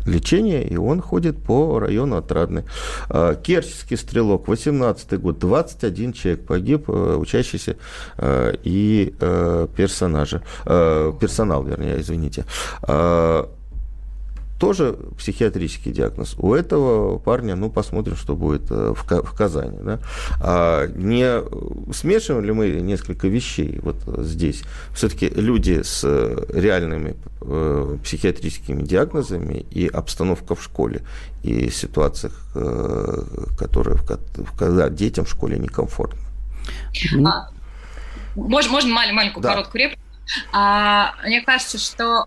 лечение, 0.05 0.67
и 0.67 0.77
он 0.77 1.01
ходит 1.01 1.41
по 1.41 1.79
району 1.79 2.17
Отрадный. 2.17 2.65
А, 3.09 3.37
Керченский 3.37 3.97
стрелок, 3.97 4.49
18 4.49 5.21
год, 5.21 5.39
21 5.39 6.13
человек 6.13 6.47
погиб, 6.47 6.89
э, 6.89 7.15
учащийся 7.17 7.77
э, 8.17 8.55
и 8.65 9.15
персонажи, 9.77 10.43
персонал, 10.65 11.63
вернее, 11.63 12.01
извините 12.01 12.45
тоже 14.61 14.95
психиатрический 15.19 15.91
диагноз. 15.91 16.35
У 16.39 16.53
этого 16.55 17.19
парня, 17.19 17.57
ну, 17.57 17.71
посмотрим, 17.71 18.15
что 18.15 18.37
будет 18.37 18.71
э, 18.71 18.95
в, 18.95 19.05
в 19.05 19.35
Казани. 19.35 19.79
Да? 19.81 20.01
А 20.39 20.87
не 20.87 21.43
смешиваем 21.95 22.45
ли 22.45 22.53
мы 22.53 22.69
несколько 22.69 23.27
вещей 23.27 23.81
вот 23.83 23.97
здесь? 24.19 24.63
Все-таки 24.95 25.31
люди 25.31 25.81
с 25.83 26.03
э, 26.05 26.45
реальными 26.53 27.17
э, 27.41 27.97
психиатрическими 28.05 28.83
диагнозами 28.83 29.65
и 29.71 29.89
обстановка 29.89 30.55
в 30.55 30.63
школе, 30.63 31.07
и 31.43 31.71
ситуациях, 31.71 32.35
э, 32.55 33.23
которые, 33.59 33.97
когда 34.59 34.91
детям 34.91 35.25
в 35.25 35.31
школе 35.31 35.59
некомфортно. 35.59 36.21
А, 37.25 37.49
можно, 38.37 38.73
можно 38.73 38.93
маленькую 38.93 39.43
да. 39.43 39.55
короткую 39.55 39.85
реплику? 39.85 40.03
А, 40.53 41.15
мне 41.25 41.41
кажется, 41.41 41.79
что 41.79 42.27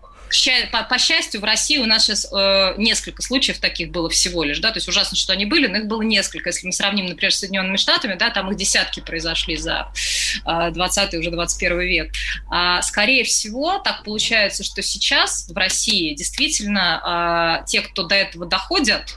по, 0.71 0.97
счастью, 0.97 1.41
в 1.41 1.43
России 1.43 1.77
у 1.77 1.85
нас 1.85 2.05
сейчас 2.05 2.27
э, 2.31 2.73
несколько 2.77 3.21
случаев 3.21 3.59
таких 3.59 3.91
было 3.91 4.09
всего 4.09 4.43
лишь, 4.43 4.59
да, 4.59 4.71
то 4.71 4.77
есть 4.77 4.87
ужасно, 4.87 5.17
что 5.17 5.33
они 5.33 5.45
были, 5.45 5.67
но 5.67 5.77
их 5.77 5.85
было 5.85 6.01
несколько. 6.01 6.49
Если 6.49 6.65
мы 6.65 6.73
сравним, 6.73 7.05
например, 7.05 7.33
с 7.33 7.39
Соединенными 7.39 7.77
Штатами, 7.77 8.15
да, 8.15 8.29
там 8.29 8.51
их 8.51 8.57
десятки 8.57 8.99
произошли 8.99 9.55
за 9.55 9.91
э, 10.45 10.71
20 10.71 11.13
уже 11.15 11.31
21 11.31 11.79
век. 11.79 12.11
А, 12.49 12.81
скорее 12.81 13.23
всего, 13.23 13.79
так 13.79 14.03
получается, 14.03 14.63
что 14.63 14.81
сейчас 14.81 15.49
в 15.49 15.55
России 15.55 16.13
действительно 16.15 17.61
э, 17.63 17.65
те, 17.67 17.81
кто 17.81 18.03
до 18.03 18.15
этого 18.15 18.45
доходят, 18.45 19.15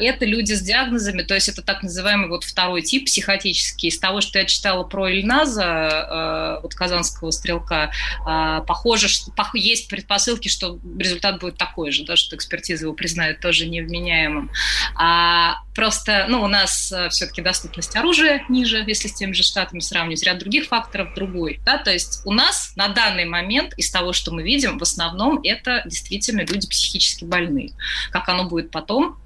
это 0.00 0.24
люди 0.24 0.52
с 0.52 0.62
диагнозами, 0.62 1.22
то 1.22 1.34
есть 1.34 1.48
это 1.48 1.62
так 1.62 1.82
называемый 1.82 2.28
вот 2.28 2.44
второй 2.44 2.82
тип 2.82 3.06
психотический. 3.06 3.88
Из 3.88 3.98
того, 3.98 4.20
что 4.20 4.38
я 4.38 4.44
читала 4.44 4.84
про 4.84 5.08
Ильназа, 5.08 6.58
э, 6.58 6.60
вот 6.62 6.74
казанского 6.74 7.30
стрелка, 7.30 7.92
э, 8.26 8.62
похоже, 8.66 9.08
что 9.08 9.32
есть 9.54 9.88
предпосылки, 9.88 10.48
что 10.48 10.78
результат 10.98 11.40
будет 11.40 11.56
такой 11.56 11.90
же, 11.90 12.04
да, 12.04 12.16
что 12.16 12.36
экспертиза 12.36 12.84
его 12.84 12.94
признает 12.94 13.40
тоже 13.40 13.66
невменяемым. 13.66 14.50
А 14.96 15.56
просто, 15.74 16.26
ну, 16.28 16.42
у 16.42 16.46
нас 16.46 16.92
э, 16.92 17.08
все-таки 17.10 17.42
доступность 17.42 17.96
оружия 17.96 18.44
ниже, 18.48 18.84
если 18.86 19.08
с 19.08 19.14
теми 19.14 19.32
же 19.32 19.42
штатами 19.42 19.80
сравнивать, 19.80 20.22
ряд 20.22 20.38
других 20.38 20.66
факторов 20.66 21.14
другой, 21.14 21.60
да, 21.64 21.78
то 21.78 21.90
есть 21.90 22.22
у 22.24 22.32
нас 22.32 22.72
на 22.76 22.88
данный 22.88 23.24
момент 23.24 23.74
из 23.76 23.90
того, 23.90 24.12
что 24.12 24.32
мы 24.32 24.42
видим, 24.42 24.78
в 24.78 24.82
основном 24.82 25.40
это 25.42 25.82
действительно 25.84 26.40
люди 26.40 26.68
психически 26.68 27.24
больные. 27.24 27.72
Как 28.10 28.28
оно 28.28 28.44
будет 28.44 28.70
потом, 28.70 29.16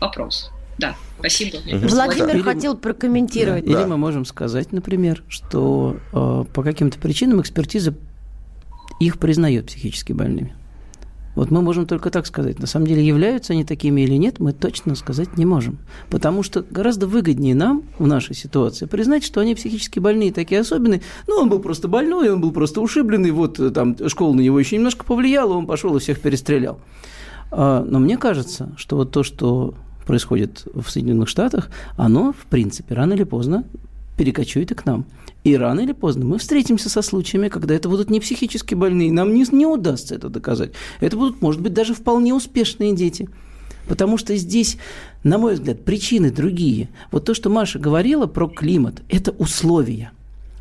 вопрос. 0.00 0.50
Да, 0.78 0.96
спасибо. 1.18 1.58
Владимир 1.66 2.36
или, 2.36 2.42
хотел 2.42 2.76
прокомментировать. 2.76 3.64
Да. 3.64 3.72
Или 3.72 3.88
мы 3.88 3.96
можем 3.96 4.24
сказать, 4.24 4.72
например, 4.72 5.24
что 5.28 5.96
э, 6.12 6.44
по 6.52 6.62
каким-то 6.62 6.98
причинам 6.98 7.40
экспертиза 7.40 7.94
их 9.00 9.18
признает 9.18 9.66
психически 9.66 10.12
больными. 10.12 10.54
Вот 11.34 11.52
мы 11.52 11.62
можем 11.62 11.86
только 11.86 12.10
так 12.10 12.26
сказать. 12.26 12.58
На 12.58 12.66
самом 12.66 12.88
деле, 12.88 13.06
являются 13.06 13.52
они 13.52 13.64
такими 13.64 14.00
или 14.00 14.14
нет, 14.14 14.40
мы 14.40 14.52
точно 14.52 14.96
сказать 14.96 15.36
не 15.36 15.46
можем. 15.46 15.78
Потому 16.10 16.42
что 16.42 16.64
гораздо 16.68 17.06
выгоднее 17.06 17.54
нам 17.54 17.84
в 17.98 18.08
нашей 18.08 18.34
ситуации 18.34 18.86
признать, 18.86 19.24
что 19.24 19.40
они 19.40 19.54
психически 19.54 20.00
больные, 20.00 20.32
такие 20.32 20.60
особенные. 20.60 21.02
Ну, 21.28 21.36
он 21.36 21.48
был 21.48 21.60
просто 21.60 21.86
больной, 21.86 22.30
он 22.30 22.40
был 22.40 22.50
просто 22.50 22.80
ушибленный, 22.80 23.30
вот 23.30 23.60
э, 23.60 23.70
там 23.70 23.96
школа 24.08 24.34
на 24.34 24.40
него 24.40 24.58
еще 24.58 24.76
немножко 24.76 25.04
повлияла, 25.04 25.54
он 25.54 25.66
пошел 25.66 25.96
и 25.96 26.00
всех 26.00 26.20
перестрелял. 26.20 26.80
А, 27.52 27.84
но 27.84 28.00
мне 28.00 28.16
кажется, 28.16 28.74
что 28.76 28.96
вот 28.96 29.12
то, 29.12 29.22
что 29.22 29.74
происходит 30.08 30.66
в 30.74 30.88
Соединенных 30.88 31.28
Штатах, 31.28 31.68
оно, 31.96 32.32
в 32.32 32.46
принципе, 32.46 32.94
рано 32.94 33.12
или 33.12 33.24
поздно 33.24 33.64
перекочует 34.16 34.72
и 34.72 34.74
к 34.74 34.86
нам. 34.86 35.04
И 35.44 35.54
рано 35.54 35.80
или 35.80 35.92
поздно 35.92 36.24
мы 36.24 36.38
встретимся 36.38 36.88
со 36.88 37.02
случаями, 37.02 37.48
когда 37.48 37.74
это 37.74 37.90
будут 37.90 38.10
не 38.10 38.18
психически 38.18 38.74
больные, 38.74 39.12
нам 39.12 39.34
не, 39.34 39.44
не 39.52 39.66
удастся 39.66 40.14
это 40.14 40.30
доказать. 40.30 40.72
Это 41.00 41.16
будут, 41.16 41.42
может 41.42 41.60
быть, 41.60 41.74
даже 41.74 41.94
вполне 41.94 42.34
успешные 42.34 42.96
дети. 42.96 43.28
Потому 43.86 44.16
что 44.16 44.34
здесь, 44.34 44.78
на 45.24 45.36
мой 45.36 45.54
взгляд, 45.54 45.84
причины 45.84 46.30
другие. 46.30 46.88
Вот 47.12 47.26
то, 47.26 47.34
что 47.34 47.50
Маша 47.50 47.78
говорила 47.78 48.26
про 48.26 48.48
климат, 48.48 49.02
это 49.10 49.30
условия. 49.32 50.10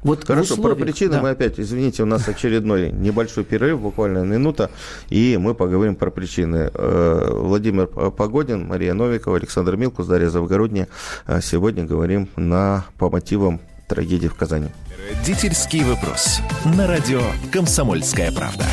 Вот 0.04 0.26
Хорошо, 0.26 0.58
про 0.58 0.76
причины 0.76 1.12
да. 1.12 1.22
мы 1.22 1.30
опять, 1.32 1.60
извините, 1.60 2.04
у 2.04 2.06
нас 2.06 2.28
очередной 2.28 2.92
небольшой 2.92 3.44
перерыв, 3.44 3.82
буквально 3.82 4.20
минута, 4.20 4.70
и 5.10 5.38
мы 5.38 5.56
поговорим 5.56 5.96
про 5.96 6.12
причины. 6.12 6.72
Э, 6.74 7.30
Владимир 7.34 7.88
Погодин, 7.88 8.68
Мария 8.68 8.94
Новикова, 8.94 9.38
Александр 9.38 9.76
Милкус, 9.76 10.08
Дарья 10.08 10.30
Завгородняя. 10.30 10.88
Э, 11.26 11.40
сегодня 11.42 11.84
говорим 11.84 12.30
на, 12.36 12.86
по 12.98 13.10
мотивам 13.10 13.60
трагедии 13.88 14.28
в 14.28 14.36
Казани. 14.36 14.70
Родительский 15.10 15.84
вопрос. 15.84 16.42
На 16.66 16.88
радио 16.88 17.22
«Комсомольская 17.52 18.32
правда». 18.32 18.66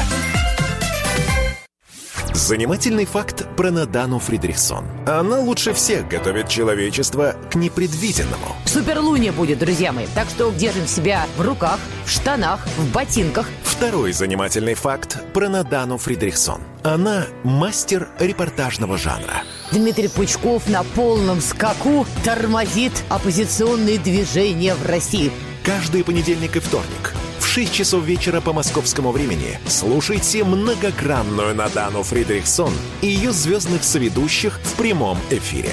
Занимательный 2.35 3.05
факт 3.05 3.47
про 3.57 3.71
Надану 3.71 4.19
Фридрихсон. 4.19 4.85
Она 5.07 5.39
лучше 5.39 5.73
всех 5.73 6.09
готовит 6.09 6.49
человечество 6.49 7.37
к 7.49 7.55
непредвиденному. 7.55 8.57
Суперлуния 8.65 9.31
будет, 9.31 9.61
друзья 9.61 9.93
мои. 9.93 10.07
Так 10.17 10.29
что 10.29 10.51
держим 10.51 10.89
себя 10.89 11.29
в 11.37 11.43
руках, 11.43 11.79
в 12.05 12.11
штанах, 12.11 12.67
в 12.77 12.91
ботинках. 12.93 13.47
Второй 13.63 14.13
занимательный 14.13 14.75
факт 14.75 15.23
про 15.33 15.49
Надану 15.49 15.97
Фридрихсон. 15.97 16.61
Она 16.83 17.27
мастер 17.45 18.09
репортажного 18.19 18.99
жанра. 18.99 19.45
Дмитрий 19.71 20.09
Пучков 20.09 20.69
на 20.69 20.83
полном 20.83 21.41
скаку 21.41 22.05
тормозит 22.25 23.05
оппозиционные 23.11 23.99
движения 23.99 24.75
в 24.75 24.85
России. 24.85 25.31
Каждый 25.65 26.03
понедельник 26.03 26.57
и 26.57 26.59
вторник 26.59 27.15
6 27.55 27.73
часов 27.73 28.03
вечера 28.03 28.41
по 28.41 28.53
московскому 28.53 29.13
времени 29.13 29.61
слушайте 29.69 30.43
многогранную 30.43 31.55
Надану 31.55 32.03
Фридрихсон 32.03 32.75
и 33.01 33.07
ее 33.07 33.31
звездных 33.31 33.85
соведущих 33.85 34.59
в 34.65 34.75
прямом 34.75 35.19
эфире. 35.31 35.71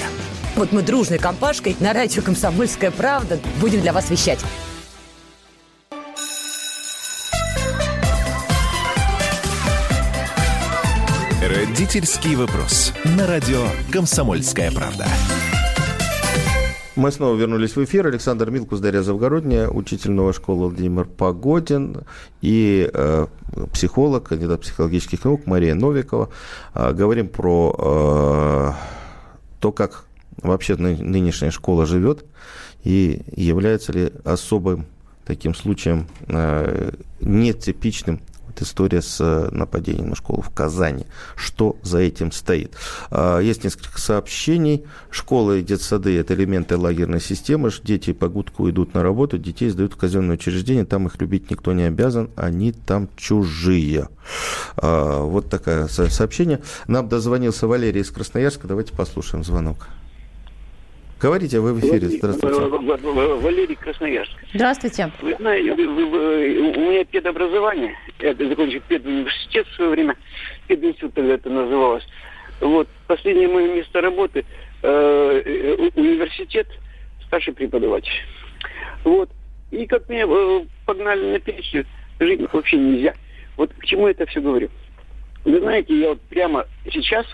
Вот 0.54 0.70
мы 0.70 0.82
дружной 0.82 1.18
компашкой 1.18 1.74
на 1.80 1.92
радио 1.92 2.22
«Комсомольская 2.22 2.92
правда» 2.92 3.40
будем 3.60 3.80
для 3.80 3.92
вас 3.92 4.10
вещать. 4.10 4.38
Родительский 11.42 12.36
вопрос. 12.36 12.92
На 13.16 13.26
радио 13.26 13.66
«Комсомольская 13.90 14.70
правда». 14.70 15.08
Мы 16.94 17.10
снова 17.10 17.34
вернулись 17.34 17.74
в 17.74 17.82
эфир. 17.82 18.06
Александр 18.06 18.50
Милкус, 18.50 18.80
Дарья 18.80 19.00
Завгородняя, 19.00 19.66
учитель 19.66 20.10
новой 20.10 20.34
школы 20.34 20.68
Владимир 20.68 21.06
Погодин 21.06 22.02
и 22.42 22.90
э, 22.92 23.26
психолог, 23.72 24.28
кандидат 24.28 24.60
психологических 24.60 25.24
наук 25.24 25.46
Мария 25.46 25.74
Новикова. 25.74 26.28
Э, 26.74 26.92
говорим 26.92 27.28
про 27.28 27.74
э, 27.78 28.72
то, 29.58 29.72
как 29.72 30.04
вообще 30.42 30.76
нынешняя 30.76 31.50
школа 31.50 31.86
живет 31.86 32.26
и 32.84 33.22
является 33.36 33.92
ли 33.92 34.12
особым 34.24 34.84
таким 35.24 35.54
случаем 35.54 36.08
э, 36.28 36.90
нетипичным 37.20 38.20
вот 38.52 38.62
история 38.62 39.02
с 39.02 39.20
э, 39.20 39.48
нападением 39.50 40.10
на 40.10 40.14
школу 40.14 40.42
в 40.42 40.50
Казани. 40.50 41.06
Что 41.36 41.76
за 41.82 41.98
этим 41.98 42.32
стоит? 42.32 42.74
А, 43.10 43.38
есть 43.38 43.64
несколько 43.64 44.00
сообщений. 44.00 44.84
Школа 45.10 45.58
и 45.58 45.62
детсады– 45.62 46.16
это 46.18 46.34
элементы 46.34 46.76
лагерной 46.76 47.20
системы. 47.20 47.70
Дети 47.82 48.12
по 48.12 48.28
гудку 48.28 48.68
идут 48.68 48.94
на 48.94 49.02
работу, 49.02 49.38
детей 49.38 49.70
сдают 49.70 49.94
в 49.94 49.96
казенное 49.96 50.36
учреждение. 50.36 50.84
Там 50.84 51.06
их 51.06 51.20
любить 51.20 51.50
никто 51.50 51.72
не 51.72 51.84
обязан, 51.84 52.30
они 52.36 52.72
там 52.72 53.08
чужие. 53.16 54.08
А, 54.76 55.22
вот 55.22 55.48
такое 55.48 55.88
сообщение. 55.88 56.60
Нам 56.86 57.08
дозвонился 57.08 57.66
Валерий 57.66 58.02
из 58.02 58.10
Красноярска. 58.10 58.68
Давайте 58.68 58.92
послушаем 58.92 59.44
звонок. 59.44 59.88
Говорите, 61.22 61.60
вы 61.60 61.72
в 61.72 61.78
эфире. 61.78 62.08
Здравствуйте. 62.08 62.58
Валерий 62.58 63.76
Красноярск. 63.76 64.32
Здравствуйте. 64.54 65.12
Вы 65.22 65.36
знаете, 65.36 65.72
вы, 65.72 65.86
вы, 65.86 66.06
вы, 66.06 66.58
у 66.58 66.90
меня 66.90 67.04
педобразование. 67.04 67.96
Я 68.18 68.34
закончил 68.34 68.82
педуниверситет 68.88 69.68
в 69.68 69.76
свое 69.76 69.90
время. 69.92 70.16
Пединститут 70.66 71.14
тогда 71.14 71.34
это 71.34 71.48
называлось. 71.48 72.04
Вот. 72.60 72.88
Последнее 73.06 73.46
мое 73.46 73.72
место 73.72 74.00
работы 74.00 74.44
э, 74.82 75.90
университет, 75.94 76.66
старший 77.28 77.52
преподаватель. 77.52 78.10
Вот. 79.04 79.30
И 79.70 79.86
как 79.86 80.08
меня 80.08 80.26
э, 80.26 80.64
погнали 80.86 81.34
на 81.34 81.38
пенсию, 81.38 81.86
жить 82.18 82.52
вообще 82.52 82.78
нельзя. 82.78 83.14
Вот 83.56 83.72
к 83.72 83.84
чему 83.84 84.08
я 84.08 84.10
это 84.10 84.26
все 84.26 84.40
говорю. 84.40 84.70
Вы 85.44 85.60
знаете, 85.60 85.96
я 85.96 86.08
вот 86.08 86.20
прямо 86.22 86.66
сейчас 86.92 87.26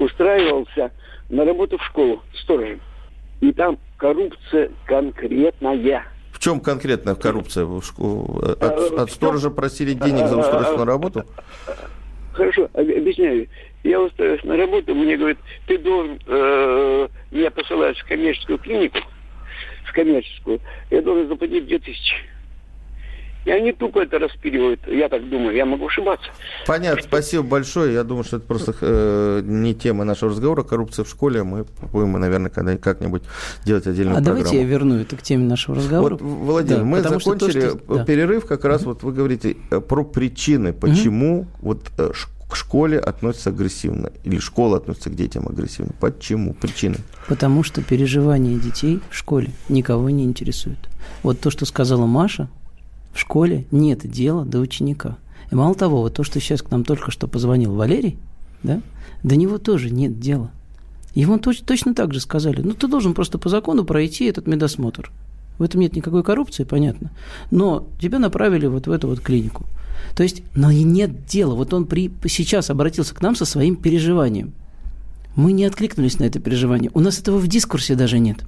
устраивался 0.00 0.90
на 1.28 1.44
работу 1.44 1.78
в 1.78 1.84
школу 1.84 2.24
сторожем. 2.34 2.80
И 3.40 3.52
там 3.52 3.78
коррупция 3.96 4.70
конкретная. 4.86 6.04
В 6.32 6.38
чем 6.38 6.60
конкретно 6.60 7.14
коррупция? 7.14 7.66
От, 7.66 8.98
от 8.98 9.10
сторожа 9.10 9.50
просили 9.50 9.94
денег 9.94 10.26
за 10.28 10.36
устройство 10.36 10.78
на 10.78 10.84
работу? 10.84 11.24
Хорошо, 12.32 12.68
объясняю. 12.74 13.48
Я 13.82 14.00
устроился 14.00 14.46
на 14.46 14.56
работу, 14.56 14.94
мне 14.94 15.16
говорят, 15.16 15.38
ты 15.66 15.78
должен, 15.78 16.18
э, 16.26 17.08
меня 17.30 17.50
посылают 17.50 17.96
в 17.98 18.06
коммерческую 18.06 18.58
клинику, 18.58 18.98
в 19.86 19.92
коммерческую, 19.92 20.60
я 20.90 21.00
должен 21.00 21.28
заплатить 21.28 21.66
2000. 21.66 22.14
И 23.44 23.50
они 23.50 23.72
тупо 23.72 24.00
это 24.00 24.18
распиливают. 24.18 24.80
Я 24.86 25.08
так 25.08 25.28
думаю, 25.28 25.56
я 25.56 25.64
могу 25.64 25.86
ошибаться. 25.86 26.26
Понятно, 26.66 27.02
спасибо 27.02 27.42
большое. 27.42 27.94
Я 27.94 28.04
думаю, 28.04 28.24
что 28.24 28.36
это 28.36 28.46
просто 28.46 28.74
э, 28.80 29.42
не 29.44 29.74
тема 29.74 30.04
нашего 30.04 30.30
разговора. 30.30 30.62
Коррупция 30.62 31.04
в 31.04 31.08
школе. 31.08 31.42
Мы 31.42 31.64
будем, 31.92 32.12
наверное, 32.12 32.50
когда 32.50 32.76
как-нибудь 32.76 33.22
делать 33.64 33.86
отдельную 33.86 34.16
а 34.16 34.18
программу. 34.18 34.42
давайте 34.42 34.62
я 34.62 34.66
верну 34.66 34.96
это 34.96 35.16
к 35.16 35.22
теме 35.22 35.44
нашего 35.44 35.76
разговора. 35.76 36.16
Вот, 36.16 36.22
Владимир, 36.22 36.78
да, 36.80 36.84
мы 36.84 37.00
закончили 37.00 37.60
то, 37.60 37.78
что... 37.78 38.04
перерыв. 38.04 38.46
Как 38.46 38.64
раз 38.64 38.82
вот 38.82 39.02
вы 39.02 39.12
говорите 39.12 39.56
э, 39.70 39.80
про 39.80 40.04
причины, 40.04 40.72
почему 40.72 41.42
mm 41.42 41.46
вот 41.60 41.90
э, 41.98 42.10
к 42.50 42.56
школе 42.56 42.98
относятся 42.98 43.50
агрессивно, 43.50 44.10
или 44.24 44.38
школа 44.38 44.78
относится 44.78 45.08
к 45.08 45.14
детям 45.14 45.46
агрессивно. 45.46 45.92
Почему? 46.00 46.52
Причины? 46.52 46.96
Потому 47.28 47.62
что 47.62 47.82
переживания 47.82 48.58
детей 48.58 49.00
в 49.08 49.16
школе 49.16 49.50
никого 49.68 50.10
не 50.10 50.24
интересуют. 50.24 50.88
Вот 51.22 51.40
то, 51.40 51.50
что 51.50 51.64
сказала 51.64 52.06
Маша, 52.06 52.48
в 53.12 53.18
школе 53.18 53.66
нет 53.70 54.08
дела 54.08 54.44
до 54.44 54.60
ученика. 54.60 55.18
И 55.50 55.54
мало 55.54 55.74
того, 55.74 56.02
вот 56.02 56.14
то, 56.14 56.22
что 56.22 56.40
сейчас 56.40 56.62
к 56.62 56.70
нам 56.70 56.84
только 56.84 57.10
что 57.10 57.26
позвонил 57.26 57.74
Валерий, 57.74 58.18
да, 58.62 58.82
до 59.22 59.36
него 59.36 59.58
тоже 59.58 59.90
нет 59.90 60.20
дела. 60.20 60.50
Ему 61.14 61.38
точ, 61.38 61.60
точно 61.60 61.94
так 61.94 62.14
же 62.14 62.20
сказали, 62.20 62.62
ну, 62.62 62.72
ты 62.72 62.86
должен 62.86 63.14
просто 63.14 63.38
по 63.38 63.48
закону 63.48 63.84
пройти 63.84 64.26
этот 64.26 64.46
медосмотр. 64.46 65.10
В 65.58 65.62
этом 65.62 65.80
нет 65.80 65.94
никакой 65.94 66.22
коррупции, 66.22 66.64
понятно. 66.64 67.10
Но 67.50 67.86
тебя 68.00 68.18
направили 68.18 68.66
вот 68.66 68.86
в 68.86 68.90
эту 68.90 69.08
вот 69.08 69.20
клинику. 69.20 69.66
То 70.14 70.22
есть, 70.22 70.42
но 70.54 70.70
и 70.70 70.82
нет 70.82 71.26
дела. 71.26 71.54
Вот 71.54 71.74
он 71.74 71.84
при, 71.84 72.10
сейчас 72.26 72.70
обратился 72.70 73.14
к 73.14 73.20
нам 73.20 73.34
со 73.34 73.44
своим 73.44 73.76
переживанием. 73.76 74.52
Мы 75.36 75.52
не 75.52 75.64
откликнулись 75.64 76.18
на 76.18 76.24
это 76.24 76.40
переживание. 76.40 76.90
У 76.94 77.00
нас 77.00 77.18
этого 77.18 77.38
в 77.38 77.46
дискурсе 77.46 77.94
даже 77.94 78.18
нет. 78.18 78.38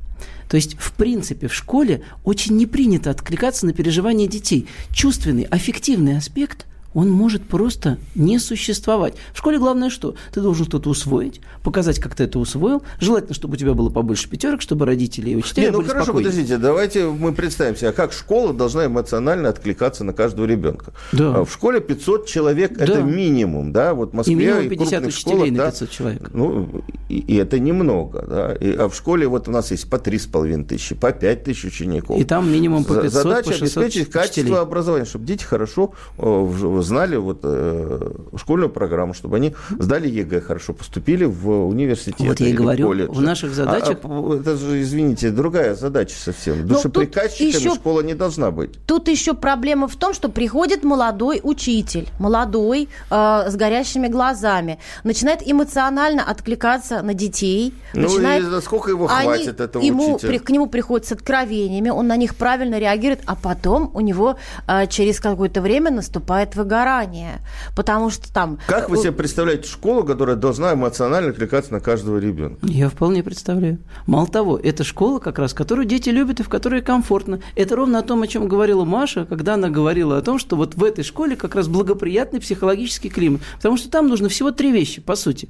То 0.48 0.56
есть, 0.56 0.76
в 0.78 0.92
принципе, 0.92 1.48
в 1.48 1.54
школе 1.54 2.02
очень 2.24 2.56
не 2.56 2.66
принято 2.66 3.10
откликаться 3.10 3.66
на 3.66 3.72
переживания 3.72 4.26
детей. 4.26 4.66
Чувственный, 4.92 5.44
аффективный 5.44 6.16
аспект– 6.16 6.66
он 6.94 7.10
может 7.10 7.42
просто 7.44 7.98
не 8.14 8.38
существовать. 8.38 9.14
В 9.32 9.38
школе 9.38 9.58
главное 9.58 9.90
что? 9.90 10.14
Ты 10.32 10.40
должен 10.40 10.66
что-то 10.66 10.90
усвоить, 10.90 11.40
показать, 11.62 11.98
как 11.98 12.14
ты 12.14 12.24
это 12.24 12.38
усвоил. 12.38 12.82
Желательно, 13.00 13.34
чтобы 13.34 13.54
у 13.54 13.56
тебя 13.56 13.74
было 13.74 13.88
побольше 13.88 14.28
пятерок, 14.28 14.60
чтобы 14.60 14.86
родители 14.86 15.30
и 15.30 15.36
учителя 15.36 15.64
не, 15.64 15.70
ну 15.70 15.78
были 15.78 15.88
хорошо, 15.88 16.04
спокойны. 16.06 16.28
подождите, 16.28 16.58
давайте 16.58 17.06
мы 17.06 17.32
представим 17.32 17.76
себе, 17.76 17.88
а 17.90 17.92
как 17.92 18.12
школа 18.12 18.52
должна 18.52 18.86
эмоционально 18.86 19.48
откликаться 19.48 20.04
на 20.04 20.12
каждого 20.12 20.46
ребенка. 20.46 20.92
Да. 21.12 21.36
А 21.36 21.44
в 21.44 21.52
школе 21.52 21.80
500 21.80 22.26
человек 22.26 22.76
да. 22.76 22.84
это 22.84 23.02
минимум, 23.02 23.72
да, 23.72 23.94
вот 23.94 24.10
в 24.10 24.14
Москве 24.14 24.34
и 24.34 24.36
минимум 24.36 24.68
50 24.68 25.02
и 25.02 25.06
учителей 25.06 25.34
школах, 25.34 25.50
на 25.50 25.64
500 25.70 25.88
да, 25.88 25.94
человек. 25.94 26.30
Ну, 26.32 26.84
и, 27.08 27.18
и 27.18 27.36
это 27.36 27.58
немного, 27.58 28.24
да. 28.28 28.54
И, 28.54 28.74
а 28.74 28.88
в 28.88 28.94
школе 28.94 29.26
вот 29.26 29.48
у 29.48 29.50
нас 29.50 29.70
есть 29.70 29.88
по 29.88 29.96
3,5 29.96 30.64
тысячи, 30.64 30.94
по 30.94 31.12
5 31.12 31.44
тысяч 31.44 31.64
учеников. 31.64 32.18
И 32.18 32.24
там 32.24 32.50
минимум 32.50 32.84
по 32.84 32.94
500, 32.94 33.12
Задача 33.12 33.50
по 33.50 33.52
600 33.54 33.82
обеспечить 33.82 34.10
качество 34.10 34.40
учителей. 34.40 34.58
образования, 34.60 35.04
чтобы 35.04 35.24
дети 35.26 35.44
хорошо 35.44 35.92
э, 36.18 36.80
знали 36.82 37.16
вот, 37.16 37.40
э, 37.42 38.10
школьную 38.36 38.70
программу, 38.70 39.14
чтобы 39.14 39.36
они 39.36 39.54
сдали 39.78 40.08
ЕГЭ 40.08 40.40
хорошо, 40.40 40.72
поступили 40.72 41.24
в 41.24 41.66
университет. 41.66 42.20
Вот 42.20 42.40
я 42.40 42.48
и 42.48 42.52
говорю, 42.52 42.86
колледж. 42.86 43.10
в 43.10 43.20
наших 43.20 43.54
задачах... 43.54 43.98
А, 44.02 44.08
а, 44.08 44.40
это 44.40 44.56
же, 44.56 44.80
извините, 44.82 45.30
другая 45.30 45.74
задача 45.74 46.16
совсем. 46.16 46.62
Ну, 46.62 46.68
Душеприказчиками 46.68 47.48
еще... 47.48 47.74
школа 47.74 48.00
не 48.00 48.14
должна 48.14 48.50
быть. 48.50 48.70
Тут 48.86 49.08
еще 49.08 49.34
проблема 49.34 49.88
в 49.88 49.96
том, 49.96 50.14
что 50.14 50.28
приходит 50.28 50.84
молодой 50.84 51.40
учитель, 51.42 52.08
молодой, 52.18 52.88
э, 53.10 53.50
с 53.50 53.56
горящими 53.56 54.08
глазами, 54.08 54.78
начинает 55.04 55.40
эмоционально 55.44 56.22
откликаться 56.24 57.01
на 57.02 57.14
детей. 57.14 57.74
Ну 57.94 58.02
начинает... 58.02 58.44
и 58.44 58.60
сколько 58.60 58.90
его 58.90 59.06
хватит, 59.06 59.60
Они, 59.60 59.66
этого 59.66 59.82
ему, 59.82 60.14
учителя? 60.14 60.38
К 60.38 60.50
нему 60.50 60.66
приходит 60.66 61.06
с 61.06 61.12
откровениями, 61.12 61.90
он 61.90 62.06
на 62.06 62.16
них 62.16 62.34
правильно 62.36 62.78
реагирует, 62.78 63.20
а 63.26 63.36
потом 63.36 63.90
у 63.94 64.00
него 64.00 64.36
э, 64.66 64.86
через 64.86 65.20
какое-то 65.20 65.60
время 65.60 65.90
наступает 65.90 66.56
выгорание. 66.56 67.40
Потому 67.76 68.10
что 68.10 68.32
там... 68.32 68.58
Как 68.66 68.88
вы 68.88 68.98
себе 68.98 69.12
представляете 69.12 69.68
школу, 69.68 70.04
которая 70.04 70.36
должна 70.36 70.72
эмоционально 70.74 71.30
откликаться 71.30 71.72
на 71.72 71.80
каждого 71.80 72.18
ребенка? 72.18 72.58
Я 72.66 72.88
вполне 72.88 73.22
представляю. 73.22 73.78
Мало 74.06 74.26
того, 74.26 74.58
это 74.58 74.84
школа 74.84 75.18
как 75.18 75.38
раз, 75.38 75.54
которую 75.54 75.86
дети 75.86 76.10
любят 76.10 76.40
и 76.40 76.42
в 76.42 76.48
которой 76.48 76.82
комфортно. 76.82 77.40
Это 77.54 77.76
ровно 77.76 77.98
о 77.98 78.02
том, 78.02 78.22
о 78.22 78.26
чем 78.26 78.48
говорила 78.48 78.84
Маша, 78.84 79.24
когда 79.24 79.54
она 79.54 79.68
говорила 79.68 80.18
о 80.18 80.22
том, 80.22 80.38
что 80.38 80.56
вот 80.56 80.74
в 80.74 80.84
этой 80.84 81.04
школе 81.04 81.36
как 81.36 81.54
раз 81.54 81.68
благоприятный 81.68 82.40
психологический 82.40 83.08
климат. 83.08 83.42
Потому 83.56 83.76
что 83.76 83.90
там 83.90 84.08
нужно 84.08 84.28
всего 84.28 84.50
три 84.50 84.72
вещи, 84.72 85.00
по 85.00 85.16
сути. 85.16 85.48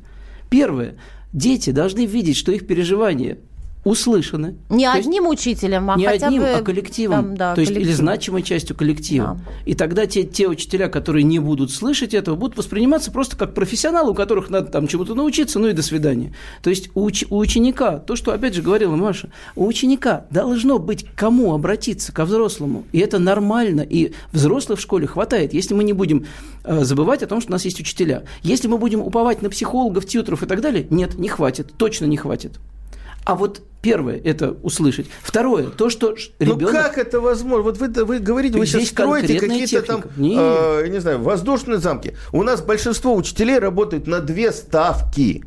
Первое. 0.50 0.96
Дети 1.32 1.70
должны 1.70 2.04
видеть, 2.04 2.36
что 2.36 2.52
их 2.52 2.66
переживания 2.66 3.38
услышаны. 3.84 4.56
Не 4.68 4.86
То 4.86 4.92
одним 4.92 5.24
есть, 5.24 5.40
учителем, 5.40 5.90
а 5.90 5.96
не 5.96 6.06
хотя 6.06 6.28
одним, 6.28 6.42
бы... 6.42 6.48
а 6.50 6.62
коллективом. 6.62 7.16
Там, 7.16 7.36
да, 7.36 7.54
То 7.54 7.60
есть 7.62 7.72
или 7.72 7.92
значимой 7.92 8.42
частью 8.42 8.76
коллектива. 8.76 9.40
Да. 9.44 9.52
И 9.64 9.74
тогда 9.74 10.06
те, 10.06 10.22
те 10.22 10.46
учителя, 10.46 10.88
которые 10.88 11.24
не 11.24 11.40
будут 11.40 11.72
слышать 11.72 12.14
этого, 12.14 12.36
будут 12.36 12.56
восприниматься 12.56 13.10
просто 13.10 13.36
как 13.36 13.54
профессионалы, 13.54 14.12
у 14.12 14.14
которых 14.14 14.50
надо 14.50 14.70
там 14.70 14.86
чему-то 14.86 15.14
научиться, 15.14 15.58
ну 15.58 15.68
и 15.68 15.72
до 15.72 15.82
свидания. 15.82 16.32
То 16.62 16.70
есть 16.70 16.90
у, 16.94 17.02
уч, 17.02 17.24
у 17.28 17.38
ученика, 17.38 17.98
то, 17.98 18.14
что 18.14 18.32
опять 18.32 18.54
же 18.54 18.62
говорила 18.62 18.94
Маша, 18.94 19.30
у 19.56 19.66
ученика 19.66 20.26
должно 20.30 20.78
быть 20.78 21.04
к 21.04 21.14
кому 21.16 21.52
обратиться, 21.52 22.12
ко 22.12 22.24
взрослому. 22.24 22.84
И 22.92 23.00
это 23.00 23.18
нормально. 23.18 23.80
И 23.80 24.12
взрослых 24.32 24.78
в 24.78 24.82
школе 24.82 25.08
хватает. 25.08 25.52
Если 25.54 25.74
мы 25.74 25.82
не 25.82 25.92
будем 25.92 26.26
э, 26.62 26.84
забывать 26.84 27.24
о 27.24 27.26
том, 27.26 27.40
что 27.40 27.50
у 27.50 27.52
нас 27.52 27.64
есть 27.64 27.80
учителя. 27.80 28.22
Если 28.42 28.68
мы 28.68 28.78
будем 28.78 29.00
уповать 29.00 29.42
на 29.42 29.50
психологов, 29.50 30.06
тьютеров 30.06 30.44
и 30.44 30.46
так 30.46 30.60
далее, 30.60 30.86
нет, 30.90 31.18
не 31.18 31.28
хватит. 31.28 31.72
Точно 31.76 32.04
не 32.04 32.16
хватит. 32.16 32.60
А 33.24 33.34
вот 33.34 33.62
Первое– 33.82 34.20
это 34.24 34.56
услышать. 34.62 35.06
Второе– 35.22 35.66
то, 35.76 35.90
что 35.90 36.14
ребенок… 36.38 36.60
Ну 36.60 36.68
как 36.68 36.98
это 36.98 37.20
возможно? 37.20 37.64
Вот 37.64 37.78
вы, 37.78 37.88
вы 38.04 38.20
говорите, 38.20 38.56
вы 38.56 38.64
сейчас 38.64 38.86
строите 38.86 39.40
какие-то 39.40 39.82
там, 39.82 40.04
э, 40.16 40.86
не 40.88 41.00
знаю, 41.00 41.20
воздушные 41.20 41.78
замки. 41.78 42.14
У 42.30 42.44
нас 42.44 42.62
большинство 42.62 43.16
учителей 43.16 43.58
работают 43.58 44.06
на 44.06 44.20
две 44.20 44.52
ставки. 44.52 45.44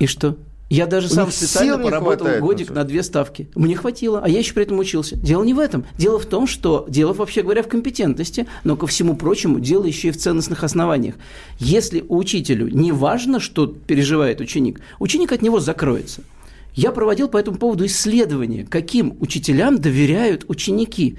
И 0.00 0.08
что? 0.08 0.36
Я 0.68 0.86
даже 0.86 1.08
сам 1.08 1.30
специально 1.30 1.78
поработал 1.78 2.26
годик 2.40 2.70
на 2.70 2.82
две 2.82 3.04
ставки. 3.04 3.48
Мне 3.54 3.76
хватило, 3.76 4.20
а 4.20 4.28
я 4.28 4.40
еще 4.40 4.52
при 4.52 4.64
этом 4.64 4.80
учился. 4.80 5.14
Дело 5.14 5.44
не 5.44 5.54
в 5.54 5.60
этом. 5.60 5.86
Дело 5.96 6.18
в 6.18 6.26
том, 6.26 6.48
что 6.48 6.86
дело, 6.88 7.12
вообще 7.12 7.42
говоря, 7.42 7.62
в 7.62 7.68
компетентности, 7.68 8.48
но 8.64 8.74
ко 8.76 8.88
всему 8.88 9.14
прочему, 9.14 9.60
дело 9.60 9.84
еще 9.84 10.08
и 10.08 10.10
в 10.10 10.16
ценностных 10.16 10.64
основаниях. 10.64 11.14
Если 11.60 12.04
учителю 12.08 12.66
не 12.66 12.90
важно, 12.90 13.38
что 13.38 13.68
переживает 13.68 14.40
ученик, 14.40 14.80
ученик 14.98 15.30
от 15.30 15.40
него 15.40 15.60
закроется– 15.60 16.22
я 16.76 16.92
проводил 16.92 17.28
по 17.28 17.38
этому 17.38 17.56
поводу 17.56 17.86
исследование, 17.86 18.64
каким 18.64 19.16
учителям 19.20 19.78
доверяют 19.80 20.44
ученики. 20.46 21.16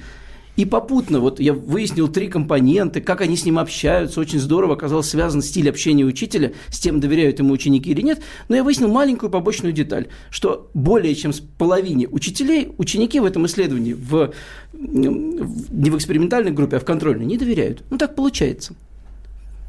И 0.55 0.66
попутно 0.66 1.20
вот 1.20 1.39
я 1.39 1.53
выяснил 1.53 2.08
три 2.08 2.30
компоненты, 2.30 2.99
как 3.01 3.22
они 3.22 3.36
с 3.36 3.45
ним 3.45 3.60
общаются. 3.60 4.20
Очень 4.20 4.39
здорово 4.39 4.74
оказалось 4.74 5.10
связан 5.10 5.41
стиль 5.41 5.70
общения 5.70 6.03
учителя 6.03 6.53
с 6.70 6.80
тем, 6.80 6.99
доверяют 6.99 7.39
ему 7.39 7.53
ученики 7.53 7.91
или 7.91 8.01
нет. 8.01 8.22
Но 8.49 8.55
я 8.55 8.64
выяснил 8.64 8.88
маленькую 8.88 9.30
побочную 9.30 9.72
деталь, 9.72 10.08
что 10.32 10.70
более 10.74 11.14
чем 11.14 11.34
с 11.34 11.39
половине 11.39 12.08
учителей, 12.08 12.72
ученики 12.78 13.20
в 13.20 13.26
этом 13.26 13.45
исследовании 13.45 13.93
в, 13.93 14.34
не 14.74 15.89
в 15.89 15.97
экспериментальной 15.97 16.51
группе, 16.51 16.78
а 16.78 16.80
в 16.80 16.86
контрольной 16.86 17.26
не 17.26 17.38
доверяют. 17.38 17.84
Ну 17.91 17.97
так 17.99 18.16
получается. 18.16 18.74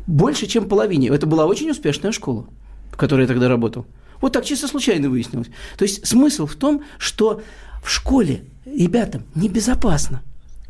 Больше, 0.07 0.47
чем 0.47 0.69
половине. 0.69 1.09
Это 1.09 1.27
была 1.27 1.45
очень 1.45 1.71
успешная 1.71 2.13
школа, 2.13 2.47
в 2.91 2.97
которой 2.97 3.23
я 3.23 3.27
тогда 3.27 3.49
работал. 3.49 3.87
Вот 4.21 4.33
так 4.33 4.45
чисто 4.45 4.69
случайно 4.69 5.11
выяснилось. 5.11 5.49
То 5.77 5.85
есть 5.85 6.07
смысл 6.07 6.47
в 6.47 6.55
том, 6.55 6.83
что 6.99 7.43
в 7.83 7.91
школе 7.91 8.45
ребятам 8.65 9.25
небезопасно. 9.35 10.23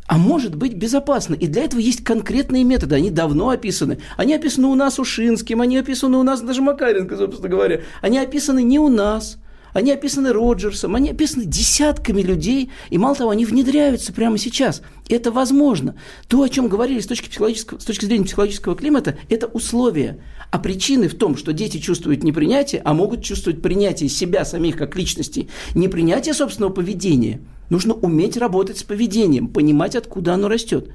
А 0.07 0.17
может 0.17 0.55
быть 0.55 0.73
безопасно. 0.73 1.35
И 1.35 1.45
для 1.47 1.63
этого 1.63 1.79
есть 1.79 2.03
конкретные 2.03 2.63
методы. 2.63 2.95
Они 2.95 3.11
давно 3.11 3.49
описаны. 3.49 3.99
Они 4.17 4.33
описаны 4.33 4.67
у 4.67 4.75
нас 4.75 4.97
Ушинским, 4.97 5.61
они 5.61 5.77
описаны 5.77 6.17
у 6.17 6.23
нас 6.23 6.41
даже 6.41 6.61
Макаренко, 6.61 7.15
собственно 7.15 7.49
говоря. 7.49 7.81
Они 8.01 8.17
описаны 8.17 8.63
не 8.63 8.79
у 8.79 8.89
нас– 8.89 9.37
они 9.73 9.91
описаны 9.91 10.33
Роджерсом, 10.33 10.95
они 10.95 11.11
описаны 11.11 11.45
десятками 11.45 12.21
людей, 12.21 12.71
и 12.89 12.97
мало 12.97 13.15
того, 13.15 13.29
они 13.29 13.45
внедряются 13.45 14.13
прямо 14.13 14.37
сейчас. 14.37 14.81
Это 15.07 15.31
возможно. 15.31 15.95
То, 16.27 16.41
о 16.41 16.49
чем 16.49 16.67
говорили 16.67 16.99
с 16.99 17.07
точки, 17.07 17.29
психологического, 17.29 17.79
с 17.79 17.85
точки 17.85 18.05
зрения 18.05 18.25
психологического 18.25 18.75
климата, 18.75 19.17
это 19.29 19.47
условия. 19.47 20.19
А 20.51 20.59
причины 20.59 21.07
в 21.07 21.15
том, 21.15 21.37
что 21.37 21.53
дети 21.53 21.77
чувствуют 21.77 22.23
непринятие, 22.23 22.81
а 22.83 22.93
могут 22.93 23.23
чувствовать 23.23 23.61
принятие 23.61 24.09
себя 24.09 24.45
самих 24.45 24.77
как 24.77 24.95
личностей, 24.95 25.49
непринятие 25.75 26.33
собственного 26.33 26.71
поведения. 26.71 27.41
Нужно 27.69 27.93
уметь 27.93 28.37
работать 28.37 28.79
с 28.79 28.83
поведением, 28.83 29.47
понимать, 29.47 29.95
откуда 29.95 30.33
оно 30.33 30.47
растет. 30.47 30.89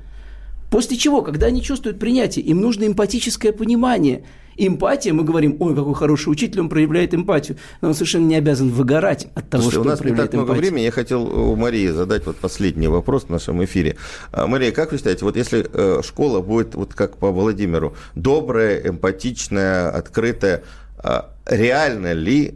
После 0.74 0.96
чего, 0.96 1.22
когда 1.22 1.46
они 1.46 1.62
чувствуют 1.62 2.00
принятие, 2.00 2.44
им 2.44 2.60
нужно 2.60 2.84
эмпатическое 2.84 3.52
понимание– 3.52 4.24
Эмпатия, 4.56 5.12
мы 5.12 5.24
говорим, 5.24 5.56
ой, 5.58 5.74
какой 5.74 5.94
хороший 5.94 6.28
учитель, 6.28 6.60
он 6.60 6.68
проявляет 6.68 7.12
эмпатию, 7.14 7.58
но 7.80 7.88
он 7.88 7.94
совершенно 7.94 8.26
не 8.26 8.36
обязан 8.36 8.70
выгорать 8.70 9.26
от 9.34 9.50
того, 9.50 9.64
Слушайте, 9.64 9.70
что 9.70 9.80
у 9.80 9.84
нас 9.84 9.98
он 9.98 10.02
проявляет 10.02 10.28
не 10.28 10.30
так 10.30 10.34
много 10.34 10.52
эмпатию. 10.52 10.70
времени, 10.70 10.84
я 10.84 10.90
хотел 10.92 11.22
у 11.24 11.56
Марии 11.56 11.88
задать 11.88 12.26
вот 12.26 12.36
последний 12.36 12.86
вопрос 12.86 13.24
в 13.24 13.30
нашем 13.30 13.64
эфире. 13.64 13.96
А, 14.30 14.46
Мария, 14.46 14.70
как 14.70 14.92
вы 14.92 14.98
считаете, 14.98 15.24
вот 15.24 15.36
если 15.36 15.66
э, 15.72 16.02
школа 16.04 16.40
будет, 16.40 16.76
вот 16.76 16.94
как 16.94 17.16
по 17.16 17.32
Владимиру, 17.32 17.96
добрая, 18.14 18.80
эмпатичная, 18.88 19.90
открытая, 19.90 20.62
а, 20.98 21.34
реально 21.46 22.12
ли 22.12 22.54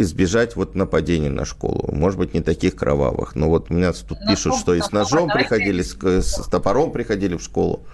избежать 0.00 0.56
вот 0.56 0.74
нападений 0.74 1.28
на 1.28 1.44
школу. 1.44 1.90
Может 1.92 2.18
быть, 2.18 2.34
не 2.34 2.40
таких 2.40 2.76
кровавых. 2.76 3.34
Но 3.34 3.48
вот 3.48 3.70
у 3.70 3.74
меня 3.74 3.92
тут 3.92 4.18
но 4.20 4.26
пишут, 4.26 4.56
что 4.56 4.74
и 4.74 4.80
с 4.80 4.92
ножом 4.92 5.28
приходили, 5.28 5.82
с, 5.82 5.96
с 5.96 6.48
топором 6.48 6.92
приходили 6.92 7.36
в 7.36 7.42
школу. 7.42 7.86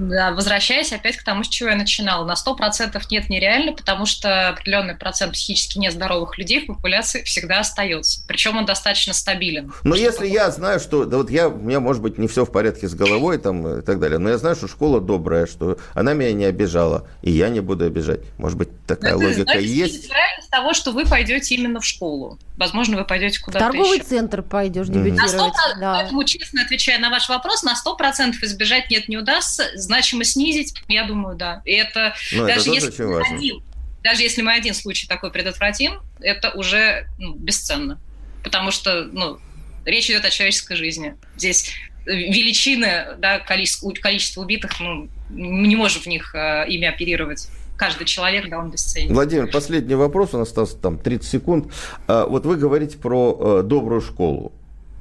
Да, 0.00 0.32
возвращаясь 0.32 0.92
опять 0.92 1.16
к 1.16 1.22
тому, 1.22 1.44
с 1.44 1.48
чего 1.48 1.68
я 1.68 1.76
начинала, 1.76 2.24
на 2.24 2.32
100% 2.32 3.00
нет 3.10 3.28
нереально, 3.28 3.72
потому 3.72 4.06
что 4.06 4.48
определенный 4.48 4.96
процент 4.96 5.34
психически 5.34 5.78
нездоровых 5.78 6.38
людей 6.38 6.64
в 6.64 6.66
популяции 6.66 7.22
всегда 7.22 7.60
остается. 7.60 8.22
Причем 8.26 8.56
он 8.56 8.64
достаточно 8.64 9.12
стабилен. 9.12 9.72
Но 9.84 9.94
если 9.94 10.26
такое. 10.26 10.32
я 10.32 10.50
знаю, 10.50 10.80
что... 10.80 11.04
Да 11.04 11.18
вот 11.18 11.30
я, 11.30 11.48
у 11.48 11.56
меня, 11.58 11.80
может 11.80 12.02
быть, 12.02 12.16
не 12.16 12.28
все 12.28 12.46
в 12.46 12.50
порядке 12.50 12.88
с 12.88 12.94
головой 12.94 13.38
там, 13.38 13.80
и 13.80 13.82
так 13.82 14.00
далее, 14.00 14.18
но 14.18 14.30
я 14.30 14.38
знаю, 14.38 14.56
что 14.56 14.68
школа 14.68 15.00
добрая, 15.00 15.46
что 15.46 15.78
она 15.94 16.14
меня 16.14 16.32
не 16.32 16.44
обижала, 16.46 17.06
и 17.22 17.30
я 17.30 17.50
не 17.50 17.60
буду 17.60 17.84
обижать. 17.84 18.20
Может 18.38 18.56
быть, 18.56 18.68
такая 18.86 19.12
но 19.12 19.18
логика 19.18 19.52
это, 19.52 19.58
есть? 19.58 20.08
вероятность 20.08 20.50
того, 20.50 20.74
что 20.74 20.92
вы 20.92 21.04
пойдете 21.06 21.54
именно 21.54 21.80
в 21.80 21.84
школу. 21.84 22.38
Возможно, 22.56 22.96
вы 22.96 23.04
пойдете 23.04 23.40
куда-то 23.40 23.66
Торговый 23.66 23.98
еще. 23.98 24.08
центр 24.08 24.42
пойдешь 24.42 24.88
дебютировать. 24.88 25.32
На 25.32 25.46
100%, 25.46 25.50
да. 25.80 25.94
Поэтому, 25.94 26.24
честно 26.24 26.62
отвечая 26.62 26.98
на 26.98 27.10
ваш 27.10 27.28
вопрос, 27.28 27.62
на 27.62 27.74
100% 27.74 28.32
избежать 28.42 28.90
нет, 28.90 29.08
не 29.08 29.16
удастся 29.16 29.64
значимость 29.90 30.32
снизить, 30.32 30.74
я 30.86 31.04
думаю, 31.04 31.36
да. 31.36 31.62
И 31.64 31.72
это 31.72 32.14
Но 32.32 32.42
ну, 32.42 32.46
даже 32.46 32.70
это 32.70 32.70
если 32.70 33.04
мы 33.04 33.20
один, 33.20 33.62
даже 34.04 34.22
если 34.22 34.42
мы 34.42 34.52
один 34.52 34.74
случай 34.74 35.08
такой 35.08 35.32
предотвратим, 35.32 36.00
это 36.20 36.50
уже 36.50 37.08
ну, 37.18 37.34
бесценно. 37.34 38.00
Потому 38.44 38.70
что 38.70 39.04
ну, 39.04 39.38
речь 39.84 40.08
идет 40.08 40.24
о 40.24 40.30
человеческой 40.30 40.76
жизни. 40.76 41.16
Здесь 41.36 41.72
величины, 42.06 43.16
да, 43.18 43.40
количество, 43.40 43.90
количество 43.90 44.42
убитых, 44.42 44.78
ну, 44.78 45.08
мы 45.28 45.66
не 45.66 45.76
можем 45.76 46.02
в 46.02 46.06
них 46.06 46.34
э, 46.34 46.66
ими 46.68 46.86
оперировать 46.86 47.48
каждый 47.76 48.04
человек, 48.04 48.48
да, 48.48 48.58
он 48.58 48.70
бесценен. 48.70 49.12
Владимир, 49.12 49.50
последний 49.50 49.94
вопрос, 49.96 50.34
у 50.34 50.38
нас 50.38 50.48
осталось 50.48 50.74
там 50.74 50.98
30 50.98 51.28
секунд. 51.28 51.72
А, 52.06 52.26
вот 52.26 52.46
вы 52.46 52.56
говорите 52.56 52.96
про 52.96 53.60
э, 53.60 53.62
добрую 53.62 54.00
школу. 54.00 54.52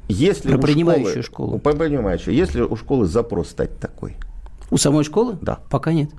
Если 0.08 0.50
про 0.50 0.58
принимающую 0.58 1.24
школу. 1.24 1.50
школу. 1.50 1.60
Про 1.60 1.74
принимающую. 1.74 2.34
Если 2.34 2.62
у 2.62 2.76
школы 2.76 3.06
запрос 3.06 3.50
стать 3.50 3.80
такой? 3.80 4.16
У 4.72 4.78
самой 4.78 5.03
школы? 5.03 5.38
Да. 5.41 5.59
Пока 5.70 5.93
нет. 5.93 6.11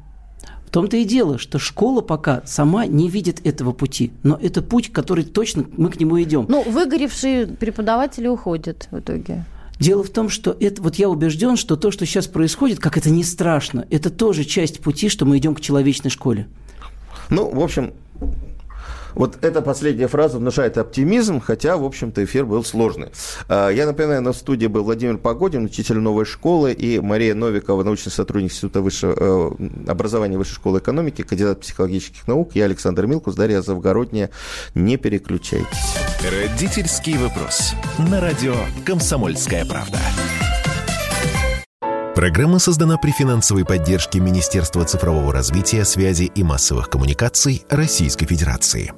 В 0.67 0.71
том-то 0.71 0.97
и 0.97 1.05
дело, 1.05 1.37
что 1.39 1.59
школа 1.59 2.01
пока 2.01 2.43
сама 2.47 2.87
не 2.87 3.09
видит 3.09 3.45
этого 3.45 3.73
пути. 3.73 4.13
Но 4.23 4.39
это 4.41 4.63
путь, 4.63 4.93
который 4.93 5.25
точно 5.25 5.65
мы 5.77 5.91
к 5.91 5.99
нему 5.99 6.21
идем. 6.23 6.47
Ну, 6.49 6.63
выгоревшие 6.63 7.49
преподаватели 7.49 8.29
уходят 8.29 8.87
в 8.93 9.01
итоге. 9.01 9.45
Дело 9.81 10.05
в 10.05 10.11
том, 10.11 10.29
что 10.29 10.57
это, 10.61 10.81
вот 10.83 10.97
я 10.97 11.09
убежден, 11.09 11.57
что 11.57 11.75
то, 11.75 11.91
что 11.91 12.07
сейчас 12.07 12.29
происходит, 12.29 12.79
как 12.79 12.97
это 12.97 13.11
не 13.11 13.25
страшно, 13.25 13.87
это 13.91 14.11
тоже 14.11 14.45
часть 14.45 14.81
пути, 14.81 15.09
что 15.09 15.25
мы 15.25 15.39
идем 15.39 15.55
к 15.55 15.61
человечной 15.61 16.11
школе. 16.11 16.47
Ну, 17.31 17.51
в 17.51 17.61
общем, 17.61 17.95
Вот 19.15 19.39
эта 19.43 19.63
последняя 19.63 20.09
фраза 20.09 20.39
внушает 20.39 20.79
оптимизм, 20.79 21.41
хотя, 21.41 21.77
в 21.77 21.85
общем-то, 21.85 22.25
эфир 22.25 22.45
был 22.45 22.65
сложный. 22.65 23.09
А, 23.49 23.71
я 23.71 23.87
напоминаю, 23.87 24.23
на 24.23 24.33
студии 24.33 24.67
был 24.67 24.85
Владимир 24.85 25.19
Погодин, 25.19 25.65
учитель 25.65 25.99
новой 25.99 26.25
школы, 26.25 26.73
и 26.73 27.01
Мария 27.01 27.35
Новикова, 27.35 27.83
научный 27.83 28.11
сотрудник 28.11 28.51
Института 28.51 28.81
высшего, 28.81 29.15
э, 29.59 29.91
образования 29.91 30.39
Высшей 30.39 30.55
школы 30.55 30.79
экономики, 30.79 31.23
кандидат 31.23 31.61
психологических 31.61 32.27
наук. 32.27 32.53
Я 32.55 32.65
Александр 32.65 33.07
Милкус, 33.07 33.35
Дарья 33.35 33.63
Завгородняя. 33.63 34.31
Не 34.75 34.97
переключайтесь. 34.97 35.97
Родительский 36.23 37.17
вопрос. 37.17 37.75
На 37.99 38.21
радио 38.21 38.55
«Комсомольская 38.85 39.65
правда». 39.65 39.99
Программа 42.15 42.59
создана 42.59 42.99
при 42.99 43.13
финансовой 43.13 43.65
поддержке 43.65 44.21
Министерства 44.21 44.85
цифрового 44.85 45.33
развития, 45.33 45.85
связи 45.85 46.25
и 46.25 46.43
массовых 46.43 46.91
коммуникаций 46.91 47.65
Российской 47.71 48.27
Федерации. 48.27 48.93